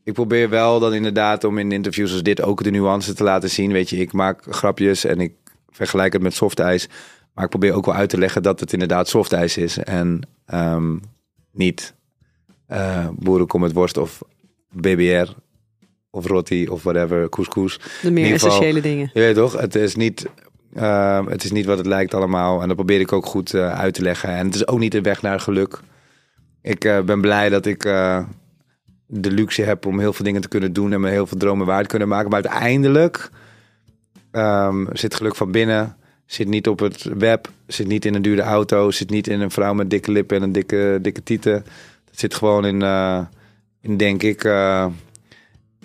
Ik 0.05 0.13
probeer 0.13 0.49
wel 0.49 0.81
dan 0.81 0.95
inderdaad 0.95 1.45
om 1.45 1.59
in 1.59 1.73
interviews 1.73 2.13
als 2.13 2.23
dit 2.23 2.43
ook 2.43 2.63
de 2.63 2.71
nuance 2.71 3.15
te 3.15 3.25
laten 3.25 3.51
zien. 3.51 3.73
Weet 3.73 3.91
je, 3.91 3.97
ik 3.97 4.13
maak 4.13 4.43
grapjes 4.51 5.05
en 5.05 5.21
ik 5.21 5.33
vergelijk 5.69 6.13
het 6.13 6.23
met 6.23 6.35
softijs. 6.35 6.89
Maar 7.35 7.45
ik 7.45 7.51
probeer 7.51 7.73
ook 7.73 7.87
wel 7.87 7.95
uit 7.95 8.09
te 8.11 8.19
leggen 8.19 8.43
dat 8.43 8.61
het 8.61 8.73
inderdaad 8.73 9.09
softijs 9.09 9.57
is. 9.57 9.79
En 9.79 10.21
ehm, 10.47 10.97
niet 11.53 11.95
eh 12.69 13.09
boerenkom 13.13 13.61
met 13.61 13.73
worst 13.73 13.97
of 13.97 14.23
BBR 14.71 15.31
of 16.11 16.27
roti 16.27 16.69
of 16.69 16.83
whatever, 16.83 17.29
couscous. 17.29 17.81
De 18.03 18.11
meer 18.11 18.27
geval- 18.27 18.49
essentiële 18.49 18.81
dingen. 18.81 19.11
Je 19.13 19.21
weet 19.21 19.35
toch, 19.35 19.61
het 19.61 19.75
is 19.75 19.95
niet, 19.95 20.27
eh, 20.75 21.27
het 21.27 21.45
is 21.45 21.51
niet 21.53 21.67
wat 21.67 21.79
het 21.79 21.87
lijkt 21.87 22.15
allemaal. 22.15 22.61
En 22.63 22.67
dat 22.67 22.77
probeer 22.77 23.01
ik 23.01 23.13
ook 23.13 23.27
goed 23.27 23.55
eh, 23.55 23.79
uit 23.79 23.95
te 23.95 24.03
leggen. 24.03 24.29
En 24.29 24.47
het 24.47 24.55
is 24.55 24.67
ook 24.67 24.79
niet 24.79 24.93
de 24.93 25.01
weg 25.01 25.23
naar 25.23 25.41
geluk. 25.41 25.81
Ik 26.63 26.81
ben 27.05 27.21
blij 27.21 27.49
dat 27.49 27.67
ik 27.67 27.83
de 29.07 29.31
luxe 29.31 29.63
heb 29.63 29.87
om 29.87 29.99
heel 29.99 30.13
veel 30.13 30.25
dingen 30.25 30.41
te 30.41 30.49
kunnen 30.49 30.73
doen 30.73 30.93
en 30.93 31.01
me 31.01 31.11
heel 31.11 31.27
veel 31.27 31.39
dromen 31.39 31.67
waar 31.67 31.83
te 31.83 31.89
kunnen 31.89 32.09
maken. 32.09 32.31
Maar 32.31 32.43
uiteindelijk 32.43 33.31
ehm, 34.31 34.87
zit 34.93 35.15
geluk 35.15 35.35
van 35.37 35.51
binnen. 35.51 35.97
Zit 36.27 36.49
niet 36.49 36.69
op 36.69 36.79
het 36.79 37.03
web, 37.03 37.51
zit 37.67 37.87
niet 37.87 38.05
in 38.05 38.15
een 38.15 38.23
dure 38.23 38.43
auto, 38.43 38.91
zit 38.91 39.11
niet 39.11 39.27
in 39.27 39.41
een 39.41 39.51
vrouw 39.51 39.75
met 39.75 39.91
dikke 39.91 40.13
lippen 40.13 40.37
en 40.37 40.43
een 40.43 40.53
dikke, 40.53 40.99
dikke 41.03 41.23
tieten. 41.23 41.65
Dat 42.19 42.31
zit 42.31 42.39
gewoon 42.39 42.65
in, 42.65 42.83
eh, 42.83 43.21
in 43.81 43.97
denk 43.97 44.23
ik, 44.23 44.45
eh, 44.45 44.87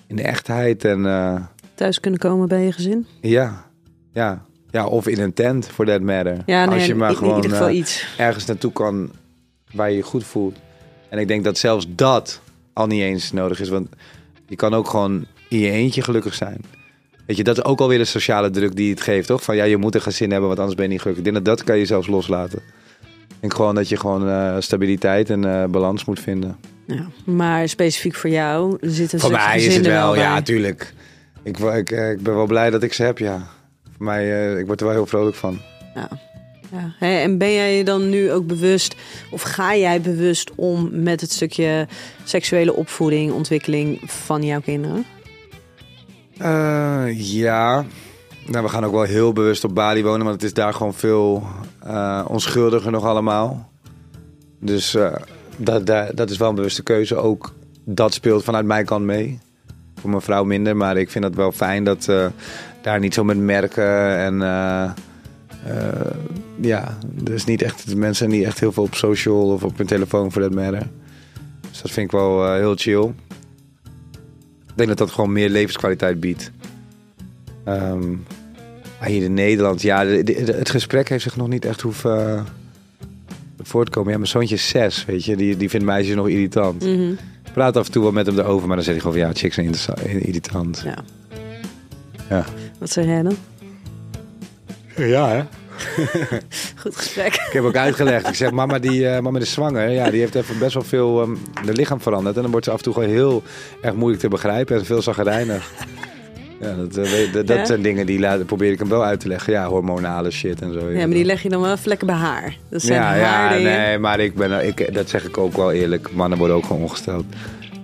in 0.07 0.15
de 0.15 0.21
echtheid 0.21 0.86
en 0.86 1.05
eh, 1.05 1.41
Thuis 1.73 1.99
kunnen 1.99 2.19
komen 2.19 2.47
bij 2.47 2.63
je 2.63 2.71
gezin. 2.71 3.07
ja, 3.21 3.65
ja. 4.13 4.45
Ja, 4.71 4.86
of 4.86 5.07
in 5.07 5.19
een 5.19 5.34
tent, 5.34 5.67
for 5.67 5.86
that 5.86 6.01
matter. 6.01 6.38
Ja, 6.45 6.65
nee, 6.65 6.73
Als 6.73 6.86
je 6.86 6.95
maar 6.95 7.09
in, 7.09 7.15
gewoon 7.15 7.36
in 7.36 7.41
ieder 7.41 7.57
geval 7.57 7.73
iets. 7.73 8.07
ergens 8.17 8.45
naartoe 8.45 8.71
kan 8.71 9.11
waar 9.71 9.89
je 9.89 9.95
je 9.95 10.01
goed 10.01 10.23
voelt. 10.23 10.57
En 11.09 11.19
ik 11.19 11.27
denk 11.27 11.43
dat 11.43 11.57
zelfs 11.57 11.86
dat 11.89 12.41
al 12.73 12.88
niet 12.88 13.01
eens 13.01 13.31
nodig 13.31 13.59
is. 13.59 13.69
Want 13.69 13.89
je 14.47 14.55
kan 14.55 14.73
ook 14.73 14.89
gewoon 14.89 15.25
in 15.49 15.59
je 15.59 15.69
eentje 15.69 16.01
gelukkig 16.01 16.34
zijn. 16.34 16.61
Weet 17.25 17.38
je, 17.38 17.43
dat 17.43 17.57
is 17.57 17.63
ook 17.63 17.79
alweer 17.79 17.97
de 17.97 18.05
sociale 18.05 18.49
druk 18.49 18.75
die 18.75 18.89
het 18.89 19.01
geeft, 19.01 19.27
toch? 19.27 19.43
Van 19.43 19.55
ja, 19.55 19.63
je 19.63 19.77
moet 19.77 19.95
een 19.95 20.01
gezin 20.01 20.29
hebben, 20.29 20.47
want 20.47 20.59
anders 20.59 20.77
ben 20.77 20.86
je 20.86 20.91
niet 20.91 21.01
gelukkig. 21.01 21.25
Ik 21.25 21.31
denk 21.31 21.45
dat 21.45 21.57
dat 21.57 21.65
kan 21.65 21.77
je 21.77 21.86
zelfs 21.86 22.07
loslaten. 22.07 22.61
Ik 23.43 23.49
denk 23.49 23.61
gewoon 23.61 23.75
dat 23.75 23.89
je 23.89 23.97
gewoon 23.97 24.29
eh, 24.29 24.55
stabiliteit 24.59 25.29
en 25.29 25.45
eh, 25.45 25.69
balans 25.69 26.05
moet 26.05 26.19
vinden. 26.19 26.57
Ja. 26.87 27.07
Maar 27.25 27.69
specifiek 27.69 28.15
voor 28.15 28.29
jou 28.29 28.77
zit 28.81 29.13
een 29.13 29.19
Voor 29.19 29.31
mij 29.31 29.63
is 29.63 29.75
het 29.75 29.85
wel, 29.85 30.15
ja, 30.15 30.41
tuurlijk. 30.41 30.93
Ik, 31.43 31.59
ik, 31.59 31.91
eh, 31.91 32.11
ik 32.11 32.21
ben 32.21 32.35
wel 32.35 32.45
blij 32.45 32.69
dat 32.69 32.83
ik 32.83 32.93
ze 32.93 33.03
heb, 33.03 33.17
ja. 33.17 33.47
Voor 33.95 34.05
mij, 34.05 34.51
eh, 34.51 34.59
ik 34.59 34.65
word 34.65 34.79
er 34.79 34.85
wel 34.85 34.95
heel 34.95 35.05
vrolijk 35.05 35.35
van. 35.35 35.59
Ja. 35.95 36.07
Ja. 36.71 36.93
Hè, 36.99 37.19
en 37.19 37.37
ben 37.37 37.53
jij 37.53 37.77
je 37.77 37.83
dan 37.83 38.09
nu 38.09 38.31
ook 38.31 38.47
bewust, 38.47 38.95
of 39.31 39.41
ga 39.41 39.75
jij 39.75 40.01
bewust 40.01 40.51
om 40.55 40.89
met 41.03 41.21
het 41.21 41.31
stukje 41.31 41.87
seksuele 42.23 42.73
opvoeding, 42.73 43.31
ontwikkeling 43.31 43.99
van 44.05 44.43
jouw 44.43 44.61
kinderen? 44.61 45.05
Eh, 46.37 47.05
ja. 47.33 47.85
Nou, 48.47 48.63
we 48.63 48.69
gaan 48.69 48.85
ook 48.85 48.91
wel 48.91 49.03
heel 49.03 49.33
bewust 49.33 49.63
op 49.63 49.75
Bali 49.75 50.03
wonen, 50.03 50.25
want 50.25 50.35
het 50.35 50.43
is 50.43 50.53
daar 50.53 50.73
gewoon 50.73 50.93
veel 50.93 51.47
eh, 51.84 52.25
onschuldiger 52.27 52.91
nog 52.91 53.05
allemaal. 53.05 53.69
Dus 54.59 54.95
eh, 54.95 55.15
dat, 55.57 55.86
dat, 55.86 56.17
dat 56.17 56.29
is 56.29 56.38
wel 56.38 56.49
een 56.49 56.55
bewuste 56.55 56.84
keuze. 56.84 57.15
Ook 57.15 57.53
dat 57.84 58.13
speelt 58.13 58.43
vanuit 58.43 58.65
mijn 58.65 58.86
kant 58.86 59.05
mee. 59.05 59.39
Voor 59.95 60.09
mijn 60.09 60.21
vrouw 60.21 60.43
minder, 60.43 60.77
maar 60.77 60.97
ik 60.97 61.09
vind 61.09 61.23
het 61.23 61.36
wel 61.36 61.51
fijn 61.51 61.84
dat 61.84 62.07
eh, 62.07 62.25
daar 62.81 62.99
niet 62.99 63.13
zo 63.13 63.23
met 63.23 63.38
merken 63.38 64.17
en... 64.17 64.38
ja, 66.61 66.97
dus 67.05 67.45
niet 67.45 67.61
echt, 67.61 67.89
de 67.89 67.95
mensen 67.95 68.29
niet 68.29 68.43
echt 68.43 68.59
heel 68.59 68.71
veel 68.71 68.84
op 68.84 68.95
social 68.95 69.49
of 69.49 69.63
op 69.63 69.77
hun 69.77 69.86
telefoon 69.88 70.31
voor 70.31 70.41
dat 70.41 70.53
matter. 70.53 70.88
Dus 71.69 71.81
dat 71.81 71.91
vind 71.91 72.05
ik 72.05 72.11
wel 72.11 72.53
heel 72.53 72.75
chill. 72.75 73.13
Ik 74.67 74.75
denk 74.75 74.89
dat 74.89 74.97
dat 74.97 75.11
gewoon 75.11 75.31
meer 75.31 75.49
levenskwaliteit 75.49 76.19
biedt. 76.19 76.51
Maar 77.63 77.97
hier 79.05 79.23
in 79.23 79.33
Nederland, 79.33 79.81
ja, 79.81 80.03
de- 80.05 80.23
de- 80.23 80.43
de- 80.43 80.53
het 80.53 80.69
gesprek 80.69 81.09
heeft 81.09 81.23
zich 81.23 81.35
nog 81.35 81.47
niet 81.47 81.65
echt 81.65 81.81
hoeven 81.81 82.35
eh, 82.37 82.41
voortkomen. 83.61 84.11
Ja, 84.11 84.17
mijn 84.17 84.29
zoontje 84.29 84.55
is 84.55 84.67
zes, 84.67 85.05
weet 85.05 85.25
je, 85.25 85.35
die, 85.35 85.57
die 85.57 85.69
vindt 85.69 85.85
meisjes 85.85 86.15
nog 86.15 86.29
irritant. 86.29 86.81
Mhm. 86.83 87.11
Ik 87.45 87.53
praat 87.59 87.77
af 87.77 87.85
en 87.85 87.91
toe 87.91 88.03
wel 88.03 88.11
met 88.11 88.25
hem 88.25 88.39
erover, 88.39 88.67
maar 88.67 88.75
dan 88.75 88.85
zegt 88.85 89.01
hij 89.01 89.11
gewoon 89.11 89.21
van 89.21 89.33
ja, 89.33 89.39
chicks 89.39 89.83
zijn 89.83 90.21
irritant. 90.25 90.81
Ja. 90.85 90.97
Ja. 92.29 92.45
Wat 92.79 92.89
zeg 92.89 93.05
jij 93.05 93.21
dan? 93.21 93.35
Ja, 94.95 95.29
hè? 95.29 95.43
Goed 96.81 96.95
gesprek. 96.95 97.33
Ik 97.33 97.49
heb 97.53 97.63
ook 97.63 97.75
uitgelegd. 97.75 98.27
Ik 98.27 98.35
zeg, 98.35 98.51
mama, 98.51 98.79
die, 98.79 99.07
eh, 99.07 99.21
mama 99.21 99.39
is 99.39 99.51
zwanger. 99.51 99.89
Ja, 99.89 100.09
die 100.09 100.19
heeft 100.19 100.35
even 100.35 100.59
best 100.59 100.73
wel 100.73 100.83
veel 100.83 101.21
ehm 101.21 101.35
de 101.65 101.73
lichaam 101.73 102.01
veranderd. 102.01 102.35
En 102.35 102.41
dan 102.41 102.51
wordt 102.51 102.65
ze 102.65 102.71
af 102.71 102.77
en 102.77 102.83
toe 102.83 102.93
gewoon 102.93 103.09
heel 103.09 103.43
erg 103.81 103.95
moeilijk 103.95 104.21
te 104.21 104.27
begrijpen 104.27 104.77
en 104.77 104.85
veel 104.85 105.01
zagrijnig. 105.01 105.71
Ja, 106.64 106.76
dat, 106.76 106.97
eh, 106.97 107.34
dat, 107.34 107.47
dat 107.47 107.57
Ja? 107.57 107.66
zijn 107.66 107.82
dingen 107.82 108.05
die 108.05 108.20
laat, 108.20 108.45
probeer 108.45 108.72
ik 108.72 108.80
hem 108.80 108.89
wel 108.89 109.03
uit 109.03 109.20
te 109.20 109.28
leggen. 109.28 109.53
Ja, 109.53 109.68
hormonale 109.68 110.32
shit 110.32 110.61
en 110.61 110.74
zo. 110.74 110.89
Ja, 110.89 110.97
maar 110.97 111.16
die 111.16 111.26
leg 111.26 111.43
je 111.43 111.49
dan 111.49 111.61
wel 111.61 111.72
even 111.72 111.88
lekker 111.88 112.07
bij 112.07 112.16
haar. 112.16 112.57
Dat 112.70 112.82
zijn 112.82 112.99
ja, 112.99 113.16
ja, 113.16 113.57
nee, 113.57 113.97
maar 113.99 114.20
ik 114.20 114.36
ben, 114.36 114.68
ik, 114.68 114.93
dat 114.93 115.09
zeg 115.09 115.24
ik 115.26 115.38
ook 115.38 115.55
wel 115.55 115.72
eerlijk. 115.72 116.14
Mannen 116.14 116.38
worden 116.38 116.55
ook 116.55 116.66
gewoon 116.66 116.82
ongesteld. 116.82 117.26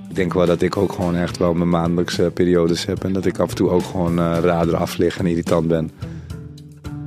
Ik 0.09 0.15
denk 0.15 0.33
wel 0.33 0.45
dat 0.45 0.61
ik 0.61 0.77
ook 0.77 0.91
gewoon 0.91 1.15
echt 1.15 1.37
wel 1.37 1.53
mijn 1.53 1.69
maandelijkse 1.69 2.31
periodes 2.33 2.85
heb. 2.85 3.03
En 3.03 3.13
dat 3.13 3.25
ik 3.25 3.39
af 3.39 3.49
en 3.49 3.55
toe 3.55 3.69
ook 3.69 3.83
gewoon 3.83 4.19
eh 4.19 4.37
raar 4.41 4.67
eraf 4.67 4.97
lig 4.97 5.17
en 5.19 5.25
irritant 5.25 5.67
ben. 5.67 5.91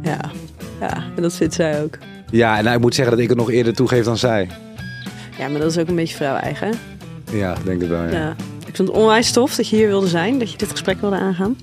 Ja. 0.03 0.19
ja, 0.81 0.97
en 1.17 1.23
dat 1.23 1.33
vindt 1.35 1.55
zij 1.55 1.83
ook. 1.83 1.99
Ja, 2.31 2.59
en 2.59 2.65
nou, 2.65 2.77
ik 2.77 2.83
moet 2.83 2.95
zeggen 2.95 3.15
dat 3.15 3.23
ik 3.25 3.29
het 3.31 3.39
nog 3.39 3.51
eerder 3.51 3.75
toegeef 3.75 4.05
dan 4.05 4.17
zij. 4.17 4.49
Ja, 5.39 5.49
maar 5.49 5.61
dat 5.61 5.71
is 5.71 5.79
ook 5.79 5.89
een 5.89 5.95
beetje 5.95 6.17
vrouw-eigen. 6.17 6.73
Ja, 7.33 7.53
ik 7.57 7.65
denk 7.65 7.81
het 7.81 7.91
wel, 7.91 8.03
ja. 8.03 8.11
Ja. 8.11 8.37
Ik 8.73 8.79
vond 8.79 8.89
het 8.89 8.99
onwijs 8.99 9.33
tof 9.33 9.55
dat 9.55 9.69
je 9.69 9.77
hier 9.77 9.87
wilde 9.87 10.07
zijn, 10.07 10.39
dat 10.39 10.51
je 10.51 10.59
dit 10.59 10.71
gesprek 10.71 11.01
wilde 11.01 11.17
aangaan. 11.17 11.57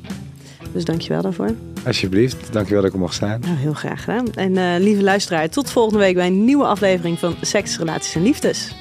Dus 0.73 0.85
dank 0.85 1.01
je 1.01 1.09
wel 1.09 1.21
daarvoor. 1.21 1.55
Alsjeblieft, 1.85 2.53
dankjewel 2.53 2.81
dat 2.81 2.89
ik 2.89 2.95
er 2.95 3.01
mocht 3.01 3.15
zijn. 3.15 3.39
Nou, 3.39 3.55
heel 3.55 3.73
graag 3.73 4.03
gedaan. 4.03 4.33
En 4.33 4.57
eh, 4.57 4.79
lieve 4.79 5.03
luisteraar, 5.03 5.49
tot 5.49 5.69
volgende 5.69 5.99
week 5.99 6.15
bij 6.15 6.27
een 6.27 6.45
nieuwe 6.45 6.65
aflevering 6.65 7.19
van 7.19 7.35
Seks, 7.41 7.77
Relaties 7.77 8.15
en 8.15 8.23
Liefdes. 8.23 8.71